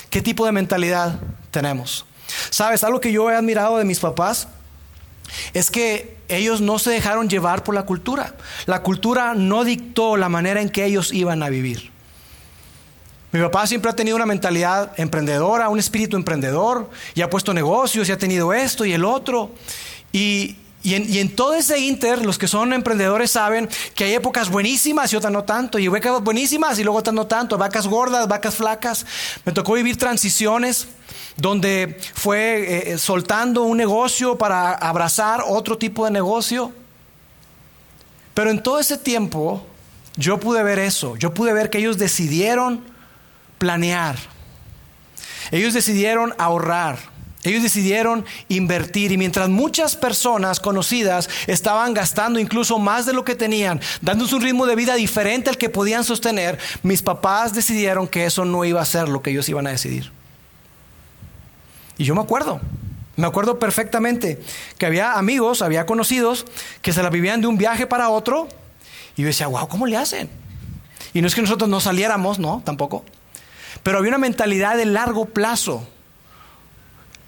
¿Qué 0.09 0.23
tipo 0.23 0.47
de 0.47 0.53
mentalidad 0.53 1.21
tenemos? 1.51 2.07
Sabes, 2.49 2.83
algo 2.85 3.01
que 3.01 3.13
yo 3.13 3.31
he 3.31 3.37
admirado 3.37 3.77
de 3.77 3.85
mis 3.85 4.01
papás 4.01 4.49
es 5.53 5.71
que 5.71 6.17
ellos 6.29 6.63
no 6.63 6.79
se 6.79 6.91
dejaron 6.91 7.29
llevar 7.29 7.65
por 7.65 7.75
la 7.75 7.83
cultura. 7.83 8.35
La 8.65 8.83
cultura 8.83 9.35
no 9.35 9.65
dictó 9.65 10.17
la 10.17 10.31
manera 10.31 10.63
en 10.63 10.71
que 10.71 10.87
ellos 10.87 11.13
iban 11.13 11.43
a 11.43 11.51
vivir. 11.51 11.98
Mi 13.31 13.41
papá 13.41 13.67
siempre 13.67 13.91
ha 13.91 13.97
tenido 13.97 14.17
una 14.17 14.25
mentalidad 14.25 14.93
emprendedora, 14.97 15.69
un 15.69 15.79
espíritu 15.79 16.17
emprendedor, 16.17 16.89
y 17.15 17.21
ha 17.21 17.29
puesto 17.29 17.53
negocios, 17.53 18.09
y 18.09 18.13
ha 18.13 18.19
tenido 18.19 18.55
esto 18.55 18.87
y 18.87 18.95
el 18.95 19.05
otro. 19.05 19.51
Y, 20.13 20.57
en, 20.85 21.37
todo 21.37 21.55
ese 21.55 21.79
inter, 21.79 22.25
los 22.25 22.39
que 22.39 22.49
son 22.49 22.73
emprendedores 22.73 23.33
saben 23.33 23.69
que 23.95 24.05
hay 24.05 24.15
épocas 24.15 24.49
buenísimas 24.49 25.13
y 25.13 25.17
otras 25.17 25.31
no 25.33 25.45
tanto, 25.45 25.79
y 25.79 25.89
vacas 25.89 26.23
buenísimas 26.23 26.79
y 26.79 26.85
luego 26.85 27.01
otras 27.01 27.15
no 27.15 27.27
tanto, 27.27 27.59
vacas 27.59 27.87
gordas, 27.87 28.29
vacas 28.29 28.55
flacas. 28.55 29.05
Me 29.45 29.53
tocó 29.53 29.75
vivir 29.75 29.99
transiciones 29.99 30.89
donde 31.37 31.99
fue 32.15 32.61
eh, 32.61 32.93
eh, 32.93 32.99
soltando 32.99 33.65
un 33.65 33.77
negocio 33.77 34.39
para 34.39 34.73
abrazar 34.73 35.43
otro 35.47 35.77
tipo 35.77 36.07
de 36.07 36.13
negocio. 36.13 36.73
Pero 38.33 38.51
en 38.51 38.63
todo 38.63 38.79
ese 38.79 38.97
tiempo 38.97 39.67
yo 40.17 40.41
pude 40.41 40.63
ver 40.63 40.79
eso, 40.79 41.17
yo 41.17 41.35
pude 41.35 41.53
ver 41.53 41.69
que 41.69 41.79
ellos 41.79 41.99
decidieron 41.99 42.97
planear. 43.59 44.17
Ellos 45.51 45.75
decidieron 45.75 46.35
ahorrar. 46.39 46.99
Ellos 47.45 47.63
decidieron 47.63 48.25
invertir 48.49 49.13
y 49.13 49.17
mientras 49.17 49.49
muchas 49.49 49.95
personas 49.95 50.59
conocidas 50.59 51.31
estaban 51.47 51.95
gastando 51.95 52.41
incluso 52.41 52.79
más 52.79 53.07
de 53.07 53.13
lo 53.13 53.25
que 53.25 53.37
tenían, 53.37 53.81
dándose 54.01 54.35
un 54.35 54.43
ritmo 54.43 54.67
de 54.67 54.75
vida 54.75 54.97
diferente 54.97 55.49
al 55.49 55.57
que 55.57 55.69
podían 55.69 56.03
sostener, 56.03 56.59
mis 56.83 57.01
papás 57.01 57.55
decidieron 57.55 58.09
que 58.09 58.27
eso 58.27 58.45
no 58.45 58.65
iba 58.65 58.81
a 58.81 58.85
ser 58.85 59.09
lo 59.09 59.23
que 59.23 59.31
ellos 59.31 59.49
iban 59.49 59.69
a 59.69 59.71
decidir. 59.71 60.11
Y 61.97 62.05
yo 62.05 62.15
me 62.15 62.21
acuerdo, 62.21 62.61
Me 63.19 63.27
acuerdo 63.27 63.59
perfectamente 63.59 64.41
que 64.79 64.87
había 64.87 65.15
amigos, 65.15 65.61
había 65.61 65.87
conocidos 65.87 66.47
que 66.83 66.93
se 66.93 67.03
la 67.03 67.11
vivían 67.11 67.41
de 67.41 67.49
un 67.49 67.59
viaje 67.59 67.85
para 67.85 68.11
otro 68.11 68.47
y 69.17 69.23
yo 69.23 69.27
decía, 69.27 69.49
wow, 69.49 69.67
¿cómo 69.67 69.87
le 69.87 69.97
hacen? 69.97 70.31
Y 71.13 71.21
no 71.21 71.27
es 71.27 71.35
que 71.35 71.43
nosotros 71.43 71.69
no 71.69 71.81
saliéramos, 71.81 72.39
no, 72.39 72.63
tampoco. 72.65 73.05
Pero 73.83 73.99
había 73.99 74.11
una 74.11 74.19
mentalidad 74.19 74.77
de 74.77 74.87
largo 74.87 75.27
plazo 75.27 75.87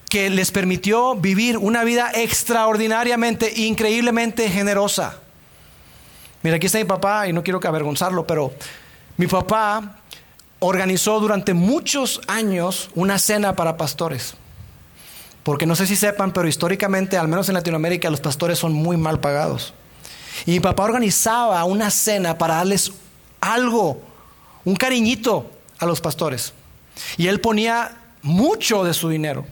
que 0.08 0.28
les 0.28 0.50
permitió 0.50 1.14
vivir 1.14 1.56
una 1.56 1.84
vida 1.84 2.10
extraordinariamente, 2.12 3.52
increíblemente 3.54 4.50
generosa. 4.50 5.18
Mira, 6.42 6.56
aquí 6.56 6.66
está 6.66 6.78
mi 6.78 6.84
papá 6.84 7.28
y 7.28 7.32
no 7.32 7.44
quiero 7.44 7.60
que 7.60 7.68
avergonzarlo, 7.68 8.26
pero 8.26 8.52
mi 9.16 9.28
papá 9.28 10.00
organizó 10.58 11.20
durante 11.20 11.54
muchos 11.54 12.20
años 12.26 12.90
una 12.94 13.18
cena 13.18 13.54
para 13.54 13.76
pastores. 13.76 14.34
Porque 15.44 15.64
no 15.64 15.76
sé 15.76 15.86
si 15.86 15.96
sepan, 15.96 16.32
pero 16.32 16.48
históricamente, 16.48 17.16
al 17.16 17.28
menos 17.28 17.48
en 17.48 17.54
Latinoamérica, 17.54 18.10
los 18.10 18.20
pastores 18.20 18.58
son 18.58 18.72
muy 18.72 18.96
mal 18.96 19.20
pagados. 19.20 19.74
Y 20.44 20.52
mi 20.52 20.60
papá 20.60 20.84
organizaba 20.84 21.62
una 21.64 21.90
cena 21.90 22.36
para 22.36 22.56
darles 22.56 22.92
algo, 23.40 24.00
un 24.64 24.76
cariñito 24.76 25.50
a 25.80 25.86
los 25.86 26.00
pastores. 26.00 26.52
Y 27.16 27.26
él 27.26 27.40
ponía 27.40 27.96
mucho 28.22 28.84
de 28.84 28.94
su 28.94 29.08
dinero. 29.08 29.46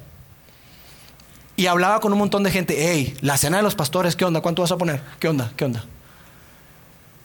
Y 1.57 1.67
hablaba 1.67 1.99
con 2.01 2.13
un 2.13 2.19
montón 2.21 2.45
de 2.45 2.53
gente, 2.53 2.77
hey, 2.79 3.17
la 3.21 3.37
cena 3.37 3.57
de 3.57 3.65
los 3.65 3.75
pastores, 3.75 4.15
¿qué 4.15 4.25
onda? 4.25 4.41
¿Cuánto 4.41 4.63
vas 4.63 4.71
a 4.71 4.77
poner? 4.77 5.03
¿Qué 5.19 5.27
onda? 5.27 5.53
¿Qué 5.57 5.65
onda? 5.65 5.85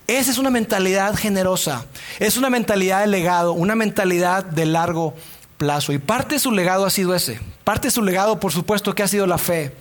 Esa 0.07 0.31
es 0.31 0.37
una 0.37 0.49
mentalidad 0.49 1.15
generosa, 1.15 1.85
es 2.19 2.35
una 2.35 2.49
mentalidad 2.49 3.01
de 3.01 3.07
legado, 3.07 3.53
una 3.53 3.75
mentalidad 3.75 4.43
de 4.43 4.65
largo 4.65 5.13
plazo. 5.57 5.93
Y 5.93 5.99
parte 5.99 6.35
de 6.35 6.39
su 6.39 6.51
legado 6.51 6.85
ha 6.85 6.89
sido 6.89 7.15
ese. 7.15 7.39
Parte 7.63 7.87
de 7.87 7.91
su 7.91 8.01
legado, 8.01 8.39
por 8.39 8.51
supuesto, 8.51 8.95
que 8.95 9.03
ha 9.03 9.07
sido 9.07 9.27
la 9.27 9.37
fe. 9.37 9.73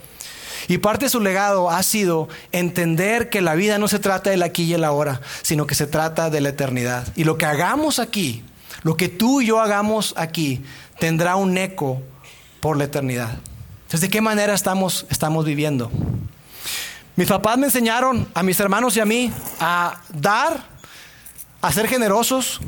Y 0.67 0.77
parte 0.77 1.05
de 1.05 1.09
su 1.09 1.19
legado 1.19 1.69
ha 1.69 1.83
sido 1.83 2.29
entender 2.51 3.29
que 3.29 3.41
la 3.41 3.55
vida 3.55 3.77
no 3.79 3.87
se 3.87 3.99
trata 3.99 4.29
del 4.29 4.43
aquí 4.43 4.63
y 4.63 4.73
el 4.73 4.85
ahora, 4.85 5.19
sino 5.41 5.67
que 5.67 5.75
se 5.75 5.87
trata 5.87 6.29
de 6.29 6.39
la 6.39 6.49
eternidad. 6.49 7.07
Y 7.15 7.25
lo 7.25 7.37
que 7.37 7.45
hagamos 7.45 7.99
aquí, 7.99 8.43
lo 8.81 8.97
que 8.97 9.09
tú 9.09 9.41
y 9.41 9.47
yo 9.47 9.61
hagamos 9.61 10.13
aquí, 10.17 10.63
tendrá 10.99 11.35
un 11.35 11.57
eco 11.57 12.01
por 12.59 12.77
la 12.77 12.85
eternidad. 12.85 13.37
Entonces, 13.83 14.01
¿de 14.01 14.09
qué 14.09 14.21
manera 14.21 14.53
estamos, 14.53 15.05
estamos 15.09 15.45
viviendo? 15.45 15.91
Mis 17.15 17.27
papás 17.27 17.59
me 17.59 17.67
enseñaron 17.67 18.27
a 18.33 18.41
mis 18.41 18.59
hermanos 18.59 18.97
y 18.97 18.99
a 18.99 19.05
mí 19.05 19.31
a 19.59 20.01
dar, 20.11 20.65
a 21.61 21.71
ser 21.71 21.87
generosos 21.87 22.59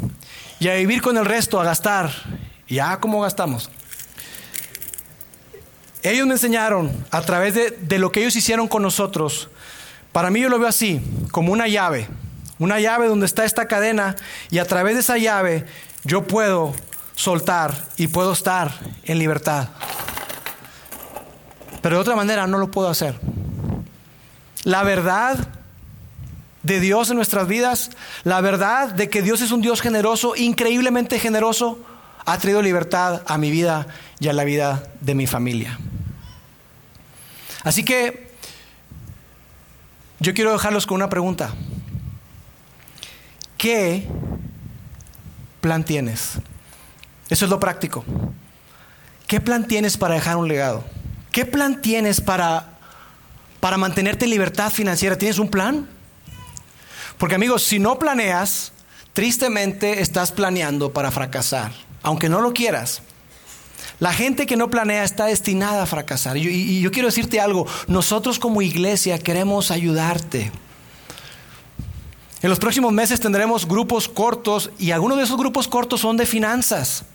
y 0.60 0.68
a 0.68 0.76
vivir 0.76 1.02
con 1.02 1.18
el 1.18 1.26
resto, 1.26 1.60
a 1.60 1.64
gastar. 1.64 2.12
¿Y 2.68 2.78
a 2.78 2.98
cómo 2.98 3.22
gastamos? 3.22 3.72
Ellos 6.04 6.28
me 6.28 6.34
enseñaron 6.34 7.06
a 7.10 7.22
través 7.22 7.56
de, 7.56 7.72
de, 7.72 7.98
lo 7.98 8.12
que 8.12 8.20
ellos 8.20 8.36
hicieron 8.36 8.68
con 8.68 8.84
nosotros. 8.84 9.50
Para 10.12 10.30
mí 10.30 10.42
yo 10.42 10.50
lo 10.50 10.60
veo 10.60 10.68
así, 10.68 11.02
como 11.32 11.52
una 11.52 11.68
llave. 11.68 12.08
Una 12.60 12.80
llave 12.80 13.08
donde 13.08 13.26
está 13.26 13.46
esta 13.46 13.68
cadena 13.68 14.16
y 14.52 14.60
a 14.60 14.66
través 14.66 14.94
de 14.94 15.02
esa 15.02 15.18
llave 15.18 15.66
yo 16.06 16.26
puedo 16.26 16.74
soltar 17.16 17.76
y 17.98 18.08
puedo 18.08 18.32
estar 18.32 18.72
en 19.04 19.20
libertad. 19.20 19.70
Pero 21.82 21.98
de 21.98 22.02
otra 22.02 22.16
manera 22.16 22.48
no 22.48 22.58
lo 22.58 22.72
puedo 22.72 22.88
hacer. 22.88 23.20
La 24.64 24.84
verdad 24.84 25.50
de 26.64 26.80
Dios 26.80 27.10
en 27.10 27.18
nuestras 27.18 27.48
vidas, 27.48 27.92
la 28.24 28.42
verdad 28.42 28.90
de 28.90 29.10
que 29.10 29.22
Dios 29.22 29.42
es 29.42 29.52
un 29.52 29.62
Dios 29.62 29.82
generoso, 29.82 30.36
increíblemente 30.36 31.20
generoso, 31.20 31.80
ha 32.26 32.38
traído 32.38 32.62
libertad 32.62 33.22
a 33.28 33.38
mi 33.38 33.52
vida 33.52 33.88
y 34.20 34.28
a 34.28 34.34
la 34.34 34.44
vida 34.44 34.84
de 35.02 35.14
mi 35.14 35.28
familia. 35.28 35.78
Así 37.64 37.84
que 37.84 38.32
yo 40.20 40.34
quiero 40.34 40.52
dejarlos 40.52 40.88
con 40.88 40.96
una 40.96 41.10
pregunta. 41.10 41.54
¿Qué 43.58 44.08
plan 45.66 45.84
tienes? 45.84 46.34
Eso 47.28 47.46
es 47.46 47.50
lo 47.52 47.60
práctico. 47.60 48.06
¿Qué 49.26 49.42
plan 49.42 49.68
tienes 49.68 49.98
para 49.98 50.14
dejar 50.14 50.38
un 50.38 50.48
legado? 50.48 50.84
¿Qué 51.32 51.44
plan 51.46 51.82
tienes 51.82 52.22
para, 52.22 52.78
para 53.60 53.78
mantenerte 53.78 54.26
en 54.26 54.32
libertad 54.32 54.72
financiera? 54.72 55.18
¿Tienes 55.18 55.40
un 55.40 55.50
plan? 55.50 55.90
Porque 57.18 57.34
amigos, 57.34 57.64
si 57.64 57.80
no 57.80 57.98
planeas, 57.98 58.74
tristemente 59.14 60.02
estás 60.02 60.32
planeando 60.32 60.94
para 60.94 61.10
fracasar 61.10 61.72
aunque 62.06 62.30
no 62.30 62.40
lo 62.40 62.54
quieras. 62.54 63.02
La 64.00 64.14
gente 64.14 64.46
que 64.46 64.58
no 64.58 64.70
planea 64.70 65.04
está 65.04 65.26
destinada 65.26 65.84
a 65.84 65.86
fracasar. 65.88 66.38
Y 66.38 66.80
yo, 66.80 66.92
quiero 66.92 67.08
decirte 67.08 67.40
algo, 67.40 67.66
nosotros 67.88 68.38
como 68.38 68.62
iglesia 68.62 69.18
queremos 69.18 69.72
ayudarte. 69.72 70.52
En 72.42 72.50
los 72.50 72.60
próximos 72.60 72.94
meses 72.94 73.20
tendremos 73.20 73.68
grupos 73.68 74.08
cortos 74.08 74.70
y 74.78 74.92
algunos 74.92 75.18
de 75.18 75.24
esos 75.24 75.38
grupos 75.38 75.68
cortos 75.68 76.02
son 76.02 76.18
de 76.18 76.26
finanzas. 76.26 77.06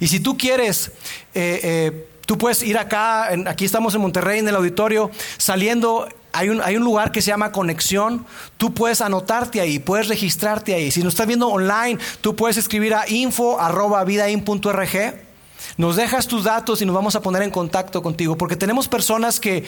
Y 0.00 0.08
si 0.08 0.20
tú 0.20 0.36
quieres, 0.36 0.92
eh, 1.34 1.60
eh, 1.62 2.08
tú 2.26 2.38
puedes 2.38 2.62
ir 2.62 2.78
acá, 2.78 3.28
aquí 3.46 3.64
estamos 3.64 3.94
en 3.94 4.00
Monterrey 4.00 4.38
en 4.38 4.48
el 4.48 4.56
auditorio, 4.56 5.10
saliendo 5.36 6.08
hay 6.32 6.50
un, 6.50 6.84
lugar 6.84 7.10
que 7.10 7.22
se 7.22 7.28
llama 7.28 7.52
conexión. 7.52 8.26
Tú 8.58 8.72
puedes 8.72 9.00
anotarte 9.00 9.60
ahí, 9.60 9.80
puedes 9.80 10.08
registrarte 10.08 10.74
ahí. 10.74 10.90
Si 10.90 11.02
nos 11.02 11.14
estás 11.14 11.26
viendo 11.26 11.48
online, 11.48 11.98
tú 12.20 12.36
puedes 12.36 12.56
escribir 12.56 12.94
a 12.94 13.08
info.vidain.org. 13.08 15.28
Nos 15.76 15.96
dejas 15.96 16.28
tus 16.28 16.44
datos 16.44 16.80
y 16.80 16.86
nos 16.86 16.94
vamos 16.94 17.16
a 17.16 17.22
poner 17.22 17.42
en 17.42 17.50
contacto 17.50 18.02
contigo, 18.02 18.36
porque 18.36 18.56
tenemos 18.56 18.88
personas 18.88 19.40
que, 19.40 19.64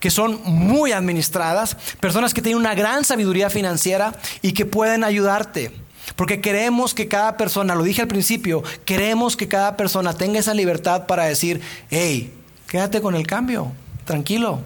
que 0.00 0.10
son 0.10 0.40
muy 0.44 0.92
administradas, 0.92 1.76
personas 2.00 2.34
que 2.34 2.42
tienen 2.42 2.58
una 2.58 2.74
gran 2.74 3.04
sabiduría 3.04 3.50
financiera 3.50 4.14
y 4.42 4.52
que 4.52 4.66
pueden 4.66 5.04
ayudarte. 5.04 5.72
Porque 6.16 6.40
queremos 6.40 6.94
que 6.94 7.08
cada 7.08 7.36
persona, 7.36 7.74
lo 7.74 7.82
dije 7.82 8.02
al 8.02 8.08
principio, 8.08 8.62
queremos 8.84 9.36
que 9.36 9.48
cada 9.48 9.76
persona 9.76 10.14
tenga 10.14 10.38
esa 10.38 10.54
libertad 10.54 11.06
para 11.06 11.24
decir, 11.24 11.60
hey, 11.90 12.32
quédate 12.66 13.00
con 13.00 13.14
el 13.14 13.26
cambio, 13.26 13.72
tranquilo, 14.04 14.60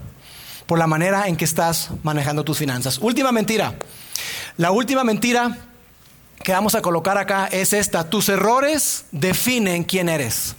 por 0.66 0.78
la 0.78 0.86
manera 0.86 1.28
en 1.28 1.36
que 1.36 1.44
estás 1.44 1.90
manejando 2.02 2.44
tus 2.44 2.58
finanzas. 2.58 2.98
Última 2.98 3.32
mentira. 3.32 3.74
La 4.56 4.70
última 4.70 5.02
mentira 5.04 5.58
que 6.42 6.52
vamos 6.52 6.74
a 6.74 6.82
colocar 6.82 7.18
acá 7.18 7.46
es 7.46 7.72
esta. 7.72 8.08
Tus 8.08 8.28
errores 8.28 9.06
definen 9.12 9.84
quién 9.84 10.08
eres. 10.08 10.54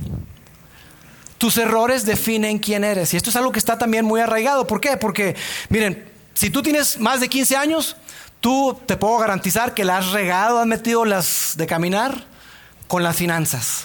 Tus 1.37 1.57
errores 1.57 2.05
definen 2.05 2.59
quién 2.59 2.83
eres. 2.83 3.13
Y 3.13 3.17
esto 3.17 3.29
es 3.29 3.35
algo 3.35 3.51
que 3.51 3.59
está 3.59 3.77
también 3.77 4.05
muy 4.05 4.21
arraigado. 4.21 4.65
¿Por 4.67 4.79
qué? 4.79 4.97
Porque, 4.97 5.35
miren, 5.69 6.09
si 6.33 6.49
tú 6.49 6.61
tienes 6.61 6.99
más 6.99 7.19
de 7.19 7.29
15 7.29 7.55
años, 7.55 7.95
tú 8.39 8.77
te 8.85 8.97
puedo 8.97 9.17
garantizar 9.17 9.73
que 9.73 9.83
la 9.83 9.97
has 9.97 10.11
regado, 10.11 10.59
has 10.59 10.67
metido 10.67 11.05
las 11.05 11.53
de 11.57 11.67
caminar 11.67 12.25
con 12.87 13.03
las 13.03 13.15
finanzas. 13.15 13.83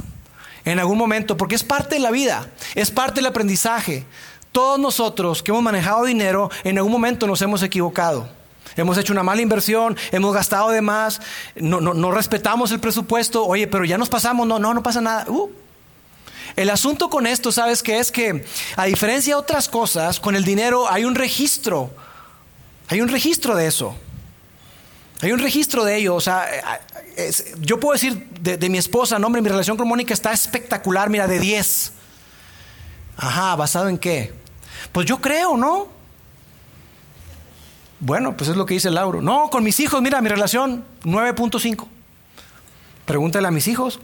En 0.64 0.78
algún 0.78 0.98
momento, 0.98 1.36
porque 1.36 1.54
es 1.54 1.64
parte 1.64 1.94
de 1.94 2.00
la 2.00 2.10
vida, 2.10 2.48
es 2.74 2.90
parte 2.90 3.16
del 3.16 3.26
aprendizaje. 3.26 4.04
Todos 4.52 4.78
nosotros 4.78 5.42
que 5.42 5.50
hemos 5.50 5.62
manejado 5.62 6.04
dinero, 6.04 6.50
en 6.64 6.78
algún 6.78 6.92
momento 6.92 7.26
nos 7.26 7.40
hemos 7.42 7.62
equivocado. 7.62 8.28
Hemos 8.76 8.98
hecho 8.98 9.12
una 9.12 9.22
mala 9.22 9.42
inversión, 9.42 9.96
hemos 10.12 10.34
gastado 10.34 10.70
de 10.70 10.82
más, 10.82 11.20
no, 11.56 12.10
respetamos 12.12 12.70
el 12.70 12.80
presupuesto, 12.80 13.44
oye, 13.44 13.66
pero 13.66 13.84
ya 13.84 13.98
nos 13.98 14.08
pasamos, 14.08 14.46
no, 14.46 14.58
no, 14.58 14.74
no 14.74 14.82
pasa 14.82 15.00
nada. 15.00 15.24
Uh. 15.28 15.50
El 16.58 16.70
asunto 16.70 17.08
con 17.08 17.28
esto, 17.28 17.52
¿sabes 17.52 17.84
qué? 17.84 18.00
Es 18.00 18.10
que, 18.10 18.44
a 18.74 18.86
diferencia 18.86 19.36
de 19.36 19.40
otras 19.40 19.68
cosas, 19.68 20.18
con 20.18 20.34
el 20.34 20.42
dinero 20.42 20.90
hay 20.90 21.04
un 21.04 21.14
registro. 21.14 21.88
Hay 22.88 23.00
un 23.00 23.06
registro 23.06 23.54
de 23.54 23.68
eso. 23.68 23.94
Hay 25.22 25.30
un 25.30 25.38
registro 25.38 25.84
de 25.84 25.98
ello. 25.98 26.16
O 26.16 26.20
sea, 26.20 26.48
eh, 27.16 27.32
yo 27.60 27.78
puedo 27.78 27.92
decir 27.92 28.26
de, 28.40 28.68
mi 28.68 28.76
esposa, 28.76 29.20
no, 29.20 29.28
hombre, 29.28 29.40
mi 29.40 29.48
relación 29.48 29.76
con 29.76 29.86
Mónica 29.86 30.12
está 30.12 30.32
espectacular, 30.32 31.08
mira, 31.10 31.28
de 31.28 31.38
10. 31.38 31.92
Ajá, 33.18 33.54
¿basado 33.54 33.88
en 33.88 33.96
qué? 33.96 34.34
Pues 34.90 35.06
yo 35.06 35.20
creo, 35.20 35.56
¿no? 35.56 35.86
Bueno, 38.00 38.36
pues 38.36 38.50
es 38.50 38.56
lo 38.56 38.66
que 38.66 38.74
dice 38.74 38.90
Lauro. 38.90 39.22
No, 39.22 39.48
con 39.48 39.62
mis 39.62 39.78
hijos, 39.78 40.02
mira, 40.02 40.20
mi 40.20 40.28
relación 40.28 40.84
9.5. 41.04 41.86
Pregúntale 43.06 43.46
a 43.46 43.52
mis 43.52 43.68
hijos. 43.68 44.00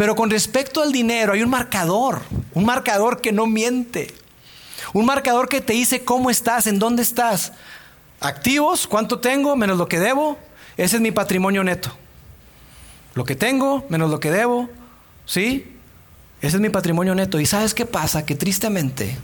Pero 0.00 0.16
con 0.16 0.30
respecto 0.30 0.80
al 0.82 0.92
dinero, 0.92 1.34
hay 1.34 1.42
un 1.42 1.50
marcador, 1.50 2.22
un 2.54 2.64
marcador 2.64 3.20
que 3.20 3.32
no 3.32 3.46
miente. 3.46 4.14
Un 4.94 5.04
marcador 5.04 5.46
que 5.46 5.60
te 5.60 5.74
dice 5.74 6.06
cómo 6.06 6.30
estás, 6.30 6.66
en 6.66 6.78
dónde 6.78 7.02
estás. 7.02 7.52
Activos, 8.18 8.86
cuánto 8.86 9.20
tengo, 9.20 9.56
menos 9.56 9.76
lo 9.76 9.88
que 9.88 10.00
debo. 10.00 10.38
Ese 10.78 10.96
es 10.96 11.02
mi 11.02 11.10
patrimonio 11.10 11.62
neto. 11.64 11.94
Lo 13.12 13.26
que 13.26 13.36
tengo, 13.36 13.84
menos 13.90 14.10
lo 14.10 14.20
que 14.20 14.30
debo. 14.30 14.70
¿Sí? 15.26 15.70
Ese 16.40 16.56
es 16.56 16.62
mi 16.62 16.70
patrimonio 16.70 17.14
neto. 17.14 17.38
¿Y 17.38 17.44
sabes 17.44 17.74
qué 17.74 17.84
pasa? 17.84 18.24
Que 18.24 18.36
tristemente 18.36 19.18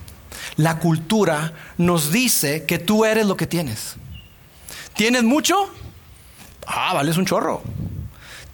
la 0.57 0.79
cultura 0.79 1.55
nos 1.79 2.13
dice 2.13 2.67
que 2.67 2.79
tú 2.79 3.07
eres 3.07 3.25
lo 3.25 3.39
que 3.39 3.47
tienes. 3.47 3.97
¿Tienes 4.93 5.23
mucho? 5.23 5.71
Ah, 6.67 6.93
vales 6.93 7.17
un 7.17 7.25
chorro. 7.25 7.63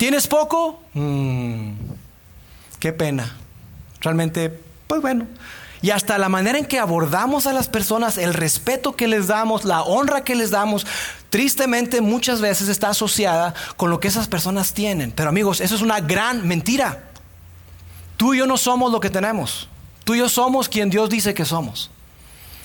¿Tienes 0.02 0.26
poco? 0.26 0.82
Mm, 0.94 1.81
qué 2.82 2.92
pena. 2.92 3.36
Realmente, 4.00 4.50
pues 4.88 5.00
bueno. 5.00 5.28
y 5.82 5.90
hasta 5.90 6.18
la 6.18 6.28
manera 6.28 6.58
en 6.58 6.64
que 6.64 6.80
abordamos 6.80 7.46
a 7.46 7.52
las 7.52 7.68
personas, 7.68 8.18
el 8.18 8.34
respeto 8.34 8.96
que 8.96 9.06
les 9.06 9.28
damos, 9.28 9.64
la 9.64 9.82
honra 9.82 10.24
que 10.24 10.34
les 10.34 10.50
damos, 10.50 10.84
tristemente 11.30 12.00
muchas 12.00 12.40
veces 12.40 12.68
está 12.68 12.88
asociada 12.88 13.54
con 13.76 13.88
lo 13.90 14.00
que 14.00 14.08
esas 14.08 14.26
personas 14.26 14.74
tienen. 14.74 15.12
Pero 15.12 15.28
amigos, 15.28 15.60
eso 15.60 15.76
es 15.76 15.80
una 15.80 16.00
gran 16.00 16.48
mentira. 16.48 17.04
Tú 18.16 18.34
y 18.34 18.38
yo 18.38 18.48
no 18.48 18.56
somos 18.56 18.90
lo 18.90 18.98
que 18.98 19.10
tenemos. 19.10 19.68
Tú 20.02 20.16
y 20.16 20.18
yo 20.18 20.28
somos 20.28 20.68
quien 20.68 20.90
Dios 20.90 21.08
dice 21.08 21.34
que 21.34 21.44
somos. 21.44 21.88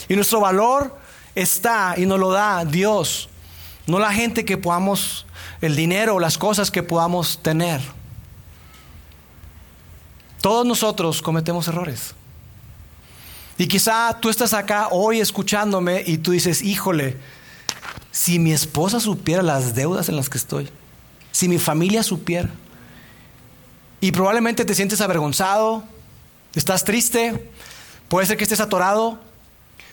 Y 0.10 0.16
nuestro 0.16 0.40
valor 0.40 0.98
está 1.36 1.94
y 1.96 2.08
nos 2.08 2.20
lo 2.20 2.32
da 2.32 2.66
Dios, 2.66 3.30
no 3.86 4.00
la 4.00 4.12
gente 4.12 4.46
que 4.46 4.58
podamos, 4.58 5.28
el 5.62 5.76
dinero 5.76 6.16
o 6.16 6.20
las 6.20 6.40
cosas 6.40 6.72
que 6.72 6.82
podamos 6.82 7.38
tener. 7.44 7.97
Todos 10.42 10.66
nosotros 10.66 11.22
cometemos 11.22 11.68
errores. 11.68 12.14
Y 13.58 13.68
quizá 13.68 14.18
tú 14.20 14.30
estás 14.30 14.54
acá 14.54 14.90
hoy 14.92 15.20
escuchándome 15.20 16.04
y 16.06 16.20
tú 16.20 16.32
dices, 16.32 16.62
híjole, 16.62 17.18
si 18.12 18.40
mi 18.40 18.52
esposa 18.52 19.00
supiera 19.00 19.42
las 19.42 19.74
deudas 19.74 20.10
en 20.10 20.16
las 20.16 20.30
que 20.30 20.38
estoy, 20.38 20.70
si 21.32 21.48
mi 21.48 21.58
familia 21.58 22.04
supiera, 22.04 22.50
y 24.00 24.12
probablemente 24.12 24.64
te 24.64 24.76
sientes 24.76 25.02
avergonzado, 25.02 25.84
estás 26.54 26.84
triste, 26.84 27.50
puede 28.10 28.28
ser 28.28 28.38
que 28.38 28.44
estés 28.44 28.60
atorado, 28.60 29.20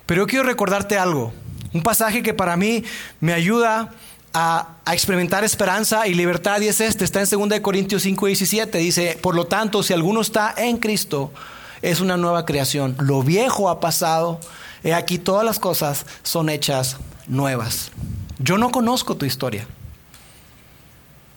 pero 0.05 0.23
yo 0.23 0.27
quiero 0.27 0.45
recordarte 0.45 0.99
algo, 0.99 1.33
un 1.73 1.83
pasaje 1.83 2.23
que 2.23 2.35
para 2.35 2.57
mí 2.57 2.85
me 3.21 3.33
ayuda 3.33 3.95
a, 4.35 4.71
experimentar 4.93 5.45
esperanza 5.45 6.07
y 6.07 6.15
libertad 6.15 6.61
y 6.61 6.69
es 6.69 6.81
este, 6.81 7.05
está 7.05 7.23
en 7.23 7.49
2 7.49 7.61
Corintios 7.61 8.03
5, 8.03 8.27
17, 8.27 8.79
dice, 8.79 9.19
por 9.23 9.35
lo 9.35 9.47
tanto, 9.47 9.83
si 9.83 9.95
alguno 9.95 10.21
está 10.21 10.53
en 10.59 10.77
Cristo, 10.77 11.33
es 11.81 12.01
una 12.01 12.17
nueva 12.17 12.45
creación. 12.45 12.97
Lo 12.99 13.23
viejo 13.23 13.71
ha 13.71 13.81
pasado, 13.81 14.41
he 14.83 14.93
aquí 14.93 15.19
todas 15.19 15.45
las 15.45 15.59
cosas 15.59 16.05
son 16.23 16.51
hechas 16.51 16.99
nuevas. 17.29 17.93
Yo 18.39 18.59
no 18.59 18.71
conozco 18.71 19.17
tu 19.17 19.25
historia, 19.25 19.67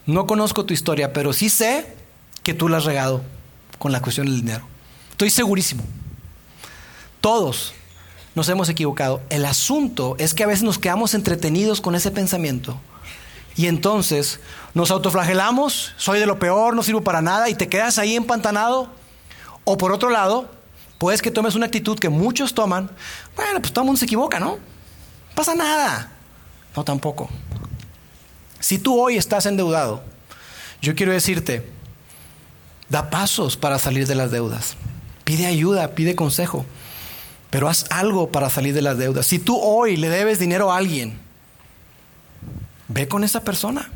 no 0.08 0.26
conozco 0.26 0.66
tu 0.66 0.74
historia, 0.74 1.14
pero 1.14 1.32
sí 1.32 1.50
sé 1.50 1.96
que 2.44 2.54
tú 2.54 2.68
la 2.68 2.78
has 2.78 2.86
regado 2.86 3.22
con 3.78 3.92
la 3.92 4.02
cuestión 4.02 4.28
del 4.28 4.42
dinero. 4.42 4.68
Estoy 5.12 5.30
segurísimo. 5.30 5.84
Todos 7.22 7.74
nos 8.36 8.50
hemos 8.50 8.70
equivocado. 8.70 9.22
El 9.30 9.46
asunto 9.46 10.16
es 10.18 10.34
que 10.34 10.44
a 10.44 10.48
veces 10.48 10.64
nos 10.64 10.80
quedamos 10.80 11.14
entretenidos 11.14 11.82
con 11.82 11.96
ese 11.96 12.12
pensamiento 12.12 12.80
y 13.58 13.68
entonces 13.68 14.40
nos 14.74 14.92
autoflagelamos, 14.92 15.94
soy 15.98 16.20
de 16.20 16.26
lo 16.26 16.40
peor, 16.40 16.76
no 16.76 16.84
sirvo 16.84 17.02
para 17.02 17.22
nada 17.22 17.50
y 17.50 17.56
te 17.56 17.68
quedas 17.68 17.98
ahí 17.98 18.16
empantanado. 18.16 18.90
O 19.66 19.78
por 19.78 19.92
otro 19.92 20.10
lado, 20.10 20.50
puedes 21.00 21.22
que 21.22 21.32
tomes 21.32 21.56
una 21.56 21.66
actitud 21.66 22.00
que 22.00 22.10
muchos 22.10 22.54
toman, 22.54 22.90
bueno, 23.36 23.60
pues 23.60 23.74
todo 23.74 23.84
el 23.84 23.88
mundo 23.88 24.00
se 24.00 24.06
equivoca, 24.06 24.40
¿no? 24.40 24.52
No 24.52 25.36
pasa 25.36 25.56
nada. 25.56 26.12
No 26.76 26.84
tampoco. 26.84 27.30
Si 28.60 28.78
tú 28.78 29.00
hoy 29.00 29.18
estás 29.18 29.46
endeudado, 29.46 30.04
yo 30.82 30.96
quiero 30.96 31.12
decirte, 31.12 31.70
da 32.88 33.10
pasos 33.10 33.58
para 33.58 33.80
salir 33.80 34.08
de 34.08 34.16
las 34.16 34.32
deudas. 34.32 34.78
Pide 35.24 35.48
ayuda, 35.48 35.96
pide 35.96 36.16
consejo 36.16 36.66
pero 37.50 37.70
haz 37.70 37.86
algo 37.90 38.32
para 38.32 38.50
salir 38.50 38.74
de 38.74 38.82
las 38.82 38.98
deudas. 38.98 39.26
Si 39.26 39.40
tú 39.40 39.58
hoy 39.58 39.98
le 39.98 40.10
debes 40.10 40.40
dinero 40.40 40.72
a 40.72 40.78
alguien, 40.78 41.20
ve 42.88 43.08
con 43.08 43.24
esa 43.24 43.44
persona, 43.44 43.90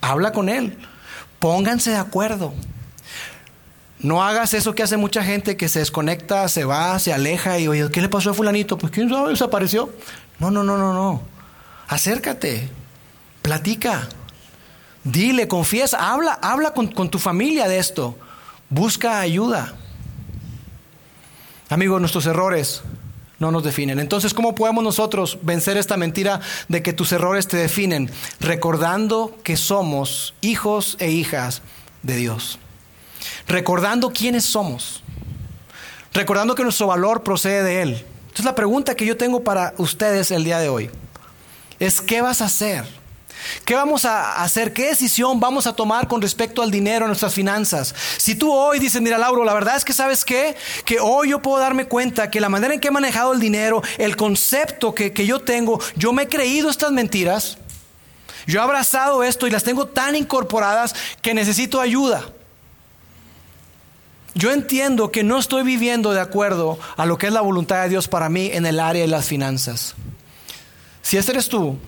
habla 0.00 0.32
con 0.32 0.48
él, 0.48 0.78
pónganse 1.38 1.90
de 1.90 1.96
acuerdo. 1.96 2.52
No 3.98 4.22
hagas 4.22 4.54
eso 4.54 4.74
que 4.74 4.82
hace 4.82 4.96
mucha 4.96 5.22
gente 5.22 5.58
que 5.58 5.68
se 5.68 5.80
desconecta, 5.80 6.48
se 6.48 6.64
va, 6.64 6.98
se 6.98 7.12
aleja 7.12 7.58
y 7.58 7.68
oye, 7.68 7.90
¿qué 7.90 8.00
le 8.00 8.08
pasó 8.08 8.30
a 8.30 8.34
fulanito? 8.34 8.78
Pues 8.78 8.92
quién 8.92 9.10
sabe, 9.10 9.30
desapareció. 9.30 9.92
No, 10.38 10.50
no, 10.50 10.64
no, 10.64 10.78
no, 10.78 10.94
no. 10.94 11.22
Acércate, 11.86 12.70
platica, 13.42 14.08
dile, 15.04 15.48
confiesa, 15.48 16.12
habla, 16.12 16.38
habla 16.40 16.72
con, 16.72 16.86
con 16.86 17.10
tu 17.10 17.18
familia 17.18 17.68
de 17.68 17.78
esto, 17.78 18.16
busca 18.70 19.20
ayuda. 19.20 19.74
Amigos, 21.68 22.00
nuestros 22.00 22.24
errores 22.24 22.82
no 23.40 23.50
nos 23.50 23.64
definen. 23.64 23.98
Entonces, 23.98 24.32
¿cómo 24.32 24.54
podemos 24.54 24.84
nosotros 24.84 25.38
vencer 25.42 25.76
esta 25.76 25.96
mentira 25.96 26.40
de 26.68 26.82
que 26.82 26.92
tus 26.92 27.10
errores 27.10 27.48
te 27.48 27.56
definen? 27.56 28.10
Recordando 28.38 29.36
que 29.42 29.56
somos 29.56 30.34
hijos 30.42 30.96
e 31.00 31.10
hijas 31.10 31.62
de 32.02 32.16
Dios. 32.16 32.58
Recordando 33.48 34.12
quiénes 34.12 34.44
somos. 34.44 35.02
Recordando 36.12 36.54
que 36.54 36.62
nuestro 36.62 36.86
valor 36.86 37.22
procede 37.22 37.62
de 37.62 37.82
Él. 37.82 38.04
Entonces, 38.22 38.44
la 38.44 38.54
pregunta 38.54 38.94
que 38.94 39.06
yo 39.06 39.16
tengo 39.16 39.42
para 39.42 39.74
ustedes 39.78 40.30
el 40.30 40.44
día 40.44 40.58
de 40.60 40.68
hoy 40.68 40.90
es, 41.78 42.00
¿qué 42.00 42.20
vas 42.20 42.42
a 42.42 42.44
hacer? 42.44 42.99
¿Qué 43.64 43.74
vamos 43.74 44.04
a 44.04 44.42
hacer? 44.42 44.72
¿Qué 44.72 44.86
decisión 44.88 45.40
vamos 45.40 45.66
a 45.66 45.74
tomar 45.74 46.08
con 46.08 46.20
respecto 46.20 46.62
al 46.62 46.70
dinero, 46.70 47.04
a 47.04 47.08
nuestras 47.08 47.34
finanzas? 47.34 47.94
Si 48.16 48.34
tú 48.34 48.52
hoy 48.52 48.78
dices, 48.78 49.00
mira 49.00 49.18
Lauro, 49.18 49.44
la 49.44 49.54
verdad 49.54 49.76
es 49.76 49.84
que 49.84 49.92
sabes 49.92 50.24
qué, 50.24 50.56
que 50.84 50.98
hoy 51.00 51.30
yo 51.30 51.42
puedo 51.42 51.58
darme 51.58 51.86
cuenta 51.86 52.30
que 52.30 52.40
la 52.40 52.48
manera 52.48 52.74
en 52.74 52.80
que 52.80 52.88
he 52.88 52.92
manejado 52.92 53.32
el 53.32 53.40
dinero, 53.40 53.82
el 53.98 54.16
concepto 54.16 54.94
que, 54.94 55.12
que 55.12 55.26
yo 55.26 55.40
tengo, 55.40 55.80
yo 55.96 56.12
me 56.12 56.24
he 56.24 56.28
creído 56.28 56.70
estas 56.70 56.92
mentiras, 56.92 57.58
yo 58.46 58.60
he 58.60 58.62
abrazado 58.62 59.22
esto 59.22 59.46
y 59.46 59.50
las 59.50 59.64
tengo 59.64 59.86
tan 59.86 60.16
incorporadas 60.16 60.94
que 61.22 61.34
necesito 61.34 61.80
ayuda. 61.80 62.32
Yo 64.34 64.52
entiendo 64.52 65.10
que 65.10 65.24
no 65.24 65.38
estoy 65.38 65.62
viviendo 65.64 66.12
de 66.12 66.20
acuerdo 66.20 66.78
a 66.96 67.04
lo 67.04 67.18
que 67.18 67.26
es 67.26 67.32
la 67.32 67.40
voluntad 67.40 67.82
de 67.82 67.88
Dios 67.88 68.08
para 68.08 68.28
mí 68.28 68.50
en 68.52 68.64
el 68.64 68.78
área 68.78 69.02
de 69.02 69.08
las 69.08 69.26
finanzas. 69.26 69.94
Si 71.02 71.16
este 71.16 71.32
eres 71.32 71.48
tú, 71.48 71.78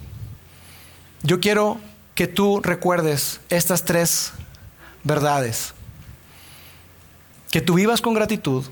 yo 1.23 1.41
quiero 1.41 1.79
que 2.15 2.27
tú 2.27 2.61
recuerdes 2.63 3.41
estas 3.49 3.85
tres 3.85 4.33
verdades. 5.05 5.75
Que 7.51 7.61
tú 7.61 7.75
vivas 7.75 8.01
con 8.01 8.15
gratitud, 8.15 8.65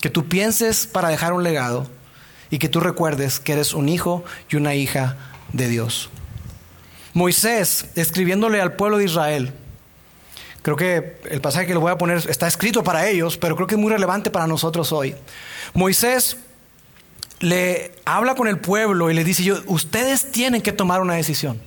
que 0.00 0.10
tú 0.10 0.28
pienses 0.28 0.86
para 0.86 1.08
dejar 1.08 1.32
un 1.32 1.42
legado 1.42 1.86
y 2.50 2.58
que 2.58 2.68
tú 2.68 2.80
recuerdes 2.80 3.40
que 3.40 3.52
eres 3.52 3.74
un 3.74 3.88
hijo 3.88 4.24
y 4.50 4.56
una 4.56 4.74
hija 4.74 5.16
de 5.52 5.68
Dios. 5.68 6.10
Moisés, 7.14 7.86
escribiéndole 7.96 8.60
al 8.60 8.74
pueblo 8.74 8.98
de 8.98 9.04
Israel, 9.04 9.52
creo 10.62 10.76
que 10.76 11.20
el 11.30 11.40
pasaje 11.40 11.66
que 11.66 11.72
le 11.72 11.80
voy 11.80 11.90
a 11.90 11.98
poner 11.98 12.18
está 12.28 12.46
escrito 12.46 12.84
para 12.84 13.08
ellos, 13.08 13.36
pero 13.36 13.56
creo 13.56 13.66
que 13.66 13.74
es 13.74 13.80
muy 13.80 13.90
relevante 13.90 14.30
para 14.30 14.46
nosotros 14.46 14.92
hoy. 14.92 15.14
Moisés 15.74 16.36
le 17.40 17.92
habla 18.04 18.34
con 18.34 18.46
el 18.48 18.58
pueblo 18.58 19.10
y 19.10 19.14
le 19.14 19.24
dice, 19.24 19.42
yo, 19.42 19.56
ustedes 19.66 20.30
tienen 20.30 20.60
que 20.60 20.72
tomar 20.72 21.00
una 21.00 21.14
decisión. 21.14 21.60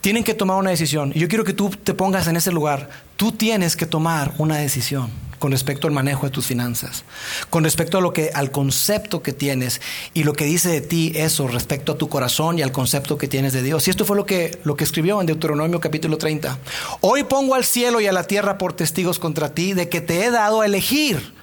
Tienen 0.00 0.24
que 0.24 0.34
tomar 0.34 0.58
una 0.58 0.70
decisión. 0.70 1.12
Y 1.14 1.20
yo 1.20 1.28
quiero 1.28 1.44
que 1.44 1.52
tú 1.52 1.70
te 1.70 1.94
pongas 1.94 2.26
en 2.28 2.36
ese 2.36 2.52
lugar. 2.52 2.90
Tú 3.16 3.32
tienes 3.32 3.76
que 3.76 3.86
tomar 3.86 4.34
una 4.38 4.56
decisión 4.56 5.10
con 5.38 5.52
respecto 5.52 5.86
al 5.86 5.92
manejo 5.92 6.26
de 6.26 6.30
tus 6.30 6.46
finanzas, 6.46 7.04
con 7.48 7.62
respecto 7.62 7.98
a 7.98 8.00
lo 8.00 8.12
que 8.12 8.30
al 8.34 8.50
concepto 8.50 9.22
que 9.22 9.32
tienes 9.32 9.80
y 10.12 10.24
lo 10.24 10.32
que 10.32 10.44
dice 10.44 10.68
de 10.68 10.80
ti 10.80 11.12
eso 11.14 11.46
respecto 11.46 11.92
a 11.92 11.98
tu 11.98 12.08
corazón 12.08 12.58
y 12.58 12.62
al 12.62 12.72
concepto 12.72 13.18
que 13.18 13.28
tienes 13.28 13.52
de 13.52 13.62
Dios. 13.62 13.86
Y 13.86 13.90
esto 13.90 14.04
fue 14.04 14.16
lo 14.16 14.26
que 14.26 14.58
lo 14.64 14.76
que 14.76 14.82
escribió 14.82 15.20
en 15.20 15.28
Deuteronomio 15.28 15.78
capítulo 15.78 16.18
30. 16.18 16.58
Hoy 17.02 17.22
pongo 17.22 17.54
al 17.54 17.64
cielo 17.64 18.00
y 18.00 18.06
a 18.08 18.12
la 18.12 18.24
tierra 18.24 18.58
por 18.58 18.72
testigos 18.72 19.20
contra 19.20 19.54
ti 19.54 19.74
de 19.74 19.88
que 19.88 20.00
te 20.00 20.24
he 20.24 20.30
dado 20.32 20.60
a 20.60 20.66
elegir 20.66 21.37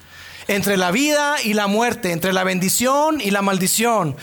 entre 0.48 0.78
la 0.78 0.92
vida 0.92 1.36
y 1.44 1.54
la 1.54 1.68
muerte, 1.68 2.12
entre 2.12 2.34
la 2.34 2.44
bendición 2.44 3.20
y 3.22 3.32
la 3.32 3.42
maldición, 3.42 4.16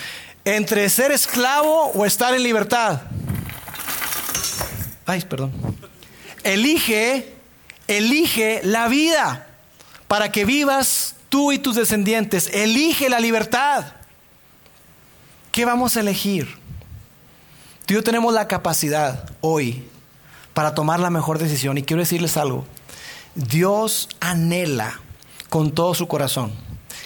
entre 0.45 0.89
ser 0.89 1.13
esclavo 1.13 1.91
o 1.95 2.07
estar 2.07 2.35
en 2.35 2.43
libertad. 2.43 3.03
Ay, 5.07 5.23
perdón. 5.23 5.53
Elige, 6.45 7.35
elige 7.89 8.61
la 8.65 8.89
vida 8.89 9.47
para 10.09 10.31
que 10.31 10.45
vivas 10.45 11.17
tú 11.29 11.53
y 11.53 11.59
tus 11.59 11.77
descendientes. 11.77 12.49
Elige 12.53 13.09
la 13.09 13.21
libertad. 13.21 13.85
¿Qué 15.51 15.65
vamos 15.65 15.97
a 15.97 16.01
elegir? 16.01 16.57
Tú 17.87 17.95
y 17.95 17.97
yo 17.97 18.03
tenemos 18.03 18.33
la 18.33 18.49
capacidad 18.49 19.29
hoy 19.41 19.85
para 20.55 20.75
tomar 20.75 21.01
la 21.01 21.11
mejor 21.11 21.39
decisión. 21.39 21.79
Y 21.79 21.83
quiero 21.83 22.03
decirles 22.03 22.37
algo. 22.37 22.65
Dios 23.35 24.09
anhela 24.21 25.01
con 25.53 25.71
todo 25.71 25.93
su 25.93 26.09
corazón 26.09 26.51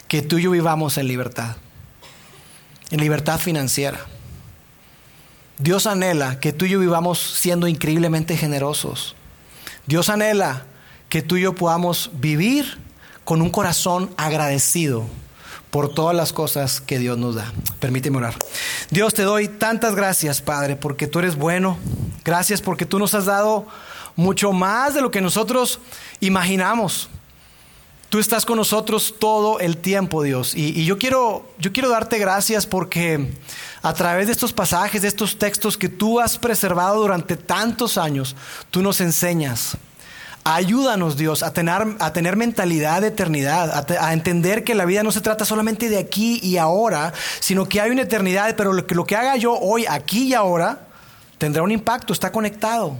que 0.06 0.22
tú 0.22 0.38
y 0.38 0.42
yo 0.42 0.52
vivamos 0.52 0.98
en 0.98 1.08
libertad, 1.08 1.56
en 2.92 3.00
libertad 3.00 3.40
financiera. 3.40 3.98
Dios 5.58 5.88
anhela 5.88 6.38
que 6.38 6.52
tú 6.52 6.64
y 6.64 6.68
yo 6.68 6.78
vivamos 6.78 7.18
siendo 7.18 7.66
increíblemente 7.66 8.36
generosos. 8.36 9.16
Dios 9.86 10.10
anhela 10.10 10.64
que 11.08 11.22
tú 11.22 11.36
y 11.36 11.40
yo 11.40 11.56
podamos 11.56 12.10
vivir 12.12 12.78
con 13.24 13.42
un 13.42 13.50
corazón 13.50 14.14
agradecido 14.16 15.02
por 15.72 15.92
todas 15.92 16.14
las 16.14 16.32
cosas 16.32 16.80
que 16.80 17.00
Dios 17.00 17.18
nos 17.18 17.34
da. 17.34 17.52
Permíteme 17.80 18.18
orar. 18.18 18.36
Dios, 18.90 19.12
te 19.12 19.22
doy 19.22 19.48
tantas 19.48 19.96
gracias, 19.96 20.40
Padre, 20.40 20.76
porque 20.76 21.08
tú 21.08 21.18
eres 21.18 21.34
bueno. 21.34 21.78
Gracias 22.24 22.62
porque 22.62 22.86
tú 22.86 23.00
nos 23.00 23.12
has 23.16 23.24
dado 23.24 23.66
mucho 24.14 24.52
más 24.52 24.94
de 24.94 25.00
lo 25.00 25.10
que 25.10 25.20
nosotros 25.20 25.80
imaginamos. 26.20 27.10
Tú 28.08 28.20
estás 28.20 28.46
con 28.46 28.56
nosotros 28.56 29.16
todo 29.18 29.58
el 29.58 29.78
tiempo, 29.78 30.22
Dios. 30.22 30.54
Y, 30.54 30.84
yo, 30.84 30.96
quiero, 30.96 31.44
yo 31.58 31.72
quiero 31.72 31.88
darte 31.88 32.18
gracias 32.18 32.64
porque 32.64 33.32
a 33.82 33.92
través 33.94 34.26
de 34.26 34.32
estos 34.32 34.52
pasajes, 34.52 35.02
de 35.02 35.08
estos 35.08 35.38
textos 35.38 35.76
que 35.76 35.88
tú 35.88 36.20
has 36.20 36.38
preservado 36.38 37.00
durante 37.00 37.36
tantos 37.36 37.98
años, 37.98 38.36
tú 38.70 38.80
nos 38.80 39.00
enseñas. 39.00 39.76
Ayúdanos, 40.44 41.16
Dios, 41.16 41.42
a 41.42 41.52
tener, 41.52 41.96
a 41.98 42.12
tener 42.12 42.36
mentalidad 42.36 43.00
de 43.00 43.08
eternidad, 43.08 43.84
a, 44.00 44.12
entender 44.12 44.62
que 44.62 44.76
la 44.76 44.84
vida 44.84 45.02
no 45.02 45.10
se 45.10 45.20
trata 45.20 45.44
solamente 45.44 45.88
de 45.88 45.98
aquí 45.98 46.38
y 46.40 46.58
ahora, 46.58 47.12
sino 47.40 47.68
que 47.68 47.80
hay 47.80 47.90
una 47.90 48.02
eternidad, 48.02 48.54
pero 48.56 48.72
lo 48.72 48.86
que, 48.86 48.94
lo 48.94 49.04
que 49.04 49.16
haga 49.16 49.34
yo 49.34 49.58
hoy, 49.58 49.84
aquí 49.88 50.28
y 50.28 50.34
ahora, 50.34 50.86
tendrá 51.38 51.64
un 51.64 51.72
impacto, 51.72 52.12
está 52.12 52.30
conectado. 52.30 52.96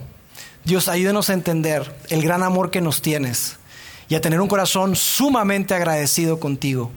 Dios, 0.65 0.89
ayúdanos 0.89 1.29
a 1.29 1.33
entender 1.33 1.95
el 2.09 2.21
gran 2.21 2.43
amor 2.43 2.71
que 2.71 2.81
nos 2.81 3.01
tienes 3.01 3.56
y 4.09 4.15
a 4.15 4.21
tener 4.21 4.41
un 4.41 4.47
corazón 4.47 4.95
sumamente 4.95 5.73
agradecido 5.73 6.39
contigo. 6.39 6.91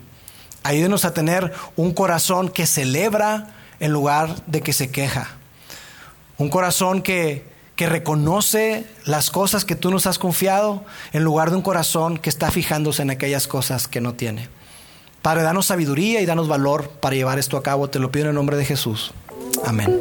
Ayúdenos 0.62 1.04
a 1.04 1.14
tener 1.14 1.52
un 1.76 1.92
corazón 1.92 2.48
que 2.48 2.66
celebra 2.66 3.48
en 3.80 3.92
lugar 3.92 4.44
de 4.46 4.60
que 4.60 4.72
se 4.72 4.90
queja. 4.90 5.28
Un 6.38 6.50
corazón 6.50 7.02
que, 7.02 7.44
que 7.76 7.86
reconoce 7.86 8.86
las 9.04 9.30
cosas 9.30 9.64
que 9.64 9.74
tú 9.74 9.90
nos 9.90 10.06
has 10.06 10.18
confiado 10.18 10.84
en 11.12 11.24
lugar 11.24 11.50
de 11.50 11.56
un 11.56 11.62
corazón 11.62 12.18
que 12.18 12.30
está 12.30 12.50
fijándose 12.50 13.02
en 13.02 13.10
aquellas 13.10 13.46
cosas 13.46 13.88
que 13.88 14.00
no 14.00 14.14
tiene. 14.14 14.48
Padre, 15.22 15.42
danos 15.42 15.66
sabiduría 15.66 16.20
y 16.20 16.26
danos 16.26 16.48
valor 16.48 16.88
para 16.88 17.14
llevar 17.14 17.38
esto 17.38 17.56
a 17.56 17.62
cabo. 17.62 17.88
Te 17.88 17.98
lo 17.98 18.10
pido 18.10 18.24
en 18.24 18.28
el 18.30 18.34
nombre 18.34 18.56
de 18.56 18.64
Jesús. 18.64 19.12
Amén. 19.64 20.00